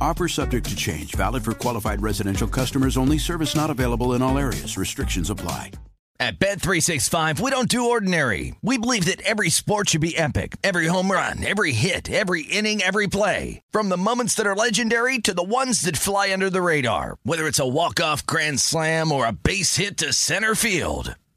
Offer 0.00 0.28
subject 0.28 0.68
to 0.68 0.76
change. 0.76 1.14
Valid 1.14 1.44
for 1.44 1.52
qualified 1.52 2.02
residential 2.02 2.48
customers 2.48 2.96
only. 2.96 3.18
Service 3.18 3.56
not 3.56 3.70
available 3.70 4.14
in 4.14 4.22
all 4.22 4.38
areas. 4.38 4.76
Restrictions 4.76 5.30
apply. 5.30 5.72
At 6.20 6.38
Bet365, 6.38 7.40
we 7.40 7.50
don't 7.50 7.68
do 7.68 7.90
ordinary. 7.90 8.54
We 8.62 8.78
believe 8.78 9.06
that 9.06 9.20
every 9.22 9.50
sport 9.50 9.88
should 9.88 10.00
be 10.00 10.16
epic. 10.16 10.56
Every 10.62 10.86
home 10.86 11.10
run, 11.10 11.44
every 11.44 11.72
hit, 11.72 12.08
every 12.08 12.42
inning, 12.42 12.82
every 12.82 13.08
play. 13.08 13.60
From 13.72 13.88
the 13.88 13.96
moments 13.96 14.34
that 14.36 14.46
are 14.46 14.54
legendary 14.54 15.18
to 15.18 15.34
the 15.34 15.42
ones 15.42 15.82
that 15.82 15.96
fly 15.96 16.32
under 16.32 16.48
the 16.50 16.62
radar. 16.62 17.16
Whether 17.24 17.48
it's 17.48 17.58
a 17.58 17.68
walk-off 17.68 18.24
grand 18.26 18.60
slam 18.60 19.10
or 19.10 19.26
a 19.26 19.32
base 19.32 19.74
hit 19.74 19.98
to 19.98 20.12
center 20.12 20.54
field. 20.54 21.16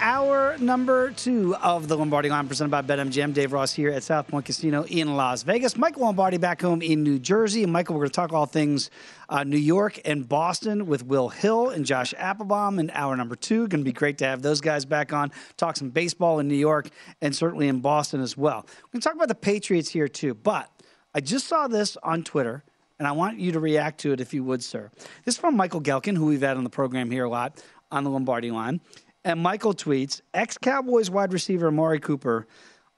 hour 0.00 0.56
number 0.58 1.10
two 1.10 1.54
of 1.56 1.88
the 1.88 1.96
Lombardi 1.96 2.28
line 2.28 2.46
presented 2.48 2.70
by 2.70 2.82
BetMGM. 2.82 3.34
Dave 3.34 3.52
Ross 3.52 3.72
here 3.72 3.90
at 3.90 4.02
South 4.02 4.28
Point 4.28 4.46
Casino 4.46 4.84
in 4.84 5.16
Las 5.16 5.42
Vegas. 5.42 5.76
Michael 5.76 6.02
Lombardi 6.02 6.36
back 6.36 6.60
home 6.60 6.82
in 6.82 7.02
New 7.02 7.18
Jersey. 7.18 7.62
And 7.62 7.72
Michael, 7.72 7.94
we're 7.94 8.02
going 8.02 8.10
to 8.10 8.14
talk 8.14 8.32
all 8.32 8.46
things 8.46 8.90
uh, 9.28 9.44
New 9.44 9.56
York 9.56 10.00
and 10.04 10.28
Boston 10.28 10.86
with 10.86 11.04
Will 11.04 11.28
Hill 11.28 11.70
and 11.70 11.84
Josh 11.84 12.14
Appelbaum 12.18 12.78
in 12.78 12.90
hour 12.90 13.16
number 13.16 13.36
two. 13.36 13.68
Going 13.68 13.80
to 13.80 13.84
be 13.84 13.92
great 13.92 14.18
to 14.18 14.26
have 14.26 14.42
those 14.42 14.60
guys 14.60 14.84
back 14.84 15.12
on. 15.12 15.32
Talk 15.56 15.76
some 15.76 15.90
baseball 15.90 16.38
in 16.38 16.48
New 16.48 16.54
York 16.54 16.88
and 17.20 17.34
certainly 17.34 17.68
in 17.68 17.80
Boston 17.80 18.20
as 18.20 18.36
well. 18.36 18.66
We're 18.84 18.92
going 18.92 19.00
to 19.00 19.08
talk 19.08 19.14
about 19.14 19.28
the 19.28 19.34
Patriots 19.34 19.88
here 19.88 20.08
too. 20.08 20.34
But 20.34 20.70
I 21.14 21.20
just 21.20 21.46
saw 21.46 21.68
this 21.68 21.96
on 22.02 22.24
Twitter 22.24 22.64
and 22.98 23.08
I 23.08 23.12
want 23.12 23.40
you 23.40 23.52
to 23.52 23.60
react 23.60 24.00
to 24.02 24.12
it 24.12 24.20
if 24.20 24.32
you 24.32 24.44
would, 24.44 24.62
sir. 24.62 24.90
This 25.24 25.34
is 25.34 25.40
from 25.40 25.56
Michael 25.56 25.80
Gehlken, 25.80 26.16
who 26.16 26.26
we've 26.26 26.42
had 26.42 26.56
on 26.56 26.64
the 26.64 26.70
program 26.70 27.10
here 27.10 27.24
a 27.24 27.28
lot 27.28 27.60
on 27.90 28.04
the 28.04 28.10
Lombardi 28.10 28.50
line. 28.50 28.80
And 29.24 29.40
Michael 29.40 29.74
tweets 29.74 30.20
ex 30.34 30.58
Cowboys 30.58 31.10
wide 31.10 31.32
receiver 31.32 31.68
Amari 31.68 32.00
Cooper 32.00 32.46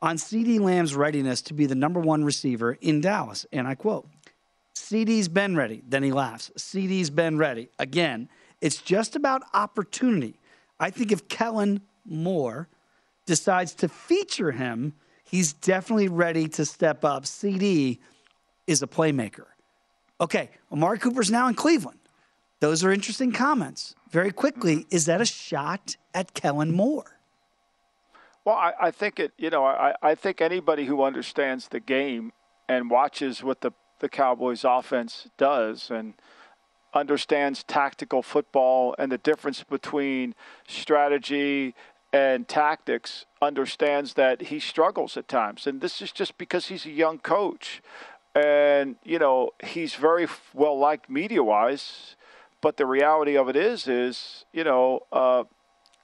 on 0.01 0.17
CeeDee 0.17 0.61
Lamb's 0.61 0.95
readiness 0.95 1.43
to 1.43 1.55
be 1.55 1.67
the 1.67 1.75
number 1.75 2.01
one 2.01 2.25
receiver 2.25 2.73
in 2.81 3.01
Dallas. 3.01 3.47
And 3.53 3.67
I 3.67 3.75
quote, 3.75 4.09
CeeDee's 4.75 5.29
been 5.29 5.57
ready. 5.57 5.83
Then 5.87 6.03
he 6.03 6.13
laughs. 6.13 6.51
CeeDee's 6.57 7.11
been 7.11 7.39
ready. 7.39 7.69
Again, 7.79 8.29
it's 8.61 8.81
just 8.81 9.17
about 9.17 9.43
opportunity. 9.53 10.39
I 10.81 10.91
think 10.91 11.13
if 11.13 11.29
Kellen 11.29 11.81
Moore 12.05 12.69
decides 13.27 13.75
to 13.77 13.89
feature 13.89 14.53
him, 14.53 14.95
he's 15.25 15.53
definitely 15.53 16.09
ready 16.09 16.49
to 16.49 16.65
step 16.65 17.05
up. 17.05 17.25
CeeDee 17.25 17.99
is 18.67 18.83
a 18.83 18.87
playmaker. 18.87 19.47
Okay, 20.21 20.51
Amari 20.73 20.99
Cooper's 20.99 21.31
now 21.31 21.49
in 21.49 21.55
Cleveland. 21.55 21.99
Those 22.61 22.85
are 22.85 22.93
interesting 22.93 23.33
comments. 23.33 23.95
Very 24.15 24.31
quickly, 24.31 24.77
mm-hmm. 24.77 24.97
is 24.97 25.07
that 25.07 25.21
a 25.21 25.25
shot 25.25 25.97
at 26.15 26.35
Kellen 26.35 26.71
Moore? 26.71 27.19
Well, 28.45 28.55
I, 28.55 28.73
I 28.81 28.91
think 28.93 29.19
it. 29.19 29.33
You 29.37 29.51
know, 29.51 29.65
I, 29.65 29.97
I 30.01 30.15
think 30.15 30.41
anybody 30.41 30.85
who 30.85 31.03
understands 31.03 31.67
the 31.67 31.81
game 31.81 32.33
and 32.69 32.89
watches 32.89 33.43
what 33.43 33.61
the 33.61 33.73
the 33.99 34.09
Cowboys' 34.09 34.65
offense 34.65 35.27
does 35.37 35.91
and 35.91 36.15
understands 36.95 37.65
tactical 37.65 38.23
football 38.23 38.95
and 39.01 39.11
the 39.11 39.19
difference 39.19 39.65
between 39.65 40.37
strategy 40.69 41.75
and 42.13 42.47
tactics 42.47 43.27
understands 43.43 44.15
that 44.15 44.43
he 44.43 44.61
struggles 44.61 45.17
at 45.17 45.27
times. 45.27 45.67
And 45.67 45.81
this 45.81 46.01
is 46.01 46.13
just 46.13 46.39
because 46.39 46.67
he's 46.67 46.87
a 46.87 46.91
young 46.91 47.19
coach. 47.19 47.83
And, 48.33 48.95
you 49.03 49.19
know, 49.19 49.51
he's 49.65 49.97
very 49.97 50.29
well 50.53 50.79
liked 50.79 51.11
media 51.11 51.43
wise. 51.43 52.15
But 52.65 52.79
the 52.79 52.87
reality 52.87 53.37
of 53.37 53.51
it 53.51 53.57
is, 53.57 53.87
is, 53.87 54.47
you 54.51 54.65
know, 54.65 55.01
uh, 55.13 55.45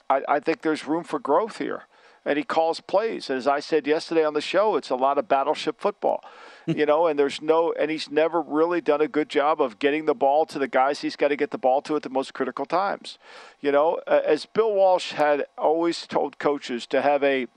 I, 0.07 0.21
I 0.29 0.39
think 0.39 0.61
there's 0.61 0.85
room 0.85 1.03
for 1.03 1.17
growth 1.17 1.57
here. 1.57 1.85
And 2.23 2.37
he 2.37 2.43
calls 2.43 2.79
plays. 2.79 3.31
As 3.31 3.47
I 3.47 3.59
said 3.59 3.87
yesterday 3.87 4.23
on 4.23 4.35
the 4.35 4.41
show, 4.41 4.75
it's 4.75 4.91
a 4.91 4.95
lot 4.95 5.17
of 5.17 5.27
battleship 5.27 5.81
football. 5.81 6.23
you 6.67 6.85
know, 6.85 7.07
and 7.07 7.17
there's 7.17 7.41
no, 7.41 7.73
and 7.73 7.89
he's 7.89 8.11
never 8.11 8.39
really 8.39 8.79
done 8.79 9.01
a 9.01 9.07
good 9.07 9.27
job 9.27 9.59
of 9.59 9.79
getting 9.79 10.05
the 10.05 10.13
ball 10.13 10.45
to 10.45 10.59
the 10.59 10.67
guys 10.67 11.01
he's 11.01 11.15
got 11.15 11.29
to 11.29 11.35
get 11.35 11.49
the 11.49 11.57
ball 11.57 11.81
to 11.81 11.95
at 11.95 12.03
the 12.03 12.11
most 12.11 12.35
critical 12.35 12.67
times. 12.67 13.17
You 13.59 13.71
know, 13.71 13.95
as 14.05 14.45
Bill 14.45 14.71
Walsh 14.71 15.13
had 15.13 15.45
always 15.57 16.05
told 16.05 16.37
coaches 16.37 16.85
to 16.85 17.01
have 17.01 17.23
a 17.23 17.47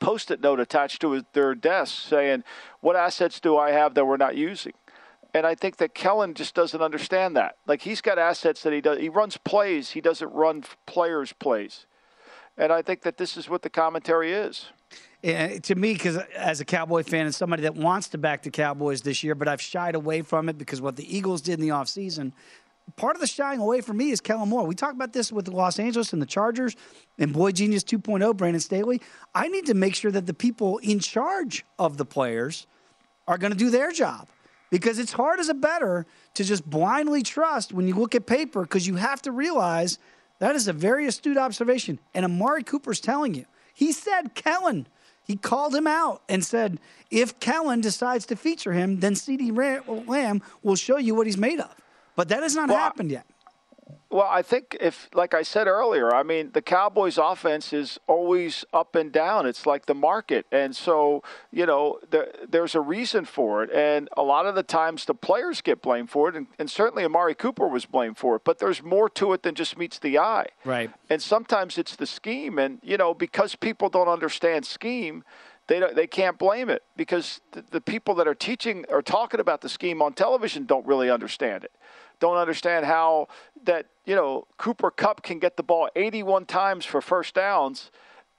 post 0.00 0.32
it 0.32 0.40
note 0.40 0.58
attached 0.58 1.00
to 1.02 1.24
their 1.32 1.54
desk 1.54 2.08
saying, 2.08 2.42
What 2.80 2.96
assets 2.96 3.38
do 3.38 3.56
I 3.56 3.70
have 3.70 3.94
that 3.94 4.04
we're 4.04 4.16
not 4.16 4.34
using? 4.34 4.72
And 5.34 5.46
I 5.46 5.54
think 5.54 5.76
that 5.76 5.94
Kellen 5.94 6.34
just 6.34 6.54
doesn't 6.54 6.80
understand 6.80 7.36
that. 7.36 7.56
Like 7.66 7.82
he's 7.82 8.00
got 8.00 8.18
assets 8.18 8.62
that 8.62 8.72
he 8.72 8.80
does. 8.80 8.98
He 8.98 9.08
runs 9.08 9.36
plays. 9.36 9.90
He 9.90 10.00
doesn't 10.00 10.32
run 10.32 10.64
players' 10.86 11.32
plays. 11.32 11.86
And 12.56 12.72
I 12.72 12.82
think 12.82 13.02
that 13.02 13.18
this 13.18 13.36
is 13.36 13.48
what 13.48 13.62
the 13.62 13.70
commentary 13.70 14.32
is. 14.32 14.66
Yeah, 15.22 15.58
to 15.58 15.74
me, 15.74 15.92
because 15.94 16.16
as 16.36 16.60
a 16.60 16.64
Cowboy 16.64 17.02
fan 17.02 17.26
and 17.26 17.34
somebody 17.34 17.62
that 17.62 17.74
wants 17.74 18.08
to 18.10 18.18
back 18.18 18.42
the 18.42 18.50
Cowboys 18.50 19.02
this 19.02 19.22
year, 19.24 19.34
but 19.34 19.48
I've 19.48 19.60
shied 19.60 19.94
away 19.94 20.22
from 20.22 20.48
it 20.48 20.56
because 20.56 20.80
what 20.80 20.96
the 20.96 21.16
Eagles 21.16 21.42
did 21.42 21.54
in 21.54 21.60
the 21.60 21.72
offseason, 21.74 22.32
part 22.96 23.16
of 23.16 23.20
the 23.20 23.26
shying 23.26 23.60
away 23.60 23.80
for 23.80 23.92
me 23.92 24.10
is 24.10 24.20
Kellen 24.20 24.48
Moore. 24.48 24.64
We 24.64 24.74
talked 24.74 24.94
about 24.94 25.12
this 25.12 25.32
with 25.32 25.48
Los 25.48 25.78
Angeles 25.78 26.12
and 26.12 26.22
the 26.22 26.26
Chargers 26.26 26.76
and 27.18 27.32
Boy 27.32 27.50
Genius 27.52 27.82
2.0, 27.82 28.36
Brandon 28.36 28.60
Staley. 28.60 29.02
I 29.34 29.48
need 29.48 29.66
to 29.66 29.74
make 29.74 29.94
sure 29.94 30.12
that 30.12 30.26
the 30.26 30.34
people 30.34 30.78
in 30.78 31.00
charge 31.00 31.64
of 31.78 31.96
the 31.96 32.04
players 32.04 32.66
are 33.26 33.38
going 33.38 33.52
to 33.52 33.58
do 33.58 33.70
their 33.70 33.90
job 33.90 34.28
because 34.70 34.98
it's 34.98 35.12
hard 35.12 35.40
as 35.40 35.48
a 35.48 35.54
bettor 35.54 36.06
to 36.34 36.44
just 36.44 36.68
blindly 36.68 37.22
trust 37.22 37.72
when 37.72 37.86
you 37.86 37.94
look 37.94 38.14
at 38.14 38.26
paper 38.26 38.62
because 38.62 38.86
you 38.86 38.96
have 38.96 39.22
to 39.22 39.32
realize 39.32 39.98
that 40.38 40.54
is 40.54 40.68
a 40.68 40.72
very 40.72 41.06
astute 41.06 41.36
observation. 41.36 41.98
And 42.14 42.24
Amari 42.24 42.62
Cooper's 42.62 43.00
telling 43.00 43.34
you. 43.34 43.46
He 43.72 43.92
said 43.92 44.34
Kellen. 44.34 44.86
He 45.22 45.36
called 45.36 45.74
him 45.74 45.86
out 45.86 46.22
and 46.28 46.44
said, 46.44 46.78
if 47.10 47.40
Kellen 47.40 47.80
decides 47.80 48.26
to 48.26 48.36
feature 48.36 48.72
him, 48.72 49.00
then 49.00 49.14
CeeDee 49.14 50.06
Lamb 50.06 50.40
will 50.62 50.76
show 50.76 50.98
you 50.98 51.14
what 51.14 51.26
he's 51.26 51.36
made 51.36 51.58
of. 51.58 51.74
But 52.14 52.28
that 52.28 52.42
has 52.42 52.54
not 52.54 52.68
well, 52.68 52.78
happened 52.78 53.10
yet. 53.10 53.26
Well, 54.16 54.28
I 54.30 54.40
think 54.40 54.78
if, 54.80 55.10
like 55.12 55.34
I 55.34 55.42
said 55.42 55.66
earlier, 55.66 56.14
I 56.14 56.22
mean, 56.22 56.52
the 56.54 56.62
Cowboys' 56.62 57.18
offense 57.18 57.74
is 57.74 58.00
always 58.06 58.64
up 58.72 58.94
and 58.94 59.12
down. 59.12 59.44
It's 59.44 59.66
like 59.66 59.84
the 59.84 59.94
market. 59.94 60.46
And 60.50 60.74
so, 60.74 61.22
you 61.52 61.66
know, 61.66 61.98
the, 62.08 62.32
there's 62.48 62.74
a 62.74 62.80
reason 62.80 63.26
for 63.26 63.62
it. 63.62 63.70
And 63.74 64.08
a 64.16 64.22
lot 64.22 64.46
of 64.46 64.54
the 64.54 64.62
times 64.62 65.04
the 65.04 65.12
players 65.12 65.60
get 65.60 65.82
blamed 65.82 66.08
for 66.08 66.30
it. 66.30 66.34
And, 66.34 66.46
and, 66.58 66.70
certainly 66.70 67.04
Amari 67.04 67.34
Cooper 67.34 67.68
was 67.68 67.84
blamed 67.84 68.16
for 68.16 68.36
it. 68.36 68.42
But 68.42 68.58
there's 68.58 68.82
more 68.82 69.10
to 69.10 69.34
it 69.34 69.42
than 69.42 69.54
just 69.54 69.76
meets 69.76 69.98
the 69.98 70.18
eye. 70.18 70.46
Right. 70.64 70.90
And 71.10 71.20
sometimes 71.20 71.76
it's 71.76 71.94
the 71.94 72.06
scheme. 72.06 72.58
And, 72.58 72.78
you 72.82 72.96
know, 72.96 73.12
because 73.12 73.54
people 73.54 73.90
don't 73.90 74.08
understand 74.08 74.64
scheme, 74.64 75.24
they, 75.66 75.78
don't, 75.78 75.94
they 75.94 76.06
can't 76.06 76.38
blame 76.38 76.70
it 76.70 76.82
because 76.96 77.42
the, 77.52 77.64
the 77.70 77.80
people 77.82 78.14
that 78.14 78.26
are 78.26 78.34
teaching 78.34 78.86
or 78.88 79.02
talking 79.02 79.40
about 79.40 79.60
the 79.60 79.68
scheme 79.68 80.00
on 80.00 80.14
television 80.14 80.64
don't 80.64 80.86
really 80.86 81.10
understand 81.10 81.64
it 81.64 81.72
don't 82.20 82.36
understand 82.36 82.86
how 82.86 83.28
that 83.64 83.86
you 84.04 84.14
know 84.14 84.46
Cooper 84.58 84.90
Kupp 84.90 85.22
can 85.22 85.38
get 85.38 85.56
the 85.56 85.62
ball 85.62 85.88
81 85.96 86.46
times 86.46 86.84
for 86.84 87.00
first 87.00 87.34
downs, 87.34 87.90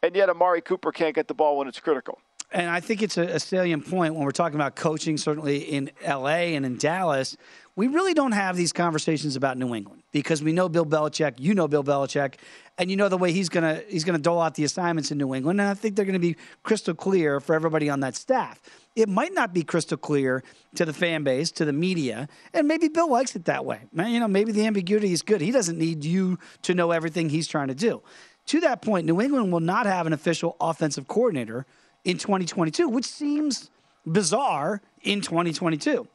and 0.01 0.15
yet 0.15 0.29
Amari 0.29 0.61
Cooper 0.61 0.91
can't 0.91 1.15
get 1.15 1.27
the 1.27 1.33
ball 1.33 1.57
when 1.57 1.67
it's 1.67 1.79
critical. 1.79 2.19
And 2.51 2.69
I 2.69 2.79
think 2.79 3.01
it's 3.01 3.17
a, 3.17 3.23
a, 3.23 3.39
salient 3.39 3.89
point 3.89 4.15
when 4.15 4.23
we're 4.23 4.31
talking 4.31 4.55
about 4.55 4.75
coaching, 4.75 5.17
certainly 5.17 5.57
in 5.57 5.91
LA 6.05 6.53
and 6.55 6.65
in 6.65 6.77
Dallas. 6.77 7.35
We 7.75 7.87
really 7.87 8.13
don't 8.13 8.31
have 8.31 8.55
these 8.55 8.73
conversations 8.73 9.35
about 9.35 9.57
New 9.57 9.75
England 9.75 10.01
because 10.11 10.41
we 10.41 10.51
know 10.51 10.67
Bill 10.69 10.85
Belichick, 10.85 11.35
you 11.37 11.53
know 11.53 11.67
Bill 11.67 11.83
Belichick, 11.83 12.35
and 12.77 12.89
you 12.89 12.95
know 12.95 13.09
the 13.09 13.17
way 13.17 13.31
he's 13.31 13.49
gonna 13.49 13.81
he's 13.87 14.03
gonna 14.03 14.17
dole 14.17 14.41
out 14.41 14.55
the 14.55 14.63
assignments 14.63 15.11
in 15.11 15.17
New 15.17 15.35
England, 15.35 15.59
and 15.59 15.69
I 15.69 15.73
think 15.73 15.95
they're 15.95 16.05
gonna 16.05 16.19
be 16.19 16.37
crystal 16.63 16.95
clear 16.95 17.39
for 17.39 17.53
everybody 17.53 17.89
on 17.89 17.99
that 17.99 18.15
staff. 18.15 18.61
It 18.95 19.09
might 19.09 19.33
not 19.33 19.53
be 19.53 19.63
crystal 19.63 19.97
clear 19.97 20.43
to 20.75 20.85
the 20.85 20.93
fan 20.93 21.23
base, 21.23 21.51
to 21.51 21.65
the 21.65 21.73
media, 21.73 22.27
and 22.53 22.67
maybe 22.67 22.87
Bill 22.87 23.11
likes 23.11 23.35
it 23.35 23.45
that 23.45 23.65
way. 23.65 23.81
You 23.93 24.19
know, 24.19 24.27
maybe 24.27 24.51
the 24.51 24.65
ambiguity 24.65 25.11
is 25.11 25.21
good. 25.21 25.41
He 25.41 25.51
doesn't 25.51 25.77
need 25.77 26.03
you 26.03 26.39
to 26.63 26.73
know 26.73 26.91
everything 26.91 27.29
he's 27.29 27.47
trying 27.47 27.67
to 27.67 27.75
do. 27.75 28.01
To 28.47 28.61
that 28.61 28.81
point, 28.81 29.05
New 29.05 29.21
England 29.21 29.51
will 29.51 29.59
not 29.59 29.85
have 29.85 30.07
an 30.07 30.13
official 30.13 30.55
offensive 30.61 31.07
coordinator 31.07 31.65
in 32.07 32.17
2022, 32.17 32.87
which 32.87 33.05
seems 33.05 33.69
bizarre 34.05 34.81
in 35.03 35.19
2022. 35.19 36.07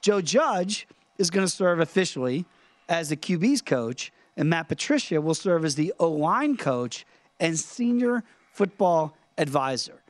Joe 0.00 0.20
Judge 0.22 0.88
is 1.18 1.28
going 1.28 1.46
to 1.46 1.52
serve 1.52 1.80
officially 1.80 2.46
as 2.88 3.10
the 3.10 3.16
QB's 3.16 3.60
coach, 3.60 4.10
and 4.38 4.48
Matt 4.48 4.68
Patricia 4.68 5.20
will 5.20 5.34
serve 5.34 5.66
as 5.66 5.74
the 5.74 5.92
O 6.00 6.10
line 6.10 6.56
coach 6.56 7.04
and 7.38 7.58
senior 7.58 8.24
football 8.52 9.14
advisor. 9.36 10.02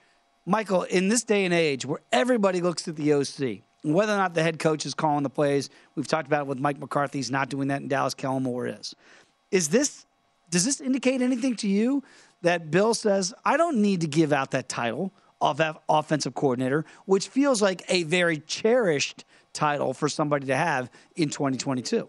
Michael, 0.46 0.84
in 0.84 1.08
this 1.08 1.25
day 1.25 1.44
and 1.44 1.52
age 1.52 1.84
where 1.84 2.00
everybody 2.12 2.60
looks 2.60 2.86
at 2.86 2.94
the 2.94 3.12
OC, 3.12 3.62
whether 3.82 4.12
or 4.12 4.16
not 4.16 4.34
the 4.34 4.42
head 4.42 4.60
coach 4.60 4.86
is 4.86 4.94
calling 4.94 5.25
the 5.25 5.31
plays, 5.31 5.69
we've 5.96 6.06
talked 6.06 6.28
about 6.28 6.42
it 6.42 6.46
with 6.46 6.60
Mike 6.60 6.78
McCarthy. 6.78 7.19
He's 7.19 7.31
not 7.32 7.48
doing 7.48 7.69
that 7.69 7.82
in 7.82 7.88
Dallas. 7.88 8.14
Kellen 8.14 8.44
Moore 8.44 8.69
is. 8.69 8.94
Is 9.50 9.69
this 9.69 10.06
does 10.50 10.64
this 10.64 10.81
indicate 10.81 11.22
anything 11.22 11.56
to 11.56 11.69
you 11.69 12.04
that 12.42 12.70
Bill 12.70 12.94
says 12.94 13.34
I 13.44 13.56
don't 13.56 13.78
need 13.78 14.02
to 14.02 14.06
give 14.06 14.32
out 14.32 14.52
that 14.52 14.69
title 14.69 15.12
offensive 15.88 16.35
coordinator, 16.35 16.85
which 17.06 17.29
feels 17.29 17.61
like 17.61 17.82
a 17.88 18.05
very 18.05 18.38
cherished 18.38 19.25
title 19.52 19.94
for 19.94 20.08
somebody 20.08 20.46
to 20.46 20.56
have 20.56 20.91
in 21.17 21.29
2022? 21.29 22.08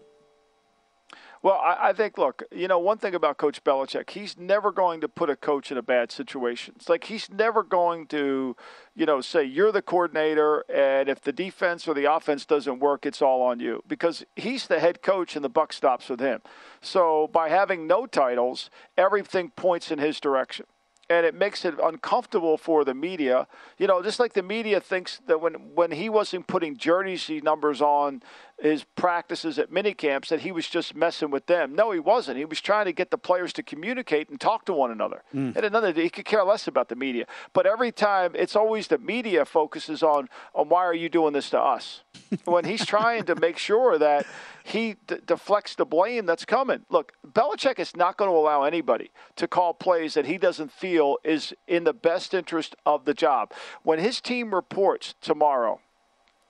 Well, 1.46 1.60
I, 1.62 1.92
think, 1.92 2.18
look, 2.18 2.42
you 2.50 2.66
know, 2.66 2.80
one 2.80 2.98
thing 2.98 3.14
about 3.14 3.36
Coach 3.36 3.62
Belichick, 3.62 4.10
he's 4.10 4.36
never 4.36 4.72
going 4.72 5.00
to 5.02 5.08
put 5.08 5.30
a 5.30 5.36
coach 5.36 5.70
in 5.70 5.78
a 5.78 5.82
bad 5.82 6.10
situation. 6.10 6.74
It's 6.74 6.88
like 6.88 7.04
he's 7.04 7.30
never 7.30 7.62
going 7.62 8.08
to, 8.08 8.56
you 8.96 9.06
know, 9.06 9.20
say, 9.20 9.44
you're 9.44 9.70
the 9.70 9.80
coordinator, 9.80 10.64
and 10.68 11.08
if 11.08 11.20
the 11.20 11.32
defense 11.32 11.86
or 11.86 11.94
the 11.94 12.12
offense 12.12 12.46
doesn't 12.46 12.80
work, 12.80 13.06
it's 13.06 13.22
all 13.22 13.42
on 13.42 13.60
you. 13.60 13.84
Because 13.86 14.24
he's 14.34 14.66
the 14.66 14.80
head 14.80 15.02
coach, 15.02 15.36
and 15.36 15.44
the 15.44 15.48
buck 15.48 15.72
stops 15.72 16.08
with 16.08 16.18
him. 16.18 16.40
So 16.80 17.28
by 17.32 17.48
having 17.48 17.86
no 17.86 18.06
titles, 18.06 18.68
everything 18.96 19.50
points 19.50 19.92
in 19.92 20.00
his 20.00 20.18
direction 20.18 20.66
and 21.08 21.24
it 21.24 21.34
makes 21.34 21.64
it 21.64 21.74
uncomfortable 21.82 22.56
for 22.56 22.84
the 22.84 22.94
media. 22.94 23.46
You 23.78 23.86
know, 23.86 24.02
just 24.02 24.18
like 24.18 24.32
the 24.32 24.42
media 24.42 24.80
thinks 24.80 25.20
that 25.26 25.40
when 25.40 25.54
when 25.74 25.92
he 25.92 26.08
wasn't 26.08 26.46
putting 26.46 26.76
jersey 26.76 27.40
numbers 27.40 27.80
on 27.80 28.22
his 28.58 28.84
practices 28.84 29.58
at 29.58 29.70
mini 29.70 29.92
camps 29.92 30.30
that 30.30 30.40
he 30.40 30.50
was 30.50 30.66
just 30.66 30.94
messing 30.94 31.30
with 31.30 31.46
them. 31.46 31.74
No, 31.74 31.90
he 31.90 31.98
wasn't. 32.00 32.38
He 32.38 32.46
was 32.46 32.60
trying 32.60 32.86
to 32.86 32.92
get 32.92 33.10
the 33.10 33.18
players 33.18 33.52
to 33.54 33.62
communicate 33.62 34.30
and 34.30 34.40
talk 34.40 34.64
to 34.66 34.72
one 34.72 34.90
another. 34.90 35.22
Mm. 35.34 35.54
And 35.56 35.64
another, 35.64 35.92
day 35.92 36.04
he 36.04 36.10
could 36.10 36.24
care 36.24 36.42
less 36.42 36.66
about 36.66 36.88
the 36.88 36.96
media. 36.96 37.26
But 37.52 37.66
every 37.66 37.92
time, 37.92 38.32
it's 38.34 38.56
always 38.56 38.88
the 38.88 38.98
media 38.98 39.44
focuses 39.44 40.02
on, 40.02 40.30
on 40.54 40.70
why 40.70 40.84
are 40.84 40.94
you 40.94 41.10
doing 41.10 41.34
this 41.34 41.50
to 41.50 41.60
us? 41.60 42.00
when 42.44 42.64
he's 42.64 42.86
trying 42.86 43.24
to 43.24 43.34
make 43.34 43.58
sure 43.58 43.98
that 43.98 44.26
he 44.66 44.96
d- 45.06 45.16
deflects 45.24 45.76
the 45.76 45.84
blame 45.84 46.26
that's 46.26 46.44
coming. 46.44 46.84
Look, 46.90 47.12
Belichick 47.24 47.78
is 47.78 47.94
not 47.94 48.16
going 48.16 48.30
to 48.30 48.36
allow 48.36 48.64
anybody 48.64 49.12
to 49.36 49.46
call 49.46 49.72
plays 49.72 50.14
that 50.14 50.26
he 50.26 50.38
doesn't 50.38 50.72
feel 50.72 51.18
is 51.22 51.54
in 51.68 51.84
the 51.84 51.92
best 51.92 52.34
interest 52.34 52.74
of 52.84 53.04
the 53.04 53.14
job. 53.14 53.52
When 53.84 54.00
his 54.00 54.20
team 54.20 54.52
reports 54.52 55.14
tomorrow 55.20 55.80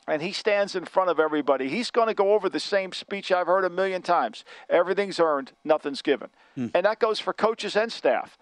and 0.09 0.23
he 0.23 0.33
stands 0.33 0.75
in 0.75 0.87
front 0.87 1.11
of 1.11 1.21
everybody, 1.21 1.69
he's 1.69 1.91
going 1.91 2.09
to 2.09 2.15
go 2.15 2.33
over 2.33 2.49
the 2.49 2.59
same 2.59 2.93
speech 2.93 3.31
I've 3.31 3.49
heard 3.49 3.65
a 3.67 3.71
million 3.71 4.01
times. 4.01 4.45
Everything's 4.71 5.21
earned, 5.21 5.53
nothing's 5.63 6.01
given. 6.01 6.31
Hmm. 6.55 6.69
And 6.75 6.87
that 6.87 6.99
goes 6.99 7.21
for 7.21 7.35
coaches 7.35 7.77
and 7.77 7.93
staff. 7.93 8.39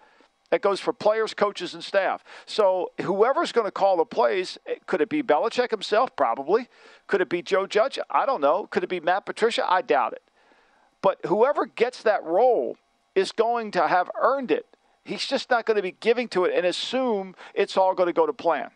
That 0.51 0.61
goes 0.61 0.79
for 0.79 0.93
players, 0.93 1.33
coaches, 1.33 1.73
and 1.73 1.83
staff. 1.83 2.23
So 2.45 2.91
whoever's 3.01 3.51
going 3.51 3.65
to 3.65 3.71
call 3.71 3.97
the 3.97 4.05
plays, 4.05 4.57
eh, 4.67 4.75
could 4.85 5.01
it 5.01 5.09
be 5.09 5.23
Belichick 5.23 5.71
himself? 5.71 6.15
Probably. 6.15 6.69
Could 7.07 7.21
it 7.21 7.29
be 7.29 7.41
Joe 7.41 7.65
Judge? 7.65 7.97
I 8.09 8.25
don't 8.25 8.41
know. 8.41 8.67
Could 8.67 8.83
it 8.83 8.89
be 8.89 8.99
Matt 8.99 9.25
Patricia? 9.25 9.65
I 9.69 9.81
doubt 9.81 10.13
it. 10.13 10.21
But 11.01 11.19
whoever 11.25 11.65
gets 11.65 12.03
that 12.03 12.23
role 12.23 12.77
is 13.15 13.31
going 13.31 13.71
to 13.71 13.87
have 13.87 14.09
earned 14.21 14.51
it. 14.51 14.65
He's 15.03 15.25
just 15.25 15.49
not 15.49 15.65
going 15.65 15.77
to 15.77 15.83
be 15.83 15.95
giving 15.99 16.27
to 16.29 16.45
it 16.45 16.55
and 16.55 16.65
assume 16.65 17.35
it's 17.53 17.77
all 17.77 17.93
going 17.93 18.07
to 18.07 18.13
go 18.13 18.25
to 18.25 18.33
plan. 18.33 18.69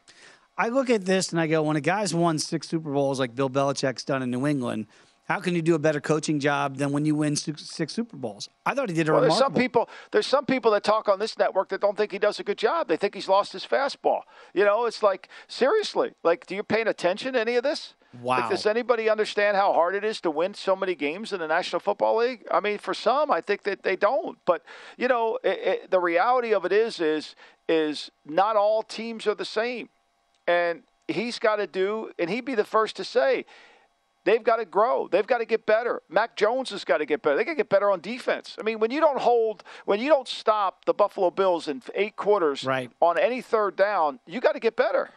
I 0.58 0.70
look 0.70 0.90
at 0.90 1.06
this 1.06 1.32
and 1.32 1.40
I 1.40 1.48
go, 1.48 1.64
when 1.64 1.76
a 1.76 1.82
guy's 1.82 2.14
won 2.14 2.38
six 2.38 2.68
Super 2.68 2.92
Bowls 2.92 3.20
like 3.20 3.34
Bill 3.34 3.50
Belichick's 3.50 4.04
done 4.04 4.22
in 4.22 4.30
New 4.30 4.46
England, 4.46 4.88
how 5.30 5.40
can 5.40 5.54
you 5.54 5.62
do 5.62 5.76
a 5.76 5.80
better 5.80 6.02
coaching 6.02 6.40
job 6.40 6.78
than 6.78 6.92
when 6.92 7.06
you 7.06 7.14
win 7.14 7.36
six 7.36 7.94
Super 7.94 8.18
Bowls? 8.18 8.50
I 8.66 8.74
thought 8.74 8.90
he 8.90 8.96
did 8.96 9.08
a 9.08 9.12
well, 9.12 9.22
remarkable. 9.22 9.38
There's 9.38 9.54
some 9.54 9.62
people. 9.62 9.90
There's 10.12 10.28
some 10.28 10.46
people 10.46 10.72
that 10.72 10.84
talk 10.84 11.08
on 11.08 11.20
this 11.20 11.38
network 11.38 11.70
that 11.70 11.82
don't 11.82 11.96
think 11.96 12.12
he 12.12 12.18
does 12.18 12.40
a 12.40 12.44
good 12.44 12.58
job. 12.58 12.88
They 12.88 12.98
think 12.98 13.14
he's 13.14 13.28
lost 13.28 13.54
his 13.54 13.64
fastball. 13.64 14.22
You 14.56 14.66
know, 14.66 14.86
it's 14.86 15.04
like 15.04 15.30
seriously. 15.48 16.14
Like, 16.24 16.48
do 16.48 16.56
you 16.56 16.64
pay 16.64 16.82
attention 16.82 17.34
to 17.34 17.40
any 17.40 17.56
of 17.58 17.64
this? 17.64 17.94
Wow. 18.24 18.40
Like, 18.40 18.50
does 18.50 18.66
anybody 18.66 19.08
understand 19.08 19.56
how 19.56 19.72
hard 19.72 19.94
it 19.94 20.04
is 20.04 20.20
to 20.22 20.32
win 20.32 20.56
so 20.56 20.76
many 20.76 20.96
games 20.96 21.32
in 21.32 21.40
the 21.40 21.48
National 21.48 21.80
Football 21.80 22.18
League? 22.18 22.48
I 22.50 22.60
mean, 22.60 22.80
for 22.80 22.96
some, 22.96 23.30
I 23.30 23.40
think 23.40 23.62
that 23.64 23.84
they 23.84 23.96
don't. 23.96 24.40
But 24.46 24.64
you 24.98 25.08
know, 25.08 25.38
it, 25.44 25.60
it, 25.60 25.92
the 25.92 26.00
reality 26.00 26.56
of 26.56 26.66
it 26.66 26.72
is, 26.72 27.00
is, 27.00 27.36
is 27.68 28.10
not 28.26 28.56
all 28.56 28.82
teams 28.82 29.28
are 29.28 29.36
the 29.36 29.46
same. 29.46 29.90
And 30.48 30.82
he's 31.08 31.38
got 31.38 31.58
to 31.58 31.68
do, 31.68 32.12
and 32.18 32.32
he'd 32.32 32.46
be 32.46 32.56
the 32.56 32.64
first 32.64 32.96
to 32.96 33.04
say, 33.04 33.46
they've 34.24 34.44
got 34.44 34.58
to 34.58 34.66
grow. 34.66 35.08
They've 35.08 35.26
got 35.26 35.40
to 35.40 35.46
get 35.46 35.66
better. 35.66 36.02
Mac 36.10 36.36
Jones 36.36 36.70
has 36.72 36.84
got 36.84 36.98
to 36.98 37.06
get 37.06 37.22
better. 37.22 37.36
They 37.38 37.44
got 37.44 37.52
to 37.52 37.58
get 37.58 37.70
better 37.70 37.90
on 37.90 38.02
defense. 38.02 38.56
I 38.60 38.64
mean, 38.64 38.80
when 38.80 38.92
you 38.92 39.00
don't 39.00 39.20
hold, 39.20 39.64
when 39.86 40.00
you 40.00 40.10
don't 40.10 40.28
stop 40.28 40.86
the 40.86 40.94
Buffalo 40.94 41.32
Bills 41.32 41.68
in 41.68 41.82
eight 41.96 42.16
quarters 42.16 42.64
right. 42.64 42.92
on 43.00 43.18
any 43.18 43.42
third 43.42 43.76
down, 43.76 44.20
you 44.26 44.40
got 44.40 44.54
to 44.54 44.60
get 44.60 44.76
better. 44.76 45.10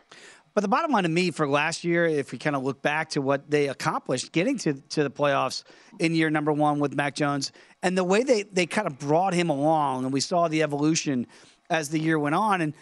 But 0.54 0.60
the 0.60 0.69
bottom 0.69 0.90
line 0.90 1.04
to 1.04 1.08
me 1.08 1.31
for 1.31 1.49
last 1.49 1.82
year, 1.82 2.04
if 2.04 2.31
we 2.31 2.37
kind 2.37 2.54
of 2.54 2.62
look 2.62 2.82
back 2.82 3.10
to 3.10 3.22
what 3.22 3.50
they 3.50 3.69
accomplished 3.69 4.32
getting 4.32 4.58
to, 4.58 4.75
to 4.75 5.02
the 5.02 5.10
playoffs 5.10 5.64
in 5.99 6.14
year 6.14 6.28
number 6.28 6.52
one 6.52 6.78
with 6.78 6.94
Mac 6.94 7.14
Jones 7.14 7.52
and 7.82 7.96
the 7.96 8.04
way 8.04 8.22
they, 8.22 8.43
they 8.43 8.66
kind 8.66 8.87
of 8.87 8.99
brought 8.99 9.32
him 9.32 9.49
along, 9.49 10.04
and 10.04 10.12
we 10.12 10.20
saw 10.20 10.49
the 10.49 10.62
evolution 10.62 11.26
as 11.70 11.88
the 11.88 11.99
year 11.99 12.19
went 12.19 12.34
on. 12.34 12.60
And 12.60 12.75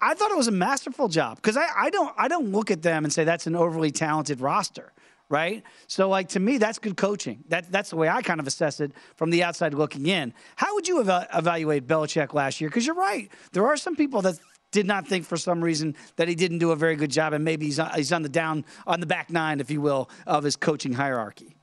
I 0.00 0.14
thought 0.14 0.30
it 0.30 0.36
was 0.36 0.48
a 0.48 0.52
masterful 0.52 1.08
job 1.08 1.36
because 1.36 1.56
I, 1.56 1.66
I 1.76 1.90
don't 1.90 2.14
I 2.16 2.28
don't 2.28 2.50
look 2.50 2.70
at 2.70 2.82
them 2.82 3.04
and 3.04 3.12
say 3.12 3.24
that's 3.24 3.46
an 3.46 3.54
overly 3.54 3.90
talented 3.90 4.40
roster, 4.40 4.92
right? 5.28 5.62
So 5.86 6.08
like 6.08 6.28
to 6.30 6.40
me 6.40 6.58
that's 6.58 6.78
good 6.78 6.96
coaching. 6.96 7.44
That 7.48 7.70
that's 7.70 7.90
the 7.90 7.96
way 7.96 8.08
I 8.08 8.22
kind 8.22 8.40
of 8.40 8.46
assess 8.46 8.80
it 8.80 8.92
from 9.16 9.30
the 9.30 9.42
outside 9.42 9.74
looking 9.74 10.06
in. 10.06 10.32
How 10.56 10.74
would 10.74 10.88
you 10.88 11.00
ev- 11.00 11.26
evaluate 11.34 11.86
Belichick 11.86 12.34
last 12.34 12.60
year? 12.60 12.70
Because 12.70 12.86
you're 12.86 12.94
right, 12.94 13.30
there 13.52 13.66
are 13.66 13.76
some 13.76 13.96
people 13.96 14.22
that 14.22 14.38
did 14.70 14.86
not 14.86 15.06
think 15.06 15.24
for 15.24 15.36
some 15.36 15.62
reason 15.62 15.94
that 16.16 16.28
he 16.28 16.34
didn't 16.34 16.58
do 16.58 16.72
a 16.72 16.76
very 16.76 16.96
good 16.96 17.10
job, 17.10 17.32
and 17.32 17.44
maybe 17.44 17.66
he's 17.66 17.78
on, 17.78 17.90
he's 17.94 18.12
on 18.12 18.22
the 18.22 18.28
down 18.28 18.64
on 18.86 19.00
the 19.00 19.06
back 19.06 19.30
nine, 19.30 19.60
if 19.60 19.70
you 19.70 19.80
will, 19.80 20.10
of 20.26 20.44
his 20.44 20.56
coaching 20.56 20.92
hierarchy. 20.92 21.57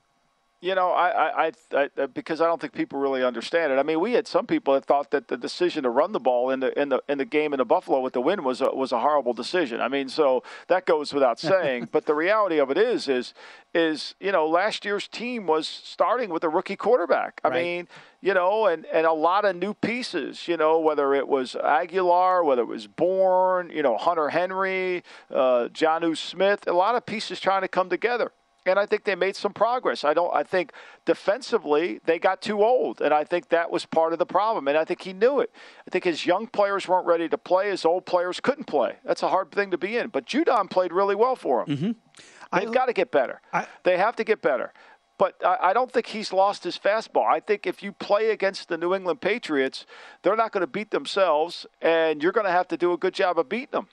You 0.62 0.74
know, 0.74 0.90
I, 0.90 1.48
I, 1.48 1.52
I, 1.74 1.88
uh, 1.98 2.06
because 2.06 2.40
I 2.40 2.46
don't 2.46 2.58
think 2.58 2.72
people 2.72 2.98
really 2.98 3.22
understand 3.22 3.72
it. 3.72 3.78
I 3.78 3.82
mean, 3.82 4.00
we 4.00 4.12
had 4.12 4.26
some 4.26 4.46
people 4.46 4.72
that 4.72 4.86
thought 4.86 5.10
that 5.10 5.28
the 5.28 5.36
decision 5.36 5.82
to 5.82 5.90
run 5.90 6.12
the 6.12 6.20
ball 6.20 6.48
in 6.48 6.60
the 6.60 6.78
in 6.80 6.88
the 6.88 7.02
in 7.10 7.18
the 7.18 7.26
game 7.26 7.52
in 7.52 7.58
the 7.58 7.66
Buffalo 7.66 8.00
with 8.00 8.14
the 8.14 8.22
win 8.22 8.42
was 8.42 8.62
a, 8.62 8.74
was 8.74 8.90
a 8.90 9.00
horrible 9.00 9.34
decision. 9.34 9.82
I 9.82 9.88
mean, 9.88 10.08
so 10.08 10.42
that 10.68 10.86
goes 10.86 11.12
without 11.12 11.38
saying. 11.40 11.88
but 11.92 12.06
the 12.06 12.14
reality 12.14 12.58
of 12.58 12.70
it 12.70 12.78
is, 12.78 13.06
is, 13.06 13.34
is 13.74 14.14
you 14.18 14.32
know, 14.32 14.48
last 14.48 14.86
year's 14.86 15.06
team 15.08 15.46
was 15.46 15.68
starting 15.68 16.30
with 16.30 16.42
a 16.42 16.48
rookie 16.48 16.76
quarterback. 16.76 17.38
I 17.44 17.48
right. 17.48 17.62
mean, 17.62 17.88
you 18.22 18.32
know, 18.32 18.64
and 18.66 18.86
and 18.86 19.06
a 19.06 19.12
lot 19.12 19.44
of 19.44 19.56
new 19.56 19.74
pieces. 19.74 20.48
You 20.48 20.56
know, 20.56 20.78
whether 20.78 21.12
it 21.12 21.28
was 21.28 21.54
Agholor, 21.62 22.42
whether 22.46 22.62
it 22.62 22.68
was 22.68 22.86
Bourne, 22.86 23.68
you 23.68 23.82
know, 23.82 23.98
Hunter 23.98 24.30
Henry, 24.30 25.04
uh, 25.30 25.68
Jonnu 25.70 26.16
Smith, 26.16 26.66
a 26.66 26.72
lot 26.72 26.94
of 26.94 27.04
pieces 27.04 27.40
trying 27.40 27.60
to 27.60 27.68
come 27.68 27.90
together 27.90 28.32
and 28.66 28.78
I 28.78 28.86
think 28.86 29.04
they 29.04 29.14
made 29.14 29.36
some 29.36 29.52
progress. 29.52 30.04
I 30.04 30.14
don't. 30.14 30.34
I 30.34 30.42
think 30.42 30.72
defensively 31.04 32.00
they 32.04 32.18
got 32.18 32.40
too 32.42 32.62
old, 32.62 33.00
and 33.00 33.12
I 33.14 33.24
think 33.24 33.48
that 33.50 33.70
was 33.70 33.86
part 33.86 34.12
of 34.12 34.18
the 34.18 34.26
problem. 34.26 34.68
And 34.68 34.76
I 34.76 34.84
think 34.84 35.02
he 35.02 35.12
knew 35.12 35.40
it. 35.40 35.50
I 35.86 35.90
think 35.90 36.04
his 36.04 36.26
young 36.26 36.46
players 36.46 36.88
weren't 36.88 37.06
ready 37.06 37.28
to 37.28 37.38
play. 37.38 37.70
His 37.70 37.84
old 37.84 38.06
players 38.06 38.40
couldn't 38.40 38.64
play. 38.64 38.96
That's 39.04 39.22
a 39.22 39.28
hard 39.28 39.50
thing 39.52 39.70
to 39.70 39.78
be 39.78 39.96
in. 39.96 40.08
But 40.08 40.26
Judon 40.26 40.68
played 40.70 40.92
really 40.92 41.14
well 41.14 41.36
for 41.36 41.62
him. 41.62 41.76
Mm-hmm. 41.76 42.58
They've 42.58 42.72
got 42.72 42.86
to 42.86 42.92
get 42.92 43.10
better. 43.10 43.40
I, 43.52 43.66
they 43.82 43.98
have 43.98 44.16
to 44.16 44.24
get 44.24 44.40
better. 44.40 44.72
But 45.18 45.34
I, 45.44 45.70
I 45.70 45.72
don't 45.72 45.90
think 45.90 46.06
he's 46.06 46.32
lost 46.32 46.64
his 46.64 46.78
fastball. 46.78 47.26
I 47.26 47.40
think 47.40 47.66
if 47.66 47.82
you 47.82 47.92
play 47.92 48.30
against 48.30 48.68
the 48.68 48.76
New 48.76 48.94
England 48.94 49.20
Patriots, 49.20 49.86
they're 50.22 50.36
not 50.36 50.52
going 50.52 50.60
to 50.60 50.66
beat 50.66 50.90
themselves, 50.90 51.66
and 51.80 52.22
you're 52.22 52.32
going 52.32 52.46
to 52.46 52.52
have 52.52 52.68
to 52.68 52.76
do 52.76 52.92
a 52.92 52.98
good 52.98 53.14
job 53.14 53.38
of 53.38 53.48
beating 53.48 53.68
them. 53.72 53.88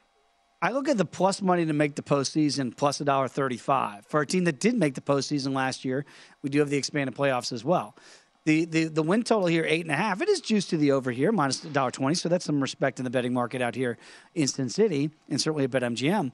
I 0.63 0.71
look 0.71 0.87
at 0.87 0.97
the 0.97 1.03
plus 1.03 1.41
money 1.41 1.65
to 1.65 1.73
make 1.73 1.95
the 1.95 2.01
postseason 2.01 2.75
plus 2.75 3.01
a 3.01 3.03
dollar 3.03 3.27
thirty-five 3.27 4.05
for 4.05 4.21
a 4.21 4.25
team 4.25 4.45
that 4.45 4.61
did 4.61 4.75
make 4.75 4.95
the 4.95 5.01
postseason 5.01 5.53
last 5.53 5.83
year. 5.83 6.05
We 6.41 6.49
do 6.49 6.59
have 6.59 6.69
the 6.69 6.77
expanded 6.77 7.13
playoffs 7.15 7.51
as 7.51 7.65
well. 7.65 7.97
The, 8.45 8.63
the 8.63 8.85
the 8.85 9.03
win 9.03 9.23
total 9.23 9.47
here 9.47 9.65
eight 9.67 9.81
and 9.81 9.91
a 9.91 9.97
half. 9.97 10.21
It 10.21 10.29
is 10.29 10.39
juiced 10.39 10.69
to 10.69 10.77
the 10.77 10.93
over 10.93 11.11
here 11.11 11.33
minus 11.33 11.59
dollar 11.59 11.91
twenty. 11.91 12.15
So 12.15 12.29
that's 12.29 12.45
some 12.45 12.61
respect 12.61 12.97
in 12.97 13.03
the 13.03 13.09
betting 13.09 13.33
market 13.33 13.61
out 13.61 13.75
here 13.75 13.97
in 14.35 14.47
Sin 14.47 14.69
City, 14.69 15.11
and 15.29 15.39
certainly 15.39 15.65
at 15.65 15.71
BetMGM. 15.71 16.31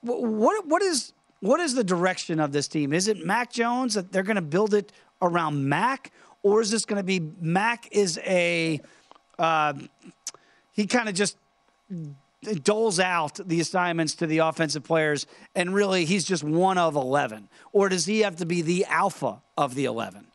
What 0.00 0.66
what 0.66 0.82
is 0.82 1.12
what 1.38 1.60
is 1.60 1.74
the 1.74 1.84
direction 1.84 2.40
of 2.40 2.50
this 2.50 2.66
team? 2.66 2.92
Is 2.92 3.06
it 3.06 3.24
Mac 3.24 3.52
Jones 3.52 3.94
that 3.94 4.10
they're 4.10 4.24
going 4.24 4.34
to 4.34 4.42
build 4.42 4.74
it 4.74 4.90
around 5.22 5.68
Mac, 5.68 6.10
or 6.42 6.60
is 6.60 6.72
this 6.72 6.84
going 6.84 6.98
to 6.98 7.04
be 7.04 7.20
Mac 7.40 7.88
is 7.92 8.18
a 8.24 8.80
uh, 9.38 9.74
he 10.72 10.88
kind 10.88 11.08
of 11.08 11.14
just 11.14 11.36
doles 12.46 13.00
out 13.00 13.38
the 13.46 13.60
assignments 13.60 14.14
to 14.16 14.26
the 14.26 14.38
offensive 14.38 14.84
players, 14.84 15.26
and 15.54 15.74
really 15.74 16.04
he's 16.04 16.24
just 16.24 16.44
one 16.44 16.78
of 16.78 16.96
eleven, 16.96 17.48
or 17.72 17.88
does 17.88 18.06
he 18.06 18.20
have 18.20 18.36
to 18.36 18.46
be 18.46 18.62
the 18.62 18.84
alpha 18.86 19.42
of 19.56 19.74
the 19.74 19.84
eleven 19.84 20.26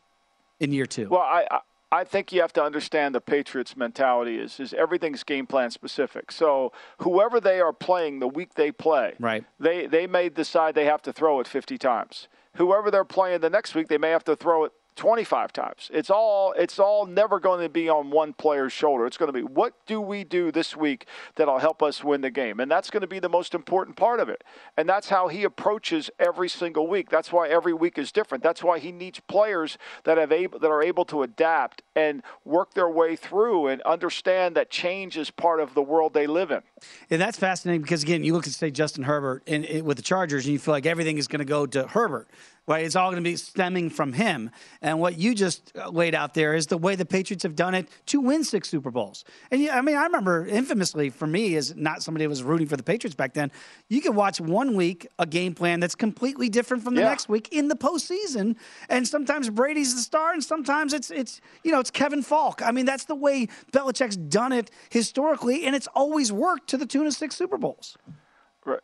in 0.60 0.72
year 0.72 0.86
two? 0.86 1.08
Well, 1.08 1.20
I, 1.20 1.46
I 1.50 1.60
I 1.92 2.04
think 2.04 2.32
you 2.32 2.40
have 2.40 2.54
to 2.54 2.64
understand 2.64 3.14
the 3.14 3.20
Patriots' 3.20 3.76
mentality 3.76 4.38
is 4.38 4.58
is 4.58 4.72
everything's 4.72 5.22
game 5.22 5.46
plan 5.46 5.70
specific. 5.70 6.32
So 6.32 6.72
whoever 6.98 7.38
they 7.38 7.60
are 7.60 7.72
playing 7.72 8.20
the 8.20 8.28
week 8.28 8.54
they 8.54 8.72
play, 8.72 9.14
right? 9.20 9.44
They 9.60 9.86
they 9.86 10.06
may 10.06 10.30
decide 10.30 10.74
they 10.74 10.86
have 10.86 11.02
to 11.02 11.12
throw 11.12 11.38
it 11.40 11.46
50 11.46 11.76
times. 11.76 12.28
Whoever 12.56 12.90
they're 12.90 13.04
playing 13.04 13.40
the 13.40 13.50
next 13.50 13.74
week, 13.74 13.88
they 13.88 13.98
may 13.98 14.10
have 14.10 14.24
to 14.24 14.36
throw 14.36 14.64
it 14.64 14.72
25 14.96 15.52
times. 15.52 15.90
It's 15.92 16.10
all 16.10 16.52
it's 16.52 16.78
all 16.78 17.06
never 17.06 17.40
going 17.40 17.60
to 17.62 17.68
be 17.68 17.88
on 17.88 18.10
one 18.10 18.32
player's 18.32 18.72
shoulder. 18.72 19.06
It's 19.06 19.16
going 19.16 19.28
to 19.28 19.32
be 19.32 19.42
what 19.42 19.74
do 19.86 20.00
we 20.00 20.24
do 20.24 20.52
this 20.52 20.76
week 20.76 21.06
that'll 21.36 21.58
help 21.58 21.82
us 21.82 22.04
win 22.04 22.20
the 22.20 22.30
game? 22.30 22.60
And 22.60 22.70
that's 22.70 22.90
going 22.90 23.00
to 23.00 23.06
be 23.06 23.18
the 23.18 23.28
most 23.28 23.54
important 23.54 23.96
part 23.96 24.20
of 24.20 24.28
it. 24.28 24.44
And 24.76 24.88
that's 24.88 25.08
how 25.08 25.28
he 25.28 25.44
approaches 25.44 26.10
every 26.18 26.48
single 26.48 26.86
week. 26.86 27.10
That's 27.10 27.32
why 27.32 27.48
every 27.48 27.72
week 27.72 27.98
is 27.98 28.12
different. 28.12 28.42
That's 28.44 28.62
why 28.62 28.78
he 28.78 28.92
needs 28.92 29.20
players 29.20 29.78
that 30.04 30.18
have 30.18 30.32
able 30.32 30.58
that 30.58 30.70
are 30.70 30.82
able 30.82 31.04
to 31.06 31.22
adapt 31.22 31.82
and 31.96 32.22
work 32.44 32.74
their 32.74 32.88
way 32.88 33.16
through 33.16 33.68
and 33.68 33.80
understand 33.82 34.56
that 34.56 34.70
change 34.70 35.16
is 35.16 35.30
part 35.30 35.60
of 35.60 35.74
the 35.74 35.82
world 35.82 36.14
they 36.14 36.26
live 36.26 36.50
in. 36.50 36.62
And 37.10 37.20
that's 37.20 37.38
fascinating 37.38 37.82
because 37.82 38.02
again, 38.02 38.24
you 38.24 38.32
look 38.34 38.46
at 38.46 38.52
say 38.52 38.70
Justin 38.70 39.04
Herbert 39.04 39.42
and 39.46 39.82
with 39.82 39.96
the 39.96 40.02
Chargers 40.02 40.44
and 40.44 40.52
you 40.52 40.58
feel 40.58 40.72
like 40.72 40.86
everything 40.86 41.18
is 41.18 41.28
going 41.28 41.38
to 41.38 41.44
go 41.44 41.66
to 41.66 41.86
Herbert 41.86 42.28
right? 42.66 42.84
It's 42.84 42.94
all 42.94 43.10
going 43.10 43.22
to 43.22 43.28
be 43.28 43.36
stemming 43.36 43.90
from 43.90 44.12
him. 44.12 44.50
And 44.80 45.00
what 45.00 45.18
you 45.18 45.34
just 45.34 45.72
uh, 45.76 45.90
laid 45.90 46.14
out 46.14 46.34
there 46.34 46.54
is 46.54 46.68
the 46.68 46.78
way 46.78 46.94
the 46.94 47.04
Patriots 47.04 47.42
have 47.42 47.56
done 47.56 47.74
it 47.74 47.88
to 48.06 48.20
win 48.20 48.44
six 48.44 48.68
Super 48.68 48.90
Bowls. 48.90 49.24
And 49.50 49.60
yeah, 49.60 49.76
I 49.76 49.82
mean, 49.82 49.96
I 49.96 50.04
remember 50.04 50.46
infamously 50.46 51.10
for 51.10 51.26
me, 51.26 51.56
as 51.56 51.74
not 51.74 52.02
somebody 52.02 52.24
who 52.24 52.28
was 52.28 52.42
rooting 52.42 52.68
for 52.68 52.76
the 52.76 52.82
Patriots 52.82 53.16
back 53.16 53.34
then, 53.34 53.50
you 53.88 54.00
could 54.00 54.14
watch 54.14 54.40
one 54.40 54.76
week 54.76 55.06
a 55.18 55.26
game 55.26 55.54
plan 55.54 55.80
that's 55.80 55.96
completely 55.96 56.48
different 56.48 56.84
from 56.84 56.94
the 56.94 57.00
yeah. 57.00 57.08
next 57.08 57.28
week 57.28 57.48
in 57.52 57.68
the 57.68 57.76
postseason. 57.76 58.56
And 58.88 59.06
sometimes 59.06 59.50
Brady's 59.50 59.94
the 59.94 60.00
star, 60.00 60.32
and 60.32 60.42
sometimes 60.42 60.92
it's 60.92 61.10
it's 61.10 61.40
you 61.64 61.72
know 61.72 61.80
it's 61.80 61.90
Kevin 61.90 62.22
Faulk. 62.22 62.62
I 62.62 62.70
mean, 62.70 62.86
that's 62.86 63.04
the 63.04 63.14
way 63.14 63.48
Belichick's 63.72 64.16
done 64.16 64.52
it 64.52 64.70
historically, 64.90 65.66
and 65.66 65.74
it's 65.74 65.88
always 65.88 66.32
worked 66.32 66.68
to 66.70 66.76
the 66.76 66.86
tune 66.86 67.06
of 67.06 67.14
six 67.14 67.34
Super 67.34 67.58
Bowls. 67.58 67.96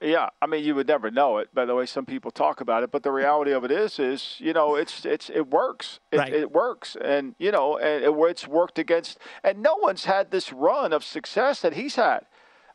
Yeah, 0.00 0.30
I 0.42 0.47
mean, 0.47 0.64
you 0.64 0.75
would 0.75 0.88
never 0.88 1.11
know 1.11 1.38
it 1.38 1.54
by 1.54 1.64
the 1.64 1.75
way 1.75 1.87
some 1.87 2.04
people 2.04 2.32
talk 2.32 2.61
about 2.61 2.82
it, 2.82 2.90
but 2.90 3.04
the 3.04 3.12
reality 3.12 3.52
of 3.52 3.64
it 3.64 3.70
is, 3.70 3.99
is 4.00 4.35
you 4.38 4.52
know, 4.52 4.75
it's 4.75 5.04
it's 5.04 5.30
it 5.30 5.50
works. 5.50 6.00
It, 6.11 6.18
right. 6.18 6.32
it 6.32 6.50
works, 6.50 6.97
and 7.00 7.37
you 7.38 7.52
know, 7.52 7.78
and 7.78 8.04
it, 8.04 8.12
it's 8.12 8.49
worked 8.49 8.78
against, 8.78 9.18
and 9.44 9.62
no 9.62 9.76
one's 9.76 10.04
had 10.04 10.32
this 10.32 10.52
run 10.52 10.92
of 10.92 11.04
success 11.04 11.61
that 11.62 11.75
he's 11.75 11.94
had. 11.94 12.26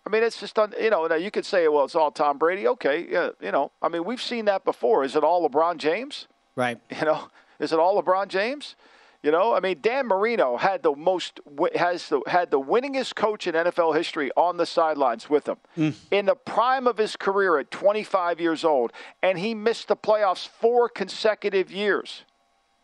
I 0.06 0.10
mean, 0.10 0.24
it's 0.24 0.40
just 0.40 0.58
you 0.80 0.90
know. 0.90 1.08
Now 1.08 1.16
you 1.16 1.32
could 1.32 1.46
say, 1.46 1.68
well, 1.68 1.86
it's 1.86 1.96
all 1.96 2.12
Tom 2.12 2.38
Brady. 2.38 2.68
Okay, 2.68 3.06
yeah, 3.10 3.30
you 3.42 3.52
know. 3.52 3.72
I 3.82 3.90
mean, 3.90 4.06
we've 4.06 4.22
seen 4.22 4.46
that 4.46 4.64
before. 4.64 5.04
Is 5.04 5.16
it 5.16 5.24
all 5.24 5.48
LeBron 5.48 5.78
James? 5.78 6.28
Right. 6.56 6.80
You 6.90 7.06
know, 7.06 7.28
is 7.60 7.74
it 7.74 7.80
all 7.80 8.02
LeBron 8.02 8.28
James? 8.30 8.76
You 9.24 9.32
know, 9.32 9.56
I 9.56 9.62
mean, 9.62 9.78
Dan 9.82 10.08
Marino 10.08 10.58
had 10.58 10.84
the 10.84 10.94
most 10.94 11.40
has 11.76 12.10
the, 12.10 12.22
had 12.28 12.52
the 12.52 12.60
winningest 12.60 13.16
coach 13.16 13.48
in 13.48 13.56
NFL 13.56 13.96
history 13.96 14.30
on 14.36 14.58
the 14.58 14.66
sidelines 14.66 15.30
with 15.30 15.48
him 15.48 15.56
mm. 15.78 15.96
in 16.12 16.26
the 16.26 16.36
prime 16.36 16.88
of 16.88 16.98
his 16.98 17.16
career 17.16 17.58
at 17.58 17.72
25 17.72 18.42
years 18.42 18.66
old, 18.66 18.92
and 19.22 19.40
he 19.40 19.54
missed 19.54 19.88
the 19.88 19.96
playoffs 19.96 20.46
four 20.46 20.90
consecutive 20.90 21.72
years. 21.72 22.24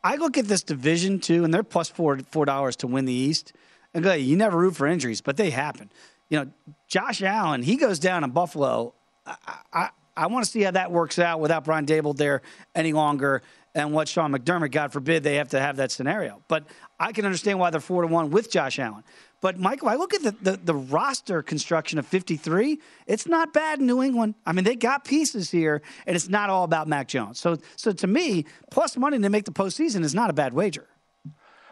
I 0.02 0.16
look 0.16 0.38
at 0.38 0.46
this 0.46 0.64
division 0.64 1.20
too, 1.20 1.44
and 1.44 1.54
they're 1.54 1.62
plus 1.62 1.90
four 1.90 2.18
four 2.20 2.46
dollars 2.46 2.78
to 2.78 2.88
win 2.88 3.04
the 3.04 3.14
East. 3.14 3.52
And 3.94 4.02
go, 4.04 4.14
you 4.14 4.38
never 4.38 4.58
root 4.58 4.78
for 4.78 4.88
injuries, 4.88 5.20
but 5.20 5.36
they 5.36 5.50
happen. 5.50 5.92
You 6.30 6.40
know, 6.40 6.52
Josh 6.88 7.22
Allen, 7.22 7.64
he 7.64 7.76
goes 7.76 8.00
down 8.00 8.24
in 8.24 8.30
Buffalo. 8.30 8.94
I, 9.26 9.36
I, 9.74 9.90
I 10.16 10.28
want 10.28 10.46
to 10.46 10.52
see 10.52 10.62
how 10.62 10.72
that 10.72 10.92
works 10.92 11.18
out 11.18 11.40
without 11.40 11.66
Brian 11.66 11.86
Daboll 11.86 12.16
there 12.16 12.42
any 12.76 12.94
longer 12.94 13.42
and 13.76 13.94
what 13.94 14.08
Sean 14.08 14.32
McDermott, 14.32 14.72
God 14.72 14.92
forbid, 14.92 15.24
they 15.24 15.36
have 15.36 15.50
to 15.50 15.60
have 15.60 15.78
that 15.78 15.92
scenario. 15.92 16.42
But 16.48 16.66
I 17.00 17.12
can 17.12 17.26
understand 17.26 17.60
why 17.60 17.70
they're 17.70 17.80
four 17.80 18.02
to 18.02 18.08
one 18.08 18.32
with 18.32 18.52
Josh 18.52 18.80
Allen. 18.80 19.04
But 19.42 19.58
Michael, 19.58 19.88
I 19.88 19.96
look 19.96 20.14
at 20.14 20.22
the, 20.22 20.32
the, 20.42 20.58
the, 20.58 20.76
roster 20.76 21.42
construction 21.42 21.98
of 21.98 22.06
53. 22.06 22.80
It's 23.08 23.26
not 23.26 23.54
bad 23.54 23.80
in 23.80 23.86
New 23.86 24.04
England. 24.04 24.36
I 24.46 24.52
mean, 24.52 24.66
they 24.66 24.76
got 24.76 25.06
pieces 25.06 25.50
here, 25.50 25.82
and 26.06 26.16
it's 26.16 26.28
not 26.28 26.50
all 26.50 26.66
about 26.66 26.90
Mac 26.90 27.08
Jones. 27.08 27.40
So, 27.40 27.58
so 27.78 27.94
to 27.94 28.08
me, 28.08 28.46
plus 28.70 28.98
money 28.98 29.18
to 29.18 29.30
make 29.30 29.46
the 29.46 29.52
postseason 29.52 30.04
is 30.04 30.14
not 30.14 30.30
a 30.30 30.34
bad 30.34 30.54
wager. 30.54 30.88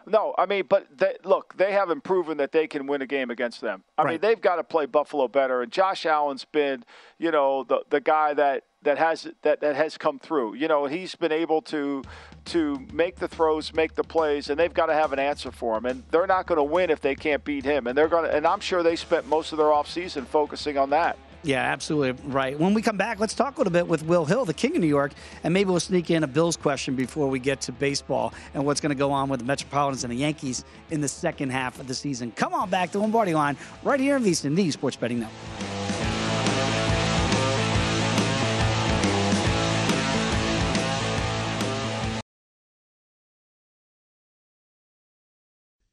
No, 0.07 0.33
I 0.37 0.45
mean, 0.45 0.63
but 0.69 0.87
they, 0.97 1.17
look, 1.25 1.57
they 1.57 1.73
haven't 1.73 2.03
proven 2.03 2.37
that 2.37 2.53
they 2.53 2.65
can 2.65 2.87
win 2.87 3.01
a 3.01 3.05
game 3.05 3.29
against 3.29 3.59
them. 3.59 3.83
I 3.97 4.03
right. 4.03 4.11
mean, 4.11 4.21
they've 4.21 4.39
got 4.39 4.55
to 4.55 4.63
play 4.63 4.85
Buffalo 4.85 5.27
better, 5.27 5.61
and 5.61 5.69
Josh 5.69 6.05
Allen's 6.05 6.45
been, 6.45 6.85
you 7.17 7.29
know, 7.29 7.65
the 7.65 7.81
the 7.89 7.99
guy 7.99 8.33
that 8.33 8.63
that 8.83 8.97
has 8.97 9.27
that, 9.41 9.59
that 9.59 9.75
has 9.75 9.97
come 9.97 10.17
through. 10.17 10.55
You 10.55 10.69
know, 10.69 10.85
he's 10.85 11.15
been 11.15 11.33
able 11.33 11.61
to 11.63 12.03
to 12.45 12.87
make 12.93 13.17
the 13.17 13.27
throws, 13.27 13.73
make 13.73 13.95
the 13.95 14.03
plays, 14.03 14.49
and 14.49 14.57
they've 14.57 14.73
got 14.73 14.85
to 14.85 14.93
have 14.93 15.11
an 15.11 15.19
answer 15.19 15.51
for 15.51 15.77
him. 15.77 15.85
And 15.85 16.03
they're 16.09 16.25
not 16.25 16.47
going 16.47 16.57
to 16.57 16.63
win 16.63 16.89
if 16.89 17.01
they 17.01 17.13
can't 17.13 17.43
beat 17.43 17.65
him. 17.65 17.85
And 17.85 17.97
they're 17.97 18.07
going 18.07 18.23
to. 18.23 18.33
And 18.33 18.47
I'm 18.47 18.61
sure 18.61 18.83
they 18.83 18.95
spent 18.95 19.27
most 19.27 19.51
of 19.51 19.57
their 19.57 19.67
offseason 19.67 20.25
focusing 20.25 20.77
on 20.77 20.89
that. 20.91 21.17
Yeah, 21.43 21.61
absolutely 21.61 22.21
right. 22.29 22.59
When 22.59 22.73
we 22.73 22.81
come 22.81 22.97
back, 22.97 23.19
let's 23.19 23.33
talk 23.33 23.55
a 23.55 23.59
little 23.59 23.71
bit 23.71 23.87
with 23.87 24.03
Will 24.03 24.25
Hill, 24.25 24.43
the 24.43 24.53
King 24.53 24.75
of 24.75 24.81
New 24.81 24.87
York, 24.87 25.13
and 25.43 25.53
maybe 25.53 25.69
we'll 25.69 25.79
sneak 25.79 26.09
in 26.09 26.23
a 26.23 26.27
Bills 26.27 26.57
question 26.57 26.95
before 26.95 27.29
we 27.29 27.39
get 27.39 27.61
to 27.61 27.71
baseball 27.71 28.33
and 28.53 28.65
what's 28.65 28.81
going 28.81 28.89
to 28.89 28.95
go 28.95 29.11
on 29.11 29.29
with 29.29 29.39
the 29.39 29.45
Metropolitans 29.45 30.03
and 30.03 30.11
the 30.11 30.17
Yankees 30.17 30.65
in 30.91 30.99
the 30.99 31.07
second 31.07 31.51
half 31.51 31.79
of 31.79 31.87
the 31.87 31.95
season. 31.95 32.31
Come 32.31 32.53
on 32.53 32.69
back 32.69 32.91
to 32.91 32.99
Lombardi 32.99 33.33
Line 33.33 33.55
right 33.83 33.99
here 33.99 34.17
in 34.17 34.23
VSiN, 34.23 34.55
the 34.55 34.71
Sports 34.71 34.97
Betting 34.97 35.19
Network. 35.19 35.86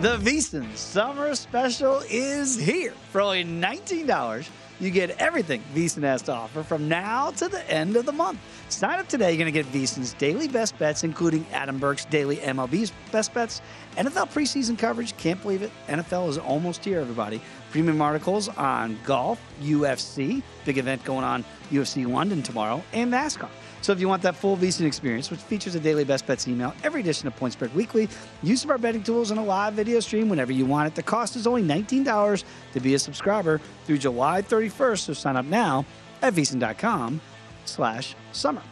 The 0.00 0.16
VSiN 0.16 0.74
Summer 0.78 1.34
Special 1.34 2.00
is 2.08 2.56
here. 2.58 2.92
For 3.10 3.20
only 3.20 3.44
$19, 3.44 4.48
you 4.80 4.90
get 4.90 5.10
everything 5.18 5.62
VSiN 5.74 6.04
has 6.04 6.22
to 6.22 6.32
offer 6.32 6.62
from 6.62 6.88
now 6.88 7.32
to 7.32 7.48
the 7.48 7.70
end 7.70 7.96
of 7.96 8.06
the 8.06 8.12
month. 8.12 8.38
Sign 8.70 8.98
up 8.98 9.08
today. 9.08 9.30
You're 9.30 9.44
going 9.46 9.52
to 9.52 9.62
get 9.62 9.70
VSiN's 9.70 10.14
daily 10.14 10.48
best 10.48 10.78
bets, 10.78 11.04
including 11.04 11.44
Adam 11.52 11.78
Burke's 11.78 12.06
daily 12.06 12.36
MLB's 12.36 12.94
best 13.12 13.34
bets, 13.34 13.60
NFL 13.98 14.32
preseason 14.32 14.78
coverage. 14.78 15.14
Can't 15.18 15.42
believe 15.42 15.60
it. 15.60 15.70
NFL 15.86 16.30
is 16.30 16.38
almost 16.38 16.82
here, 16.82 17.00
everybody. 17.00 17.38
Premium 17.70 18.00
articles 18.00 18.48
on 18.48 18.96
golf, 19.04 19.38
UFC, 19.60 20.42
big 20.64 20.78
event 20.78 21.04
going 21.04 21.24
on 21.24 21.44
UFC 21.70 22.10
London 22.10 22.42
tomorrow, 22.42 22.82
and 22.94 23.12
NASCAR. 23.12 23.50
So 23.82 23.92
if 23.92 24.00
you 24.00 24.08
want 24.08 24.22
that 24.22 24.36
full 24.36 24.56
VSiN 24.56 24.86
experience, 24.86 25.30
which 25.30 25.40
features 25.40 25.74
a 25.74 25.80
daily 25.80 26.04
best 26.04 26.26
bets 26.26 26.46
email, 26.46 26.74
every 26.84 27.00
edition 27.00 27.26
of 27.26 27.36
Point 27.36 27.54
Spread 27.54 27.74
Weekly, 27.74 28.08
use 28.42 28.62
of 28.62 28.70
our 28.70 28.78
betting 28.78 29.02
tools, 29.02 29.30
and 29.30 29.40
a 29.40 29.42
live 29.42 29.72
video 29.74 30.00
stream 30.00 30.28
whenever 30.28 30.52
you 30.52 30.66
want 30.66 30.86
it, 30.86 30.94
the 30.94 31.02
cost 31.02 31.34
is 31.34 31.46
only 31.46 31.62
$19 31.62 32.44
to 32.72 32.80
be 32.80 32.94
a 32.94 32.98
subscriber 32.98 33.60
through 33.86 33.98
July 33.98 34.42
31st. 34.42 34.98
So 34.98 35.12
sign 35.14 35.36
up 35.36 35.46
now 35.46 35.86
at 36.20 36.34
VSiN.com 36.34 37.20
slash 37.64 38.14
summer. 38.32 38.62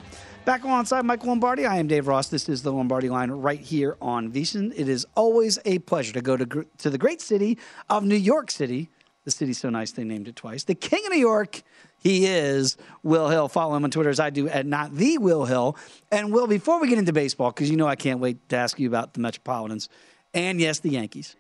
Back 0.44 0.64
alongside 0.64 1.05
Mike 1.05 1.25
Lombardi, 1.25 1.66
I 1.66 1.77
am 1.77 1.88
Dave 1.88 2.07
Ross. 2.07 2.29
This 2.29 2.49
is 2.49 2.62
the 2.62 2.73
Lombardi 2.73 3.09
line 3.09 3.31
right 3.31 3.61
here 3.61 3.97
on 4.01 4.33
VSiN. 4.33 4.73
It 4.77 4.88
is 4.88 5.07
always 5.14 5.59
a 5.64 5.79
pleasure 5.81 6.12
to 6.14 6.23
go 6.23 6.37
to, 6.37 6.66
to 6.79 6.90
the 6.90 6.99
great 6.99 7.21
city 7.21 7.59
of 7.90 8.05
New 8.05 8.16
York 8.16 8.51
City. 8.51 8.88
The 9.25 9.31
city's 9.31 9.59
so 9.59 9.68
nice 9.68 9.92
they 9.92 10.05
named 10.05 10.27
it 10.27 10.37
twice. 10.37 10.64
The 10.64 10.75
King 10.75 11.05
of 11.05 11.12
New 11.12 11.18
York 11.18 11.62
he 11.99 12.27
is 12.27 12.77
Will 13.03 13.29
Hill. 13.29 13.49
Follow 13.49 13.77
him 13.77 13.85
on 13.85 13.91
Twitter 13.91 14.11
as 14.11 14.21
I 14.21 14.31
do 14.31 14.49
at 14.49 14.67
not 14.67 14.95
the 14.95 15.19
Will 15.19 15.45
Hill. 15.45 15.77
And 16.11 16.33
Will, 16.33 16.47
before 16.47 16.81
we 16.81 16.89
get 16.89 16.99
into 16.99 17.13
baseball, 17.13 17.51
because 17.51 17.71
you 17.71 17.77
know 17.77 17.87
I 17.87 17.97
can't 17.97 18.21
wait 18.21 18.49
to 18.51 18.57
ask 18.57 18.79
you 18.79 18.89
about 18.89 19.15
the 19.15 19.21
Metropolitans 19.21 19.89
and 20.35 20.61
yes, 20.61 20.81
the 20.81 20.91
Yankees. 20.91 21.37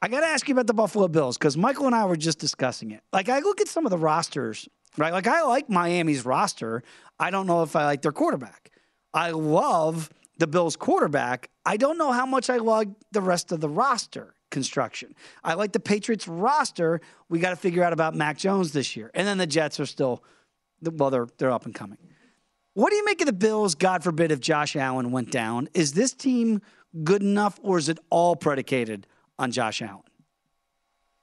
I 0.00 0.08
got 0.08 0.20
to 0.20 0.26
ask 0.26 0.48
you 0.48 0.54
about 0.54 0.66
the 0.66 0.74
Buffalo 0.74 1.06
Bills 1.06 1.38
because 1.38 1.56
Michael 1.56 1.86
and 1.86 1.94
I 1.94 2.04
were 2.06 2.16
just 2.16 2.38
discussing 2.38 2.90
it. 2.90 3.02
Like 3.12 3.28
I 3.28 3.38
look 3.38 3.60
at 3.60 3.68
some 3.68 3.86
of 3.86 3.90
the 3.90 3.98
rosters, 3.98 4.68
right? 4.98 5.12
Like 5.12 5.28
I 5.28 5.42
like 5.42 5.70
Miami's 5.70 6.24
roster. 6.24 6.82
I 7.20 7.30
don't 7.30 7.46
know 7.46 7.62
if 7.62 7.76
I 7.76 7.84
like 7.84 8.02
their 8.02 8.12
quarterback. 8.12 8.70
I 9.14 9.30
love 9.30 10.10
the 10.38 10.46
Bills 10.48 10.74
quarterback. 10.74 11.50
I 11.64 11.76
don't 11.76 11.98
know 11.98 12.10
how 12.10 12.26
much 12.26 12.50
I 12.50 12.56
love 12.56 12.86
the 13.12 13.20
rest 13.20 13.52
of 13.52 13.60
the 13.60 13.68
roster 13.68 14.34
construction. 14.52 15.16
I 15.42 15.54
like 15.54 15.72
the 15.72 15.80
Patriots 15.80 16.28
roster. 16.28 17.00
We 17.28 17.40
got 17.40 17.50
to 17.50 17.56
figure 17.56 17.82
out 17.82 17.92
about 17.92 18.14
Mac 18.14 18.38
Jones 18.38 18.72
this 18.72 18.94
year. 18.94 19.10
And 19.14 19.26
then 19.26 19.38
the 19.38 19.46
Jets 19.48 19.80
are 19.80 19.86
still, 19.86 20.22
well, 20.80 21.10
they're, 21.10 21.26
they're 21.38 21.50
up 21.50 21.64
and 21.64 21.74
coming. 21.74 21.98
What 22.74 22.90
do 22.90 22.96
you 22.96 23.04
make 23.04 23.20
of 23.20 23.26
the 23.26 23.32
Bills, 23.32 23.74
God 23.74 24.04
forbid, 24.04 24.30
if 24.30 24.38
Josh 24.38 24.76
Allen 24.76 25.10
went 25.10 25.32
down? 25.32 25.68
Is 25.74 25.94
this 25.94 26.12
team 26.12 26.62
good 27.02 27.22
enough, 27.22 27.58
or 27.62 27.78
is 27.78 27.88
it 27.88 27.98
all 28.08 28.36
predicated 28.36 29.06
on 29.38 29.50
Josh 29.50 29.82
Allen? 29.82 30.04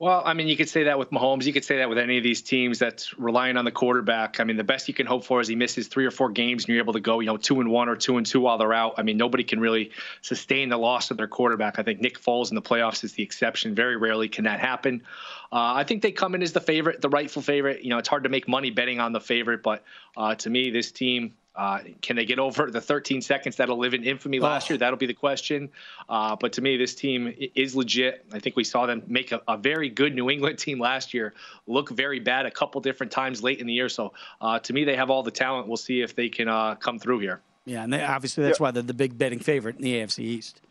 Well, 0.02 0.22
I 0.24 0.34
mean, 0.34 0.48
you 0.48 0.56
could 0.56 0.70
say 0.70 0.86
that 0.86 0.98
with 0.98 1.12
Mahomes. 1.12 1.44
You 1.44 1.52
could 1.52 1.66
say 1.66 1.80
that 1.80 1.90
with 1.90 1.98
any 1.98 2.18
of 2.18 2.24
these 2.24 2.42
teams 2.42 2.80
that's 2.80 3.20
relying 3.20 3.58
on 3.58 3.66
the 3.66 3.72
quarterback. 3.72 4.40
I 4.40 4.46
mean, 4.46 4.56
the 4.56 4.64
best 4.64 4.88
you 4.88 4.94
can 4.94 5.06
hope 5.06 5.26
for 5.26 5.42
is 5.42 5.50
he 5.50 5.58
misses 5.58 5.90
three 5.90 6.06
or 6.06 6.12
four 6.12 6.30
games 6.30 6.64
and 6.64 6.70
you're 6.70 6.82
able 6.82 6.94
to 6.94 7.02
go, 7.02 7.20
you 7.20 7.26
know, 7.26 7.36
two 7.36 7.60
and 7.60 7.70
one 7.70 7.90
or 7.90 7.98
two 7.98 8.16
and 8.16 8.26
two 8.26 8.40
while 8.40 8.58
they're 8.58 8.74
out. 8.74 8.94
I 8.98 9.04
mean, 9.04 9.18
nobody 9.18 9.44
can 9.44 9.60
really 9.60 9.92
sustain 10.22 10.70
the 10.70 10.78
loss 10.78 11.12
of 11.12 11.18
their 11.18 11.28
quarterback. 11.28 11.80
I 11.80 11.84
think 11.84 12.00
Nick 12.00 12.18
Foles 12.18 12.50
in 12.50 12.56
the 12.56 12.62
playoffs 12.62 13.04
is 13.04 13.12
the 13.12 13.24
exception. 13.24 13.76
Very 13.76 13.98
rarely 13.98 14.30
can 14.30 14.46
that 14.46 14.62
happen. 14.62 15.04
Uh, 15.52 15.76
I 15.76 15.84
think 15.84 16.02
they 16.02 16.14
come 16.14 16.34
in 16.34 16.44
as 16.44 16.54
the 16.54 16.62
favorite, 16.62 17.02
the 17.02 17.10
rightful 17.10 17.42
favorite. 17.42 17.84
You 17.84 17.90
know, 17.90 17.98
it's 17.98 18.08
hard 18.08 18.24
to 18.24 18.30
make 18.30 18.48
money 18.48 18.70
betting 18.70 19.02
on 19.02 19.12
the 19.12 19.20
favorite, 19.20 19.64
but 19.64 19.84
uh, 20.16 20.34
to 20.36 20.50
me, 20.50 20.72
this 20.72 20.94
team 20.94 21.34
uh, 21.60 21.80
can 22.02 22.16
they 22.16 22.24
get 22.24 22.40
over 22.40 22.72
the 22.72 22.80
13 22.80 23.22
seconds 23.22 23.58
that'll 23.58 23.78
live 23.78 23.94
in 23.94 24.06
infamy 24.06 24.40
last 24.40 24.72
oh. 24.72 24.74
year? 24.74 24.78
That'll 24.78 24.98
be 24.98 25.08
the 25.08 25.14
question. 25.14 25.70
Uh, 26.08 26.38
but 26.38 26.54
to 26.54 26.62
me, 26.62 26.78
this 26.78 26.96
team 26.96 27.34
is 27.54 27.76
legit. 27.76 28.26
I 28.32 28.40
think 28.40 28.56
we 28.56 28.64
saw 28.64 28.86
them 28.86 29.04
make 29.08 29.34
a, 29.34 29.42
a, 29.46 29.58
very 29.58 29.90
good 29.90 30.16
New 30.16 30.30
England 30.30 30.58
team 30.58 30.80
last 30.80 31.14
year 31.14 31.34
look 31.68 31.90
very 31.90 32.22
bad 32.22 32.46
a 32.46 32.52
couple 32.52 32.80
different 32.80 33.12
times 33.12 33.44
late 33.44 33.60
in 33.60 33.68
the 33.68 33.74
year. 33.74 33.90
So 33.90 34.14
uh, 34.40 34.60
to 34.60 34.72
me, 34.72 34.86
they 34.86 34.96
have 34.96 35.10
all 35.10 35.22
the 35.22 35.32
talent. 35.32 35.68
We'll 35.68 35.76
see 35.76 36.00
if 36.00 36.16
they 36.16 36.30
can 36.30 36.48
uh, 36.48 36.76
come 36.76 36.98
through 36.98 37.20
here. 37.20 37.42
Yeah, 37.66 37.84
and 37.84 37.92
they, 37.92 38.02
obviously 38.02 38.46
that's 38.46 38.62
why 38.62 38.72
they're 38.72 38.82
the 38.82 38.94
big 38.94 39.18
betting 39.18 39.40
favorite 39.40 39.76
in 39.76 39.82
the 39.82 39.96
AFC 39.96 40.20
East. 40.20 40.62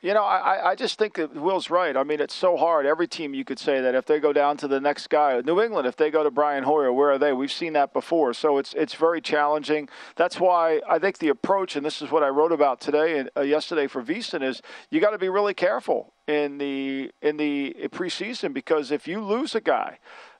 You 0.00 0.14
know, 0.14 0.22
I, 0.22 0.70
I 0.70 0.74
just 0.76 0.96
think 0.96 1.14
that 1.14 1.34
Will's 1.34 1.70
right. 1.70 1.96
I 1.96 2.04
mean, 2.04 2.20
it's 2.20 2.34
so 2.34 2.56
hard. 2.56 2.86
Every 2.86 3.08
team 3.08 3.34
you 3.34 3.44
could 3.44 3.58
say 3.58 3.80
that 3.80 3.96
if 3.96 4.06
they 4.06 4.20
go 4.20 4.32
down 4.32 4.56
to 4.58 4.68
the 4.68 4.80
next 4.80 5.08
guy, 5.08 5.40
New 5.40 5.60
England, 5.60 5.88
if 5.88 5.96
they 5.96 6.08
go 6.10 6.22
to 6.22 6.30
Brian 6.30 6.62
Hoyer, 6.62 6.92
where 6.92 7.10
are 7.10 7.18
they? 7.18 7.32
We've 7.32 7.50
seen 7.50 7.72
that 7.72 7.92
before. 7.92 8.32
So 8.32 8.58
it's 8.58 8.74
it's 8.74 8.94
very 8.94 9.20
challenging. 9.20 9.88
That's 10.14 10.38
why 10.38 10.80
I 10.88 11.00
think 11.00 11.18
the 11.18 11.30
approach, 11.30 11.74
and 11.74 11.84
this 11.84 12.00
is 12.00 12.12
what 12.12 12.22
I 12.22 12.28
wrote 12.28 12.52
about 12.52 12.80
today 12.80 13.18
and 13.18 13.28
uh, 13.36 13.40
yesterday 13.40 13.88
for 13.88 14.00
VSiN, 14.00 14.44
is 14.44 14.62
you 14.90 15.00
got 15.00 15.10
to 15.10 15.18
be 15.18 15.28
really 15.28 15.54
careful 15.54 16.12
in 16.28 16.58
the 16.58 17.10
in 17.20 17.36
the 17.36 17.74
preseason 17.90 18.54
because 18.54 18.92
if 18.92 19.08
you 19.08 19.20
lose 19.20 19.56
a 19.56 19.60
guy 19.60 19.98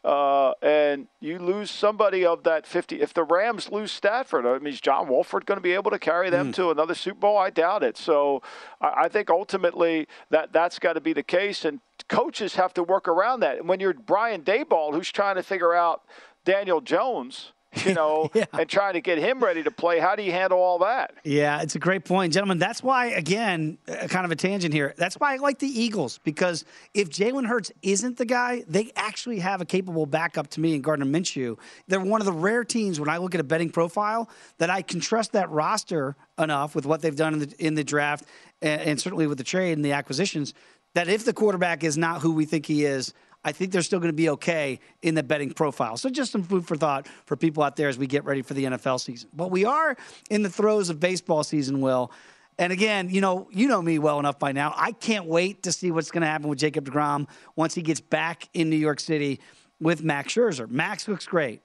uh, 0.09 0.55
and 0.63 1.07
you 1.21 1.39
lose 1.39 1.71
somebody 1.71 2.25
of 2.25 2.43
that 2.45 2.67
50. 2.67 3.03
If 3.03 3.13
the 3.13 3.25
Rams 3.25 3.71
lose 3.71 3.93
Stafford, 3.93 4.47
I 4.47 4.59
mean, 4.59 4.73
is 4.73 4.81
John 4.81 5.07
Wolford 5.07 5.45
going 5.45 5.59
to 5.59 5.63
be 5.63 5.73
able 5.73 5.91
to 5.91 5.99
carry 5.99 6.31
them 6.31 6.51
mm. 6.51 6.55
to 6.55 6.71
another 6.71 6.95
Super 6.95 7.21
Bowl? 7.21 7.37
I 7.37 7.51
doubt 7.51 7.83
it. 7.83 7.99
So 7.99 8.41
I, 8.81 9.03
I 9.03 9.09
think 9.11 9.29
ultimately 9.29 10.09
that 10.31 10.51
that's 10.51 10.79
got 10.79 10.95
to 10.95 11.03
be 11.03 11.13
the 11.13 11.23
case, 11.23 11.67
and 11.67 11.81
coaches 12.09 12.55
have 12.55 12.73
to 12.75 12.83
work 12.83 13.07
around 13.07 13.41
that. 13.41 13.59
And 13.59 13.69
when 13.69 13.81
you're 13.81 13.93
Brian 13.93 14.41
Daboll, 14.41 14.95
who's 14.95 15.13
trying 15.13 15.37
to 15.37 15.43
figure 15.43 15.75
out 15.75 16.05
Daniel 16.43 16.81
Jones 16.81 17.53
you 17.85 17.95
know, 17.95 18.31
yeah. 18.35 18.47
and 18.53 18.69
trying 18.69 18.95
to 18.95 19.01
get 19.01 19.19
him 19.19 19.41
ready 19.41 19.63
to 19.63 19.71
play. 19.71 19.99
How 19.99 20.17
do 20.17 20.23
you 20.23 20.33
handle 20.33 20.59
all 20.59 20.79
that? 20.81 21.15
Yeah, 21.25 21.61
it's 21.63 21.75
a 21.75 21.79
great 21.79 22.05
point, 22.05 22.33
gentlemen. 22.33 22.59
That's 22.59 22.83
why, 22.83 23.07
again, 23.07 23.79
uh, 23.89 24.07
kind 24.09 24.25
of 24.25 24.31
a 24.31 24.37
tangent 24.37 24.73
here. 24.73 24.95
That's 24.97 25.17
why 25.17 25.35
I 25.35 25.37
like 25.37 25.59
the 25.59 25.69
Eagles 25.69 26.19
because 26.25 26.65
if 26.95 27.11
Jalen 27.11 27.47
Hurts 27.47 27.71
isn't 27.83 28.17
the 28.17 28.25
guy, 28.25 28.65
they 28.69 28.91
actually 28.97 29.39
have 29.41 29.61
a 29.61 29.65
capable 29.65 30.07
backup 30.07 30.49
to 30.51 30.61
me 30.61 30.75
in 30.75 30.83
Gardner 30.83 31.07
Minshew. 31.07 31.59
They're 31.87 32.01
one 32.01 32.21
of 32.21 32.27
the 32.27 32.33
rare 32.33 32.65
teams 32.65 32.99
when 32.99 33.09
I 33.09 33.19
look 33.19 33.35
at 33.35 33.41
a 33.41 33.45
betting 33.45 33.71
profile 33.71 34.31
that 34.59 34.71
I 34.71 34.83
can 34.83 35.01
trust 35.01 35.33
that 35.33 35.51
roster 35.51 36.17
enough 36.39 36.75
with 36.75 36.87
what 36.87 37.03
they've 37.03 37.17
done 37.17 37.35
in 37.35 37.39
the 37.41 37.55
in 37.59 37.75
the 37.75 37.85
draft 37.85 38.25
and, 38.63 38.81
and 38.81 39.01
certainly 39.01 39.27
with 39.27 39.39
the 39.39 39.45
trade 39.45 39.73
and 39.73 39.85
the 39.85 39.93
acquisitions 39.93 40.55
that 40.95 41.09
if 41.09 41.25
the 41.25 41.33
quarterback 41.33 41.85
is 41.85 41.99
not 41.99 42.21
who 42.23 42.33
we 42.33 42.45
think 42.45 42.67
he 42.67 42.85
is 42.85 43.13
I 43.45 43.53
think 43.53 43.73
they're 43.73 43.83
still 43.83 44.01
going 44.01 44.11
to 44.11 44.17
be 44.17 44.31
okay 44.31 44.81
in 45.03 45.15
the 45.15 45.23
betting 45.23 45.53
profile. 45.53 45.97
So 45.97 46.11
just 46.11 46.33
some 46.33 46.43
food 46.43 46.67
for 46.67 46.77
thought 46.77 47.07
for 47.25 47.37
people 47.37 47.63
out 47.63 47.77
there 47.77 47.89
as 47.89 47.97
we 47.97 48.07
get 48.07 48.25
ready 48.25 48.43
for 48.43 48.55
the 48.55 48.65
NFL 48.65 49.01
season. 49.01 49.31
But 49.33 49.51
we 49.51 49.65
are 49.65 49.97
in 50.29 50.43
the 50.43 50.51
throes 50.51 50.91
of 50.91 51.01
baseball 51.01 51.45
season, 51.45 51.81
Will. 51.81 52.11
And 52.59 52.73
again, 52.73 53.09
you 53.09 53.21
know, 53.21 53.49
you 53.53 53.69
know 53.69 53.81
me 53.81 54.01
well 54.01 54.19
enough 54.19 54.39
by 54.39 54.51
now. 54.51 54.75
I 54.77 54.91
can't 54.91 55.27
wait 55.27 55.63
to 55.63 55.73
see 55.73 55.93
what's 55.93 56.11
going 56.11 56.23
to 56.23 56.27
happen 56.27 56.49
with 56.49 56.59
Jacob 56.59 56.87
DeGrom 56.87 57.29
once 57.55 57.75
he 57.75 57.83
gets 57.83 58.01
back 58.01 58.49
in 58.53 58.69
New 58.69 58.77
York 58.77 58.99
City 58.99 59.41
with 59.81 60.03
Max 60.03 60.35
Scherzer. 60.35 60.69
Max 60.69 61.07
looks 61.07 61.27
great. 61.27 61.63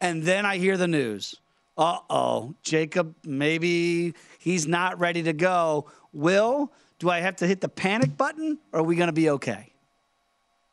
And 0.00 0.22
then 0.22 0.44
I 0.44 0.58
hear 0.58 0.76
the 0.76 0.88
news. 0.88 1.36
Uh 1.76 1.98
oh, 2.08 2.54
Jacob, 2.62 3.16
maybe 3.24 4.14
he's 4.38 4.66
not 4.66 5.00
ready 5.00 5.22
to 5.24 5.32
go. 5.32 5.90
Will, 6.12 6.70
do 7.00 7.10
I 7.10 7.20
have 7.20 7.36
to 7.36 7.46
hit 7.46 7.60
the 7.60 7.68
panic 7.68 8.16
button 8.16 8.58
or 8.72 8.80
are 8.80 8.82
we 8.84 8.94
going 8.94 9.08
to 9.08 9.12
be 9.12 9.30
okay? 9.30 9.73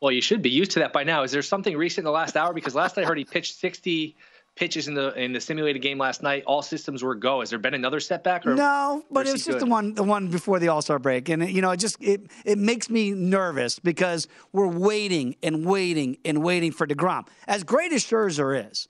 Well, 0.02 0.10
you 0.10 0.20
should 0.20 0.42
be 0.42 0.50
used 0.50 0.72
to 0.72 0.80
that 0.80 0.92
by 0.92 1.04
now. 1.04 1.22
Is 1.22 1.30
there 1.30 1.42
something 1.42 1.76
recent 1.76 1.98
in 1.98 2.04
the 2.06 2.10
last 2.10 2.36
hour? 2.36 2.52
Because 2.52 2.74
last 2.74 2.98
I 2.98 3.04
heard 3.04 3.16
he 3.16 3.24
pitched 3.24 3.54
60 3.60 4.16
pitches 4.56 4.88
in 4.88 4.94
the 4.94 5.14
in 5.14 5.32
the 5.32 5.40
simulated 5.40 5.80
game 5.80 5.96
last 5.96 6.24
night. 6.24 6.42
All 6.44 6.60
systems 6.60 7.04
were 7.04 7.14
go. 7.14 7.38
Has 7.38 7.50
there 7.50 7.60
been 7.60 7.72
another 7.72 8.00
setback? 8.00 8.44
Or, 8.44 8.56
no, 8.56 9.04
but 9.12 9.28
it 9.28 9.32
was 9.32 9.44
just 9.44 9.60
good? 9.60 9.68
the 9.68 9.70
one 9.70 9.94
the 9.94 10.02
one 10.02 10.26
before 10.26 10.58
the 10.58 10.66
All 10.66 10.82
Star 10.82 10.98
break, 10.98 11.28
and 11.28 11.48
you 11.48 11.62
know, 11.62 11.70
it 11.70 11.76
just 11.76 12.02
it 12.02 12.22
it 12.44 12.58
makes 12.58 12.90
me 12.90 13.12
nervous 13.12 13.78
because 13.78 14.26
we're 14.52 14.66
waiting 14.66 15.36
and 15.40 15.64
waiting 15.64 16.18
and 16.24 16.42
waiting 16.42 16.72
for 16.72 16.84
Degrom. 16.84 17.28
As 17.46 17.62
great 17.62 17.92
as 17.92 18.04
Scherzer 18.04 18.70
is, 18.70 18.88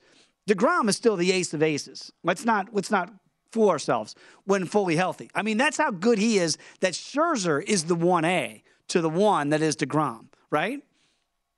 Degrom 0.49 0.89
is 0.89 0.97
still 0.97 1.15
the 1.15 1.31
ace 1.31 1.53
of 1.53 1.61
aces. 1.61 2.11
Let's 2.23 2.43
not 2.43 2.73
let's 2.73 2.89
not 2.89 3.13
fool 3.51 3.69
ourselves 3.69 4.15
when 4.45 4.65
fully 4.65 4.95
healthy. 4.95 5.29
I 5.35 5.43
mean, 5.43 5.59
that's 5.59 5.77
how 5.77 5.91
good 5.91 6.17
he 6.17 6.39
is. 6.39 6.57
That 6.79 6.93
Scherzer 6.93 7.63
is 7.63 7.83
the 7.83 7.95
one 7.95 8.25
A 8.25 8.63
to 8.87 8.99
the 8.99 9.11
one 9.11 9.49
that 9.49 9.61
is 9.61 9.75
Degrom, 9.75 10.29
right? 10.49 10.81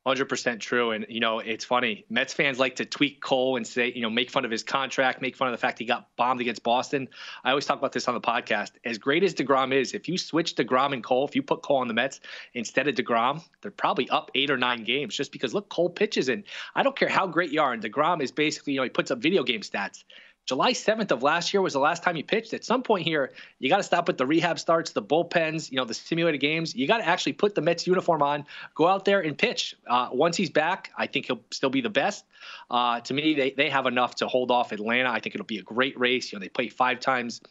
Hundred 0.06 0.30
percent 0.30 0.62
true, 0.62 0.92
and 0.92 1.04
you 1.10 1.20
know 1.20 1.40
it's 1.40 1.66
funny. 1.66 2.06
Mets 2.12 2.32
fans 2.32 2.60
like 2.60 2.76
to 2.76 2.86
tweak 2.86 3.22
Cole 3.22 3.58
and 3.58 3.66
say, 3.66 3.92
you 3.92 4.04
know, 4.04 4.10
make 4.10 4.30
fun 4.30 4.46
of 4.46 4.52
his 4.52 4.62
contract, 4.62 5.20
make 5.20 5.36
fun 5.36 5.48
of 5.48 5.52
the 5.52 5.58
fact 5.58 5.80
he 5.80 5.86
got 5.86 6.16
bombed 6.16 6.42
against 6.42 6.62
Boston. 6.62 7.08
I 7.44 7.50
always 7.50 7.66
talk 7.66 7.80
about 7.80 7.92
this 7.92 8.08
on 8.08 8.14
the 8.14 8.22
podcast. 8.22 8.74
As 8.86 9.00
great 9.00 9.24
as 9.24 9.34
Degrom 9.34 9.74
is, 9.74 9.96
if 9.96 10.08
you 10.08 10.20
switch 10.20 10.54
Degrom 10.54 10.94
and 10.94 11.04
Cole, 11.04 11.28
if 11.28 11.36
you 11.36 11.42
put 11.42 11.64
Cole 11.64 11.78
on 11.78 11.88
the 11.88 11.96
Mets 11.96 12.20
instead 12.54 12.88
of 12.88 12.94
Degrom, 12.94 13.44
they're 13.62 13.72
probably 13.72 14.08
up 14.12 14.30
eight 14.36 14.52
or 14.52 14.58
nine 14.58 14.84
games 14.84 15.16
just 15.16 15.32
because 15.32 15.56
look, 15.56 15.70
Cole 15.70 15.90
pitches 15.90 16.30
in. 16.30 16.44
I 16.76 16.84
don't 16.84 16.96
care 16.96 17.10
how 17.10 17.26
great 17.26 17.50
you 17.50 17.60
are, 17.62 17.74
and 17.74 17.82
Degrom 17.82 18.22
is 18.22 18.32
basically, 18.32 18.74
you 18.74 18.82
know, 18.82 18.84
he 18.84 18.90
puts 18.90 19.10
up 19.10 19.18
video 19.18 19.42
game 19.42 19.62
stats. 19.62 20.04
July 20.46 20.74
7th 20.74 21.10
of 21.12 21.24
last 21.24 21.54
year 21.54 21.62
was 21.62 21.74
the 21.74 21.80
last 21.80 22.04
time 22.04 22.16
he 22.16 22.22
pitched. 22.22 22.54
At 22.54 22.64
some 22.64 22.84
point 22.84 23.04
here, 23.04 23.32
you 23.60 23.68
got 23.68 23.78
to 23.78 23.84
stop 23.84 24.08
with 24.08 24.18
the 24.18 24.26
rehab 24.28 24.60
starts, 24.60 24.92
the 24.92 25.02
bullpens, 25.02 25.72
you 25.72 25.78
know, 25.78 25.86
the 25.86 25.94
simulated 25.94 26.40
games. 26.40 26.76
You 26.76 26.88
got 26.88 27.00
to 27.00 27.08
actually 27.08 27.34
put 27.34 27.56
the 27.56 27.62
Mets 27.62 27.88
uniform 27.88 28.22
on, 28.22 28.46
go 28.76 28.88
out 28.88 29.06
there 29.06 29.22
and 29.22 29.36
pitch. 29.36 29.76
Uh, 29.88 30.10
once 30.12 30.38
he's 30.38 30.52
back, 30.52 30.92
I 30.98 31.08
think 31.08 31.26
he'll 31.26 31.42
still 31.52 31.72
be 31.72 31.82
the 31.82 31.90
best. 31.90 32.26
Uh, 32.70 33.00
to 33.02 33.14
me, 33.14 33.34
they, 33.34 33.52
they 33.52 33.70
have 33.70 33.88
enough 33.88 34.16
to 34.16 34.28
hold 34.28 34.52
off 34.52 34.72
Atlanta. 34.72 35.10
I 35.10 35.20
think 35.20 35.34
it'll 35.34 35.46
be 35.46 35.58
a 35.58 35.64
great 35.64 36.00
race. 36.00 36.32
You 36.32 36.38
know, 36.38 36.44
they 36.44 36.50
play 36.50 36.70
five 36.70 37.00
times 37.00 37.42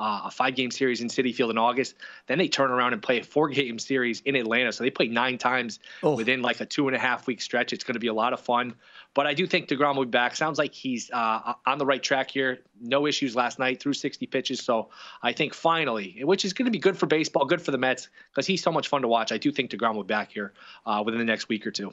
uh, 0.00 0.22
a 0.24 0.30
five 0.30 0.54
game 0.54 0.70
series 0.70 1.02
in 1.02 1.08
Citi 1.08 1.34
Field 1.34 1.50
in 1.50 1.58
August. 1.58 1.94
Then 2.26 2.38
they 2.38 2.48
turn 2.48 2.70
around 2.70 2.94
and 2.94 3.02
play 3.02 3.20
a 3.20 3.22
four 3.22 3.50
game 3.50 3.78
series 3.78 4.22
in 4.22 4.34
Atlanta. 4.34 4.72
So 4.72 4.82
they 4.82 4.90
play 4.90 5.08
nine 5.08 5.36
times 5.36 5.78
oh. 6.02 6.16
within 6.16 6.40
like 6.40 6.60
a 6.60 6.66
two 6.66 6.88
and 6.88 6.96
a 6.96 6.98
half 6.98 7.26
week 7.26 7.42
stretch. 7.42 7.72
It's 7.72 7.84
going 7.84 7.94
to 7.94 8.00
be 8.00 8.06
a 8.06 8.14
lot 8.14 8.32
of 8.32 8.40
fun. 8.40 8.74
But 9.12 9.26
I 9.26 9.34
do 9.34 9.46
think 9.46 9.68
DeGrom 9.68 9.96
will 9.96 10.04
be 10.04 10.10
back. 10.10 10.36
Sounds 10.36 10.58
like 10.58 10.72
he's 10.72 11.10
uh, 11.10 11.54
on 11.66 11.78
the 11.78 11.86
right 11.86 12.02
track 12.02 12.30
here. 12.30 12.60
No 12.80 13.06
issues 13.06 13.34
last 13.34 13.58
night, 13.58 13.80
through 13.80 13.94
60 13.94 14.26
pitches. 14.26 14.60
So 14.60 14.90
I 15.22 15.32
think 15.32 15.52
finally, 15.52 16.20
which 16.22 16.44
is 16.44 16.52
going 16.52 16.66
to 16.66 16.70
be 16.70 16.78
good 16.78 16.96
for 16.96 17.06
baseball, 17.06 17.44
good 17.44 17.60
for 17.60 17.72
the 17.72 17.78
Mets, 17.78 18.08
because 18.30 18.46
he's 18.46 18.62
so 18.62 18.70
much 18.70 18.88
fun 18.88 19.02
to 19.02 19.08
watch. 19.08 19.32
I 19.32 19.38
do 19.38 19.50
think 19.50 19.70
DeGrom 19.70 19.94
will 19.94 20.04
be 20.04 20.08
back 20.08 20.30
here 20.30 20.52
uh, 20.86 21.02
within 21.04 21.18
the 21.18 21.24
next 21.24 21.48
week 21.48 21.66
or 21.66 21.72
two. 21.72 21.92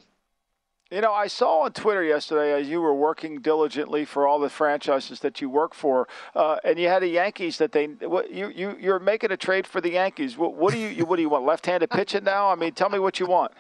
You 0.90 1.02
know, 1.02 1.12
I 1.12 1.28
saw 1.28 1.64
on 1.64 1.74
Twitter 1.74 2.02
yesterday 2.02 2.54
as 2.54 2.70
you 2.70 2.80
were 2.80 2.94
working 2.94 3.42
diligently 3.42 4.06
for 4.06 4.26
all 4.26 4.40
the 4.40 4.50
franchises 4.50 5.20
that 5.20 5.42
you 5.42 5.50
work 5.50 5.74
for, 5.74 6.08
uh, 6.34 6.60
and 6.64 6.80
you 6.80 6.88
had 6.88 7.04
a 7.04 7.08
Yankees 7.08 7.58
that 7.58 7.74
they 7.74 7.90
you 8.32 8.48
you 8.56 8.78
you're 8.80 9.00
making 9.00 9.34
a 9.34 9.38
trade 9.38 9.68
for 9.68 9.82
the 9.82 9.92
Yankees. 9.92 10.38
What, 10.38 10.56
what 10.56 10.74
do 10.74 10.80
you 10.80 11.06
what 11.06 11.18
do 11.18 11.24
you 11.24 11.30
want? 11.30 11.44
Left-handed 11.46 11.90
pitching 11.90 12.24
now? 12.24 12.50
I 12.50 12.56
mean, 12.56 12.72
tell 12.72 12.90
me 12.90 13.00
what 13.00 13.20
you 13.20 13.26
want. 13.26 13.52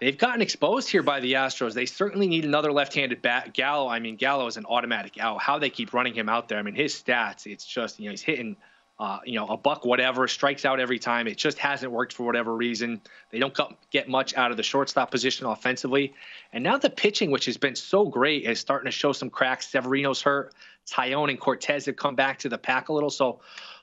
They've 0.00 0.16
gotten 0.16 0.42
exposed 0.42 0.88
here 0.88 1.02
by 1.02 1.20
the 1.20 1.32
Astros. 1.32 1.74
They 1.74 1.86
certainly 1.86 2.28
need 2.28 2.44
another 2.44 2.72
left-handed 2.72 3.20
bat. 3.20 3.52
Gallo, 3.52 3.88
I 3.88 3.98
mean, 3.98 4.16
Gallo 4.16 4.46
is 4.46 4.56
an 4.56 4.64
automatic 4.66 5.18
out. 5.18 5.40
How 5.40 5.58
they 5.58 5.70
keep 5.70 5.92
running 5.92 6.14
him 6.14 6.28
out 6.28 6.48
there. 6.48 6.58
I 6.58 6.62
mean, 6.62 6.74
his 6.74 6.94
stats, 6.94 7.46
it's 7.46 7.64
just, 7.64 7.98
you 7.98 8.06
know, 8.06 8.12
he's 8.12 8.22
hitting, 8.22 8.56
uh, 9.00 9.18
you 9.24 9.34
know, 9.34 9.46
a 9.48 9.56
buck 9.56 9.84
whatever, 9.84 10.28
strikes 10.28 10.64
out 10.64 10.78
every 10.78 11.00
time. 11.00 11.26
It 11.26 11.36
just 11.36 11.58
hasn't 11.58 11.90
worked 11.90 12.12
for 12.12 12.24
whatever 12.24 12.54
reason. 12.54 13.00
They 13.30 13.40
don't 13.40 13.56
get 13.90 14.08
much 14.08 14.36
out 14.36 14.52
of 14.52 14.56
the 14.56 14.62
shortstop 14.62 15.10
position 15.10 15.46
offensively. 15.46 16.14
And 16.52 16.62
now 16.62 16.78
the 16.78 16.90
pitching, 16.90 17.32
which 17.32 17.46
has 17.46 17.56
been 17.56 17.74
so 17.74 18.06
great, 18.06 18.44
is 18.44 18.60
starting 18.60 18.86
to 18.86 18.92
show 18.92 19.12
some 19.12 19.30
cracks. 19.30 19.68
Severino's 19.68 20.22
hurt. 20.22 20.54
Taillon 20.86 21.28
and 21.28 21.40
Cortes 21.40 21.86
have 21.86 21.96
come 21.96 22.14
back 22.14 22.38
to 22.38 22.48
the 22.48 22.56
pack 22.56 22.88
a 22.88 22.92
little. 22.92 23.10
So 23.10 23.40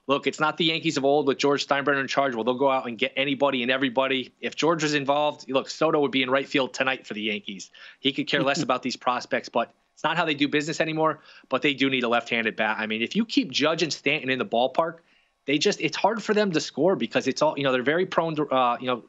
look, 0.08 0.28
it's 0.28 0.40
not 0.40 0.58
the 0.58 0.66
Yankees 0.66 0.98
of 0.98 1.06
old 1.06 1.28
with 1.28 1.38
George 1.38 1.66
Steinbrenner 1.66 2.02
in 2.02 2.08
charge. 2.08 2.36
Well, 2.36 2.44
they'll 2.44 2.54
go 2.54 2.70
out 2.70 2.88
and 2.88 2.98
get 2.98 3.14
anybody 3.16 3.64
and 3.64 3.72
everybody. 3.72 4.34
If 4.40 4.56
George 4.56 4.84
was 4.84 4.94
involved, 4.94 5.50
look, 5.50 5.70
Soto 5.70 6.00
would 6.02 6.12
be 6.12 6.24
in 6.24 6.30
right 6.30 6.48
field 6.48 6.74
tonight 6.74 7.08
for 7.08 7.14
the 7.14 7.22
Yankees. 7.22 7.72
He 8.00 8.12
could 8.14 8.28
care 8.28 8.44
less 8.44 8.62
about 8.64 8.84
these 8.84 8.96
prospects, 8.96 9.50
but 9.50 9.74
it's 9.94 10.04
not 10.04 10.18
how 10.18 10.26
they 10.26 10.34
do 10.34 10.48
business 10.48 10.82
anymore. 10.82 11.22
But 11.50 11.62
they 11.62 11.74
do 11.74 11.90
need 11.90 12.04
a 12.04 12.10
left-handed 12.10 12.56
bat. 12.56 12.78
I 12.80 12.86
mean, 12.86 13.02
if 13.02 13.16
you 13.16 13.26
keep 13.26 13.52
Judge 13.52 13.82
and 13.82 13.92
Stanton 13.92 14.30
in 14.30 14.40
the 14.40 14.46
ballpark, 14.46 14.98
they 15.46 15.58
just 15.58 15.82
it's 15.82 15.98
hard 15.98 16.22
for 16.22 16.34
them 16.34 16.52
to 16.52 16.62
score 16.62 16.96
because 16.96 17.28
it's 17.28 17.42
all 17.42 17.58
you 17.58 17.64
know. 17.64 17.72
They're 17.72 17.84
very 17.84 18.06
prone 18.06 18.36
to 18.36 18.48
uh, 18.48 18.78
you 18.80 18.88
know. 18.88 19.04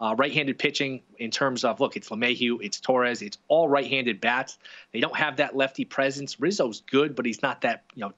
Uh, 0.00 0.16
right-handed 0.16 0.58
pitching 0.58 1.00
in 1.18 1.30
terms 1.30 1.62
of 1.62 1.78
look, 1.78 1.94
it's 1.94 2.08
LeMahieu, 2.08 2.58
it's 2.60 2.80
Torres, 2.80 3.22
it's 3.22 3.38
all 3.46 3.68
right-handed 3.68 4.20
bats. 4.20 4.58
They 4.92 4.98
don't 4.98 5.14
have 5.14 5.36
that 5.36 5.54
lefty 5.54 5.84
presence. 5.84 6.40
Rizzo's 6.40 6.80
good, 6.80 7.14
but 7.14 7.24
he's 7.24 7.40
not 7.40 7.60
that 7.60 7.84
you 7.94 8.00
know 8.00 8.12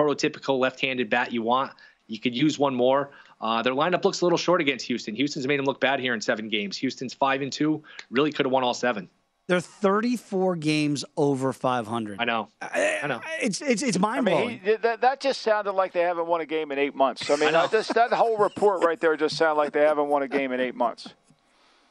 prototypical 0.00 0.58
left-handed 0.58 1.10
bat 1.10 1.32
you 1.32 1.42
want. 1.42 1.72
You 2.06 2.18
could 2.18 2.34
use 2.34 2.58
one 2.58 2.74
more. 2.74 3.10
Uh, 3.40 3.62
their 3.62 3.72
lineup 3.72 4.04
looks 4.04 4.20
a 4.20 4.24
little 4.24 4.38
short 4.38 4.60
against 4.60 4.86
Houston. 4.86 5.14
Houston's 5.14 5.46
made 5.46 5.58
them 5.58 5.66
look 5.66 5.80
bad 5.80 6.00
here 6.00 6.14
in 6.14 6.20
seven 6.20 6.48
games. 6.48 6.76
Houston's 6.78 7.14
five 7.14 7.40
and 7.42 7.52
two. 7.52 7.82
Really 8.10 8.32
could 8.32 8.46
have 8.46 8.52
won 8.52 8.64
all 8.64 8.74
seven. 8.74 9.08
They're 9.46 9.60
34 9.60 10.56
games 10.56 11.04
over 11.16 11.52
500. 11.52 12.20
I 12.20 12.24
know. 12.24 12.48
I, 12.60 13.04
know. 13.08 13.20
It's 13.42 13.60
it's 13.60 13.82
it's 13.82 13.98
mind 13.98 14.24
blowing. 14.26 14.60
I 14.62 14.66
mean, 14.66 14.78
that, 14.82 15.00
that 15.00 15.20
just 15.20 15.42
sounded 15.42 15.72
like 15.72 15.92
they 15.92 16.02
haven't 16.02 16.26
won 16.26 16.40
a 16.40 16.46
game 16.46 16.70
in 16.70 16.78
eight 16.78 16.94
months. 16.94 17.28
I 17.28 17.34
mean, 17.34 17.56
I 17.56 17.66
just, 17.66 17.92
that 17.94 18.12
whole 18.12 18.38
report 18.38 18.84
right 18.84 19.00
there 19.00 19.16
just 19.16 19.36
sounded 19.36 19.58
like 19.58 19.72
they 19.72 19.80
haven't 19.80 20.06
won 20.06 20.22
a 20.22 20.28
game 20.28 20.52
in 20.52 20.60
eight 20.60 20.76
months. 20.76 21.14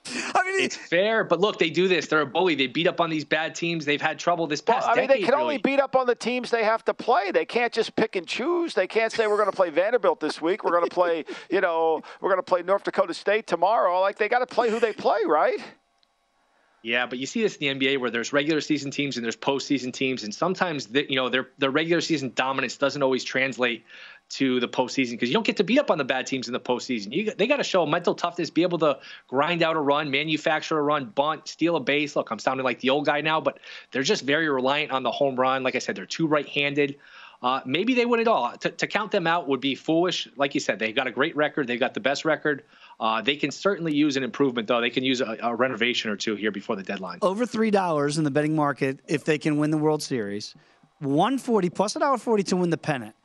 I 0.35 0.43
mean, 0.43 0.63
it's 0.63 0.75
fair, 0.75 1.23
but 1.23 1.39
look, 1.39 1.59
they 1.59 1.69
do 1.69 1.87
this. 1.87 2.07
They're 2.07 2.21
a 2.21 2.25
bully. 2.25 2.55
They 2.55 2.67
beat 2.67 2.87
up 2.87 2.99
on 2.99 3.09
these 3.09 3.25
bad 3.25 3.53
teams. 3.55 3.85
They've 3.85 4.01
had 4.01 4.17
trouble 4.17 4.47
this 4.47 4.61
past. 4.61 4.87
Well, 4.87 4.97
I 4.97 4.99
mean, 5.01 5.07
they 5.07 5.19
can 5.19 5.29
really. 5.29 5.41
only 5.41 5.57
beat 5.57 5.79
up 5.79 5.95
on 5.95 6.07
the 6.07 6.15
teams 6.15 6.49
they 6.51 6.63
have 6.63 6.83
to 6.85 6.93
play. 6.93 7.31
They 7.31 7.45
can't 7.45 7.71
just 7.71 7.95
pick 7.95 8.15
and 8.15 8.25
choose. 8.25 8.73
They 8.73 8.87
can't 8.87 9.11
say 9.11 9.27
we're 9.27 9.37
going 9.37 9.51
to 9.51 9.55
play 9.55 9.69
Vanderbilt 9.69 10.19
this 10.19 10.41
week. 10.41 10.63
We're 10.63 10.71
going 10.71 10.87
to 10.87 10.93
play, 10.93 11.25
you 11.49 11.61
know, 11.61 12.01
we're 12.21 12.29
going 12.29 12.39
to 12.39 12.43
play 12.43 12.63
North 12.63 12.83
Dakota 12.83 13.13
State 13.13 13.47
tomorrow. 13.47 13.99
Like 13.99 14.17
they 14.17 14.29
got 14.29 14.39
to 14.39 14.47
play 14.47 14.69
who 14.69 14.79
they 14.79 14.93
play, 14.93 15.19
right? 15.25 15.59
Yeah, 16.81 17.05
but 17.07 17.19
you 17.19 17.25
see 17.25 17.41
this 17.41 17.57
in 17.57 17.79
the 17.79 17.87
NBA 17.87 17.99
where 17.99 18.09
there's 18.09 18.31
regular 18.31 18.61
season 18.61 18.89
teams 18.89 19.17
and 19.17 19.23
there's 19.23 19.35
postseason 19.35 19.91
teams, 19.91 20.23
and 20.23 20.33
sometimes 20.33 20.87
the, 20.87 21.05
you 21.09 21.17
know 21.17 21.29
their 21.29 21.49
their 21.57 21.71
regular 21.71 22.01
season 22.01 22.31
dominance 22.35 22.77
doesn't 22.77 23.03
always 23.03 23.23
translate 23.23 23.83
to 24.29 24.59
the 24.59 24.67
postseason 24.67 25.11
because 25.11 25.27
you 25.27 25.33
don't 25.33 25.45
get 25.45 25.57
to 25.57 25.63
beat 25.63 25.79
up 25.79 25.89
on 25.89 25.97
the 25.97 26.03
bad 26.03 26.27
teams 26.27 26.47
in 26.47 26.53
the 26.53 26.59
postseason. 26.59 27.11
You, 27.11 27.33
they 27.33 27.47
got 27.47 27.57
to 27.57 27.63
show 27.63 27.85
mental 27.85 28.13
toughness, 28.13 28.49
be 28.49 28.61
able 28.61 28.77
to 28.79 28.99
grind 29.27 29.63
out 29.63 29.75
a 29.75 29.79
run, 29.79 30.11
manufacture 30.11 30.77
a 30.77 30.81
run, 30.81 31.05
bunt, 31.05 31.47
steal 31.47 31.75
a 31.75 31.79
base. 31.79 32.15
Look, 32.15 32.29
I'm 32.31 32.39
sounding 32.39 32.63
like 32.63 32.79
the 32.79 32.91
old 32.91 33.05
guy 33.05 33.21
now, 33.21 33.41
but 33.41 33.59
they're 33.91 34.03
just 34.03 34.23
very 34.23 34.47
reliant 34.47 34.91
on 34.91 35.03
the 35.03 35.11
home 35.11 35.35
run. 35.35 35.63
Like 35.63 35.75
I 35.75 35.79
said, 35.79 35.95
they're 35.95 36.05
too 36.05 36.27
right-handed. 36.27 36.97
Uh, 37.41 37.61
maybe 37.65 37.93
they 37.93 38.05
win 38.05 38.19
it 38.19 38.27
all. 38.27 38.55
To, 38.57 38.69
to, 38.69 38.85
count 38.85 39.11
them 39.11 39.25
out 39.25 39.47
would 39.47 39.61
be 39.61 39.73
foolish. 39.73 40.27
Like 40.35 40.53
you 40.53 40.59
said, 40.59 40.77
they've 40.77 40.95
got 40.95 41.07
a 41.07 41.11
great 41.11 41.35
record. 41.37 41.67
They've 41.67 41.79
got 41.79 41.93
the 41.93 42.01
best 42.01 42.25
record. 42.25 42.63
Uh, 42.99 43.21
they 43.21 43.35
can 43.35 43.51
certainly 43.51 43.93
use 43.93 44.17
an 44.17 44.23
improvement, 44.23 44.67
though. 44.67 44.81
They 44.81 44.89
can 44.89 45.03
use 45.03 45.21
a, 45.21 45.37
a 45.41 45.55
renovation 45.55 46.11
or 46.11 46.15
two 46.15 46.35
here 46.35 46.51
before 46.51 46.75
the 46.75 46.83
deadline. 46.83 47.19
Over 47.21 47.45
three 47.45 47.71
dollars 47.71 48.17
in 48.17 48.23
the 48.23 48.31
betting 48.31 48.55
market 48.55 48.99
if 49.07 49.23
they 49.23 49.37
can 49.37 49.57
win 49.57 49.71
the 49.71 49.77
World 49.77 50.03
Series. 50.03 50.55
140 50.99 51.69
plus 51.69 51.95
a 51.95 51.99
dollar 51.99 52.17
40 52.17 52.43
to 52.43 52.57
win 52.57 52.69
the 52.69 52.77
pennant 52.77 53.15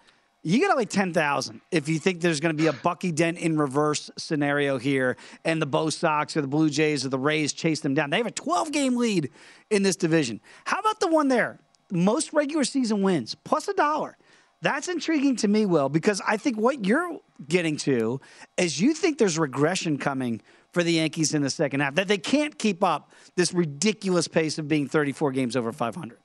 you 0.44 0.60
get 0.60 0.72
like 0.76 0.90
10,000 0.90 1.60
if 1.70 1.88
you 1.88 1.98
think 1.98 2.20
there's 2.20 2.38
going 2.38 2.54
to 2.54 2.62
be 2.62 2.68
a 2.68 2.72
Bucky 2.72 3.10
Dent 3.10 3.38
in 3.38 3.56
reverse 3.58 4.10
scenario 4.18 4.78
here 4.78 5.16
and 5.44 5.60
the 5.60 5.66
Bo 5.66 5.88
Sox 5.88 6.36
or 6.36 6.42
the 6.42 6.46
Blue 6.46 6.68
Jays 6.68 7.04
or 7.04 7.08
the 7.08 7.18
Rays 7.18 7.52
chase 7.54 7.80
them 7.80 7.94
down. 7.94 8.10
They 8.10 8.18
have 8.18 8.26
a 8.26 8.30
12 8.30 8.70
game 8.70 8.96
lead 8.96 9.30
in 9.70 9.82
this 9.82 9.96
division. 9.96 10.40
How 10.66 10.78
about 10.78 11.00
the 11.00 11.08
one 11.08 11.28
there? 11.28 11.58
most 11.90 12.32
regular 12.32 12.64
season 12.64 13.02
wins 13.02 13.34
plus 13.34 13.68
a 13.68 13.74
dollar. 13.74 14.16
That's 14.64 14.88
intriguing 14.88 15.36
to 15.36 15.48
me, 15.48 15.66
Will, 15.66 15.90
because 15.90 16.22
I 16.26 16.38
think 16.38 16.56
what 16.56 16.86
you're 16.86 17.20
getting 17.46 17.76
to 17.78 18.18
is 18.56 18.80
you 18.80 18.94
think 18.94 19.18
there's 19.18 19.38
regression 19.38 19.98
coming 19.98 20.40
for 20.72 20.82
the 20.82 20.92
Yankees 20.92 21.34
in 21.34 21.42
the 21.42 21.50
second 21.50 21.80
half, 21.80 21.96
that 21.96 22.08
they 22.08 22.16
can't 22.16 22.58
keep 22.58 22.82
up 22.82 23.12
this 23.36 23.52
ridiculous 23.52 24.26
pace 24.26 24.58
of 24.58 24.66
being 24.66 24.88
34 24.88 25.32
games 25.32 25.54
over 25.54 25.70
500. 25.70 26.18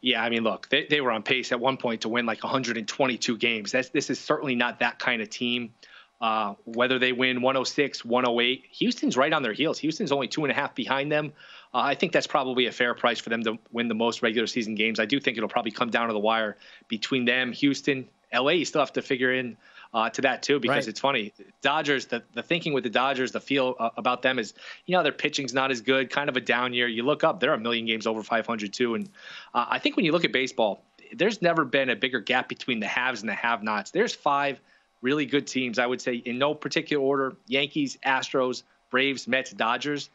Yeah, 0.00 0.22
I 0.22 0.30
mean, 0.30 0.44
look, 0.44 0.70
they, 0.70 0.86
they 0.88 1.02
were 1.02 1.10
on 1.10 1.22
pace 1.22 1.52
at 1.52 1.60
one 1.60 1.76
point 1.76 2.00
to 2.00 2.08
win 2.08 2.24
like 2.24 2.42
122 2.42 3.36
games. 3.36 3.70
That's, 3.70 3.90
this 3.90 4.08
is 4.08 4.18
certainly 4.18 4.54
not 4.54 4.78
that 4.78 4.98
kind 4.98 5.20
of 5.20 5.28
team. 5.28 5.74
Uh, 6.22 6.54
whether 6.64 6.98
they 6.98 7.12
win 7.12 7.42
106, 7.42 8.02
108, 8.02 8.64
Houston's 8.70 9.18
right 9.18 9.34
on 9.34 9.42
their 9.42 9.52
heels. 9.52 9.78
Houston's 9.80 10.10
only 10.10 10.28
two 10.28 10.44
and 10.44 10.50
a 10.50 10.54
half 10.54 10.74
behind 10.74 11.12
them. 11.12 11.34
Uh, 11.76 11.82
I 11.82 11.94
think 11.94 12.12
that's 12.12 12.26
probably 12.26 12.64
a 12.68 12.72
fair 12.72 12.94
price 12.94 13.20
for 13.20 13.28
them 13.28 13.44
to 13.44 13.58
win 13.70 13.88
the 13.88 13.94
most 13.94 14.22
regular 14.22 14.46
season 14.46 14.74
games. 14.74 14.98
I 14.98 15.04
do 15.04 15.20
think 15.20 15.36
it'll 15.36 15.50
probably 15.50 15.72
come 15.72 15.90
down 15.90 16.06
to 16.06 16.14
the 16.14 16.18
wire 16.18 16.56
between 16.88 17.26
them, 17.26 17.52
Houston, 17.52 18.08
LA. 18.32 18.52
You 18.52 18.64
still 18.64 18.80
have 18.80 18.94
to 18.94 19.02
figure 19.02 19.34
in 19.34 19.58
uh, 19.92 20.08
to 20.08 20.22
that 20.22 20.42
too 20.42 20.58
because 20.58 20.86
right. 20.86 20.88
it's 20.88 21.00
funny. 21.00 21.34
Dodgers, 21.60 22.06
the, 22.06 22.22
the 22.32 22.42
thinking 22.42 22.72
with 22.72 22.82
the 22.82 22.88
Dodgers, 22.88 23.32
the 23.32 23.40
feel 23.40 23.76
uh, 23.78 23.90
about 23.98 24.22
them 24.22 24.38
is, 24.38 24.54
you 24.86 24.96
know, 24.96 25.02
their 25.02 25.12
pitching's 25.12 25.52
not 25.52 25.70
as 25.70 25.82
good, 25.82 26.08
kind 26.08 26.30
of 26.30 26.36
a 26.38 26.40
down 26.40 26.72
year. 26.72 26.88
You 26.88 27.02
look 27.02 27.24
up, 27.24 27.40
they're 27.40 27.52
a 27.52 27.58
million 27.58 27.84
games 27.84 28.06
over 28.06 28.22
500 28.22 28.72
too. 28.72 28.94
And 28.94 29.10
uh, 29.52 29.66
I 29.68 29.78
think 29.78 29.96
when 29.96 30.06
you 30.06 30.12
look 30.12 30.24
at 30.24 30.32
baseball, 30.32 30.82
there's 31.12 31.42
never 31.42 31.66
been 31.66 31.90
a 31.90 31.96
bigger 31.96 32.20
gap 32.20 32.48
between 32.48 32.80
the 32.80 32.86
haves 32.86 33.20
and 33.20 33.28
the 33.28 33.34
have-nots. 33.34 33.90
There's 33.90 34.14
five 34.14 34.62
really 35.02 35.26
good 35.26 35.46
teams. 35.46 35.78
I 35.78 35.84
would 35.84 36.00
say 36.00 36.14
in 36.14 36.38
no 36.38 36.54
particular 36.54 37.04
order: 37.04 37.36
Yankees, 37.46 37.98
Astros, 38.02 38.62
Braves, 38.88 39.28
Mets, 39.28 39.50
Dodgers 39.50 40.08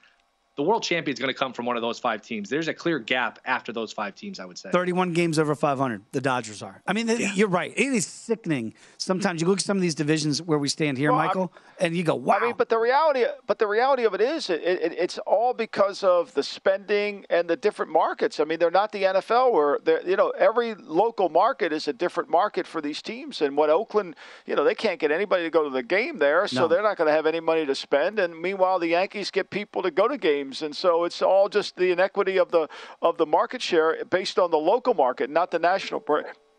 the 0.57 0.63
world 0.63 0.83
champion 0.83 1.13
is 1.13 1.19
going 1.19 1.33
to 1.33 1.37
come 1.37 1.53
from 1.53 1.65
one 1.65 1.77
of 1.77 1.81
those 1.81 1.97
five 1.97 2.21
teams. 2.21 2.49
There's 2.49 2.67
a 2.67 2.73
clear 2.73 2.99
gap 2.99 3.39
after 3.45 3.71
those 3.71 3.93
five 3.93 4.15
teams, 4.15 4.39
I 4.39 4.45
would 4.45 4.57
say. 4.57 4.69
31 4.69 5.13
games 5.13 5.39
over 5.39 5.55
500, 5.55 6.01
the 6.11 6.19
Dodgers 6.19 6.61
are. 6.61 6.81
I 6.85 6.91
mean, 6.91 7.07
yeah. 7.07 7.33
you're 7.33 7.47
right. 7.47 7.71
It 7.75 7.93
is 7.93 8.05
sickening. 8.05 8.73
Sometimes 8.97 9.41
you 9.41 9.47
look 9.47 9.59
at 9.59 9.65
some 9.65 9.77
of 9.77 9.81
these 9.81 9.95
divisions 9.95 10.41
where 10.41 10.59
we 10.59 10.67
stand 10.67 10.97
here, 10.97 11.11
well, 11.11 11.25
Michael, 11.25 11.53
I'm, 11.79 11.85
and 11.85 11.95
you 11.95 12.03
go, 12.03 12.15
wow. 12.15 12.37
I 12.41 12.45
mean, 12.47 12.55
but 12.57 12.67
the 12.67 12.77
reality, 12.77 13.23
but 13.47 13.59
the 13.59 13.67
reality 13.67 14.03
of 14.03 14.13
it 14.13 14.19
is, 14.19 14.49
it, 14.49 14.61
it, 14.61 14.91
it's 14.97 15.17
all 15.19 15.53
because 15.53 16.03
of 16.03 16.33
the 16.33 16.43
spending 16.43 17.25
and 17.29 17.49
the 17.49 17.55
different 17.55 17.91
markets. 17.91 18.41
I 18.41 18.43
mean, 18.43 18.59
they're 18.59 18.71
not 18.71 18.91
the 18.91 19.03
NFL 19.03 19.53
where, 19.53 19.79
you 20.05 20.17
know, 20.17 20.31
every 20.31 20.75
local 20.75 21.29
market 21.29 21.71
is 21.71 21.87
a 21.87 21.93
different 21.93 22.29
market 22.29 22.67
for 22.67 22.81
these 22.81 23.01
teams. 23.01 23.41
And 23.41 23.55
what 23.55 23.69
Oakland, 23.69 24.15
you 24.45 24.55
know, 24.55 24.65
they 24.65 24.75
can't 24.75 24.99
get 24.99 25.11
anybody 25.11 25.43
to 25.43 25.49
go 25.49 25.63
to 25.63 25.69
the 25.69 25.83
game 25.83 26.19
there, 26.19 26.45
so 26.47 26.61
no. 26.61 26.67
they're 26.67 26.83
not 26.83 26.97
going 26.97 27.07
to 27.07 27.13
have 27.13 27.25
any 27.25 27.39
money 27.39 27.65
to 27.65 27.73
spend. 27.73 28.19
And 28.19 28.39
meanwhile, 28.39 28.79
the 28.79 28.87
Yankees 28.87 29.31
get 29.31 29.49
people 29.49 29.81
to 29.83 29.91
go 29.91 30.09
to 30.09 30.17
games 30.17 30.40
games, 30.41 30.61
and 30.61 30.75
so 30.75 31.03
it's 31.05 31.21
all 31.21 31.49
just 31.49 31.75
the 31.75 31.91
inequity 31.91 32.37
of 32.37 32.51
the 32.51 32.67
of 33.01 33.17
the 33.17 33.25
market 33.25 33.61
share 33.61 34.03
based 34.05 34.39
on 34.39 34.51
the 34.51 34.57
local 34.57 34.93
market, 34.93 35.29
not 35.29 35.51
the 35.51 35.59
national 35.59 35.99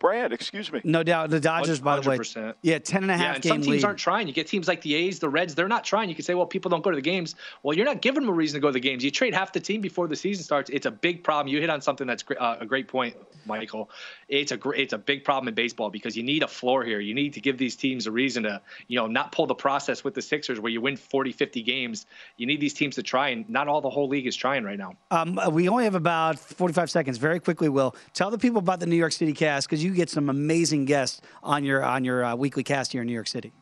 brand. 0.03 0.33
Excuse 0.33 0.71
me. 0.71 0.81
No 0.83 1.01
doubt. 1.01 1.29
The 1.29 1.39
Dodgers, 1.39 1.79
100%. 1.79 1.83
by 1.83 1.99
the 1.99 2.09
way, 2.09 2.53
yeah, 2.61 2.77
ten 2.77 3.03
and 3.03 3.11
a 3.11 3.17
half. 3.17 3.23
Yeah, 3.23 3.35
and 3.35 3.45
some 3.45 3.61
teams 3.61 3.67
lead. 3.67 3.85
aren't 3.85 3.97
trying. 3.97 4.27
You 4.27 4.33
get 4.33 4.47
teams 4.47 4.67
like 4.67 4.81
the 4.81 4.93
A's, 4.95 5.19
the 5.19 5.29
Reds. 5.29 5.55
They're 5.55 5.69
not 5.69 5.85
trying. 5.85 6.09
You 6.09 6.15
can 6.15 6.25
say, 6.25 6.35
well, 6.35 6.45
people 6.45 6.69
don't 6.69 6.83
go 6.83 6.91
to 6.91 6.95
the 6.95 7.01
games. 7.01 7.35
Well, 7.63 7.75
you're 7.75 7.85
not 7.85 8.01
giving 8.01 8.21
them 8.21 8.29
a 8.29 8.33
reason 8.33 8.55
to 8.55 8.61
go 8.61 8.67
to 8.67 8.73
the 8.73 8.81
games. 8.81 9.03
You 9.03 9.11
trade 9.11 9.33
half 9.33 9.53
the 9.53 9.61
team 9.61 9.79
before 9.81 10.07
the 10.07 10.15
season 10.17 10.43
starts. 10.43 10.69
It's 10.69 10.85
a 10.85 10.91
big 10.91 11.23
problem. 11.23 11.53
You 11.53 11.61
hit 11.61 11.69
on 11.69 11.81
something 11.81 12.05
that's 12.05 12.23
uh, 12.37 12.57
a 12.59 12.65
great 12.65 12.89
point, 12.89 13.15
Michael. 13.45 13.89
It's 14.27 14.51
a 14.51 14.57
great, 14.57 14.81
it's 14.81 14.93
a 14.93 14.97
big 14.97 15.23
problem 15.23 15.47
in 15.47 15.55
baseball 15.55 15.89
because 15.89 16.17
you 16.17 16.23
need 16.23 16.43
a 16.43 16.47
floor 16.49 16.83
here. 16.83 16.99
You 16.99 17.13
need 17.13 17.33
to 17.33 17.41
give 17.41 17.57
these 17.57 17.77
teams 17.77 18.05
a 18.05 18.11
reason 18.11 18.43
to, 18.43 18.61
you 18.87 18.99
know, 18.99 19.07
not 19.07 19.31
pull 19.31 19.47
the 19.47 19.55
process 19.55 20.03
with 20.03 20.15
the 20.15 20.21
Sixers 20.21 20.59
where 20.59 20.71
you 20.71 20.81
win 20.81 20.97
40, 20.97 21.31
50 21.31 21.63
games. 21.63 22.05
You 22.35 22.45
need 22.45 22.59
these 22.59 22.73
teams 22.73 22.95
to 22.95 23.03
try, 23.03 23.29
and 23.29 23.49
not 23.49 23.69
all 23.69 23.79
the 23.79 23.89
whole 23.89 24.09
league 24.09 24.27
is 24.27 24.35
trying 24.35 24.65
right 24.65 24.77
now. 24.77 24.97
Um, 25.11 25.39
we 25.51 25.69
only 25.69 25.85
have 25.85 25.95
about 25.95 26.37
45 26.39 26.91
seconds. 26.91 27.17
Very 27.17 27.39
quickly, 27.39 27.69
Will 27.69 27.95
tell 28.13 28.29
the 28.29 28.37
people 28.37 28.59
about 28.59 28.81
the 28.81 28.85
New 28.85 28.97
York 28.97 29.13
City 29.13 29.31
cast 29.31 29.69
because 29.69 29.81
you 29.81 29.92
get 29.93 30.09
some 30.09 30.29
amazing 30.29 30.85
guests 30.85 31.21
on 31.41 31.63
your 31.63 31.83
on 31.83 32.03
your 32.03 32.23
uh, 32.23 32.35
weekly 32.35 32.63
cast 32.63 32.91
here 32.91 33.01
in 33.01 33.07
New 33.07 33.13
York 33.13 33.27
City. 33.27 33.53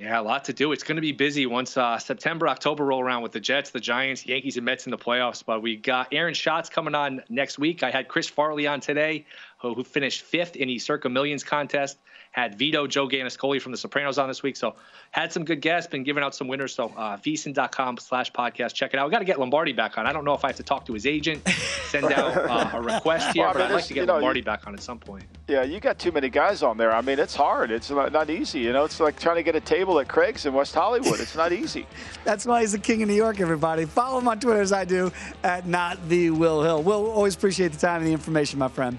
Yeah, 0.00 0.18
a 0.18 0.22
lot 0.22 0.44
to 0.46 0.54
do. 0.54 0.72
It's 0.72 0.82
going 0.82 0.96
to 0.96 1.02
be 1.02 1.12
busy 1.12 1.44
once 1.44 1.76
uh, 1.76 1.98
September, 1.98 2.48
October 2.48 2.86
roll 2.86 3.02
around 3.02 3.20
with 3.20 3.32
the 3.32 3.40
Jets, 3.40 3.68
the 3.68 3.80
Giants, 3.80 4.24
Yankees, 4.24 4.56
and 4.56 4.64
Mets 4.64 4.86
in 4.86 4.90
the 4.92 4.96
playoffs. 4.96 5.44
But 5.44 5.60
we 5.60 5.76
got 5.76 6.08
Aaron 6.10 6.32
Schatz 6.32 6.70
coming 6.70 6.94
on 6.94 7.22
next 7.28 7.58
week. 7.58 7.82
I 7.82 7.90
had 7.90 8.08
Chris 8.08 8.26
Farley 8.26 8.66
on 8.66 8.80
today, 8.80 9.26
who, 9.60 9.74
who 9.74 9.84
finished 9.84 10.22
fifth 10.22 10.56
in 10.56 10.68
the 10.68 10.78
Circa 10.78 11.10
Millions 11.10 11.44
contest 11.44 11.98
had 12.30 12.56
Vito, 12.56 12.86
Joe 12.86 13.08
Gannascoli 13.08 13.60
from 13.60 13.72
The 13.72 13.78
Sopranos 13.78 14.18
on 14.18 14.28
this 14.28 14.42
week. 14.42 14.56
So 14.56 14.76
had 15.10 15.32
some 15.32 15.44
good 15.44 15.60
guests, 15.60 15.90
been 15.90 16.04
giving 16.04 16.22
out 16.22 16.34
some 16.34 16.46
winners. 16.46 16.74
So 16.74 16.92
uh, 16.96 17.16
VSiN.com 17.16 17.98
slash 17.98 18.30
podcast. 18.32 18.74
Check 18.74 18.94
it 18.94 19.00
out. 19.00 19.06
We 19.06 19.10
got 19.10 19.18
to 19.18 19.24
get 19.24 19.40
Lombardi 19.40 19.72
back 19.72 19.98
on. 19.98 20.06
I 20.06 20.12
don't 20.12 20.24
know 20.24 20.34
if 20.34 20.44
I 20.44 20.48
have 20.48 20.56
to 20.56 20.62
talk 20.62 20.86
to 20.86 20.92
his 20.92 21.06
agent, 21.06 21.46
send 21.48 22.04
out 22.12 22.36
uh, 22.36 22.70
a 22.78 22.80
request 22.80 23.34
here, 23.34 23.44
well, 23.44 23.54
but 23.54 23.62
I'd 23.62 23.72
like 23.72 23.84
to 23.86 23.94
get 23.94 24.02
you 24.02 24.06
know, 24.06 24.14
Lombardi 24.14 24.42
back 24.42 24.66
on 24.66 24.74
at 24.74 24.80
some 24.80 24.98
point. 24.98 25.24
Yeah, 25.48 25.64
you 25.64 25.80
got 25.80 25.98
too 25.98 26.12
many 26.12 26.28
guys 26.28 26.62
on 26.62 26.76
there. 26.76 26.92
I 26.94 27.00
mean, 27.00 27.18
it's 27.18 27.34
hard. 27.34 27.72
It's 27.72 27.90
not 27.90 28.30
easy. 28.30 28.60
You 28.60 28.72
know, 28.72 28.84
it's 28.84 29.00
like 29.00 29.18
trying 29.18 29.36
to 29.36 29.42
get 29.42 29.56
a 29.56 29.60
table 29.60 29.98
at 29.98 30.08
Craig's 30.08 30.46
in 30.46 30.54
West 30.54 30.74
Hollywood. 30.74 31.18
It's 31.18 31.34
not 31.34 31.52
easy. 31.52 31.86
That's 32.24 32.46
why 32.46 32.60
he's 32.60 32.72
the 32.72 32.78
king 32.78 33.02
of 33.02 33.08
New 33.08 33.14
York, 33.14 33.40
everybody. 33.40 33.84
Follow 33.86 34.18
him 34.18 34.28
on 34.28 34.38
Twitter 34.38 34.60
as 34.60 34.72
I 34.72 34.84
do 34.84 35.10
at 35.42 35.66
not 35.66 36.08
the 36.08 36.30
Will 36.30 36.62
Hill. 36.62 36.82
Will, 36.82 37.10
always 37.10 37.34
appreciate 37.34 37.72
the 37.72 37.78
time 37.78 37.98
and 37.98 38.06
the 38.06 38.12
information, 38.12 38.58
my 38.58 38.68
friend. 38.68 38.98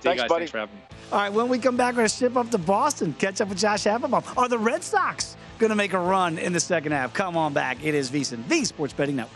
Thanks, 0.00 0.22
guys, 0.22 0.28
buddy. 0.28 0.40
Thanks 0.40 0.50
for 0.52 0.58
having 0.58 0.74
me. 0.74 0.82
All 1.10 1.18
right, 1.18 1.32
when 1.32 1.48
we 1.48 1.58
come 1.58 1.76
back, 1.76 1.94
we're 1.94 1.98
going 1.98 2.08
to 2.08 2.14
ship 2.14 2.36
up 2.36 2.50
to 2.50 2.58
Boston, 2.58 3.14
catch 3.18 3.40
up 3.40 3.48
with 3.48 3.58
Josh 3.58 3.84
Appelbaum. 3.84 4.36
Are 4.36 4.48
the 4.48 4.58
Red 4.58 4.82
Sox 4.82 5.36
going 5.58 5.70
to 5.70 5.76
make 5.76 5.92
a 5.94 5.98
run 5.98 6.38
in 6.38 6.52
the 6.52 6.60
second 6.60 6.92
half? 6.92 7.14
Come 7.14 7.36
on 7.36 7.52
back. 7.54 7.82
It 7.82 7.94
is 7.94 8.10
VSiN, 8.10 8.46
the 8.48 8.64
Sports 8.64 8.92
Betting 8.92 9.16
Network. 9.16 9.34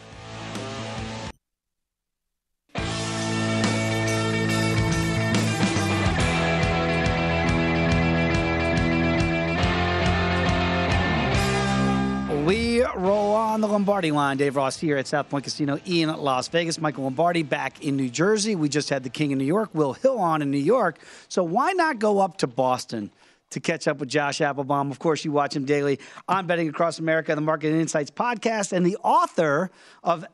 Lombardi 13.72 14.10
line. 14.10 14.36
Dave 14.36 14.56
Ross 14.56 14.78
here 14.78 14.98
at 14.98 15.06
South 15.06 15.30
Point 15.30 15.44
Casino 15.44 15.78
in 15.86 16.08
Las 16.10 16.46
Vegas. 16.48 16.78
Michael 16.78 17.04
Lombardi 17.04 17.42
back 17.42 17.82
in 17.82 17.96
New 17.96 18.10
Jersey. 18.10 18.54
We 18.54 18.68
just 18.68 18.90
had 18.90 19.02
the 19.02 19.08
King 19.08 19.30
in 19.30 19.38
New 19.38 19.46
York, 19.46 19.70
Will 19.72 19.94
Hill 19.94 20.18
on 20.18 20.42
in 20.42 20.50
New 20.50 20.58
York. 20.58 20.98
So 21.28 21.42
why 21.42 21.72
not 21.72 21.98
go 21.98 22.18
up 22.18 22.36
to 22.38 22.46
Boston 22.46 23.10
to 23.50 23.60
catch 23.60 23.88
up 23.88 23.98
with 23.98 24.10
Josh 24.10 24.40
Appelbaum? 24.40 24.90
Of 24.90 24.98
course, 24.98 25.24
you 25.24 25.32
watch 25.32 25.56
him 25.56 25.64
daily 25.64 25.98
on 26.28 26.46
Betting 26.46 26.68
Across 26.68 26.98
America, 26.98 27.34
the 27.34 27.40
Market 27.40 27.72
Insights 27.72 28.10
podcast, 28.10 28.72
and 28.72 28.84
the 28.84 28.98
author 28.98 29.70
of 30.04 30.26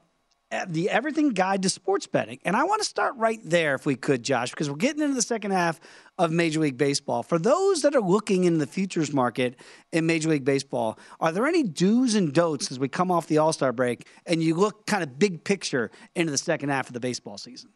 Uh, 0.50 0.64
the 0.66 0.88
Everything 0.88 1.28
Guide 1.28 1.62
to 1.62 1.68
Sports 1.68 2.06
Betting. 2.06 2.38
And 2.42 2.56
I 2.56 2.64
want 2.64 2.80
to 2.80 2.88
start 2.88 3.14
right 3.16 3.38
there, 3.44 3.74
if 3.74 3.84
we 3.84 3.96
could, 3.96 4.22
Josh, 4.22 4.50
because 4.50 4.70
we're 4.70 4.76
getting 4.76 5.02
into 5.02 5.14
the 5.14 5.20
second 5.20 5.50
half 5.50 5.78
of 6.16 6.30
Major 6.30 6.60
League 6.60 6.78
Baseball. 6.78 7.22
For 7.22 7.38
those 7.38 7.82
that 7.82 7.94
are 7.94 8.00
looking 8.00 8.44
in 8.44 8.56
the 8.56 8.66
futures 8.66 9.12
market 9.12 9.56
in 9.92 10.06
Major 10.06 10.30
League 10.30 10.46
Baseball, 10.46 10.98
are 11.20 11.32
there 11.32 11.46
any 11.46 11.62
do's 11.64 12.14
and 12.14 12.32
don'ts 12.32 12.72
as 12.72 12.78
we 12.78 12.88
come 12.88 13.10
off 13.10 13.26
the 13.26 13.36
All 13.36 13.52
Star 13.52 13.74
break 13.74 14.06
and 14.24 14.42
you 14.42 14.54
look 14.54 14.86
kind 14.86 15.02
of 15.02 15.18
big 15.18 15.44
picture 15.44 15.90
into 16.14 16.30
the 16.30 16.38
second 16.38 16.70
half 16.70 16.86
of 16.86 16.94
the 16.94 17.00
baseball 17.00 17.36
season? 17.36 17.68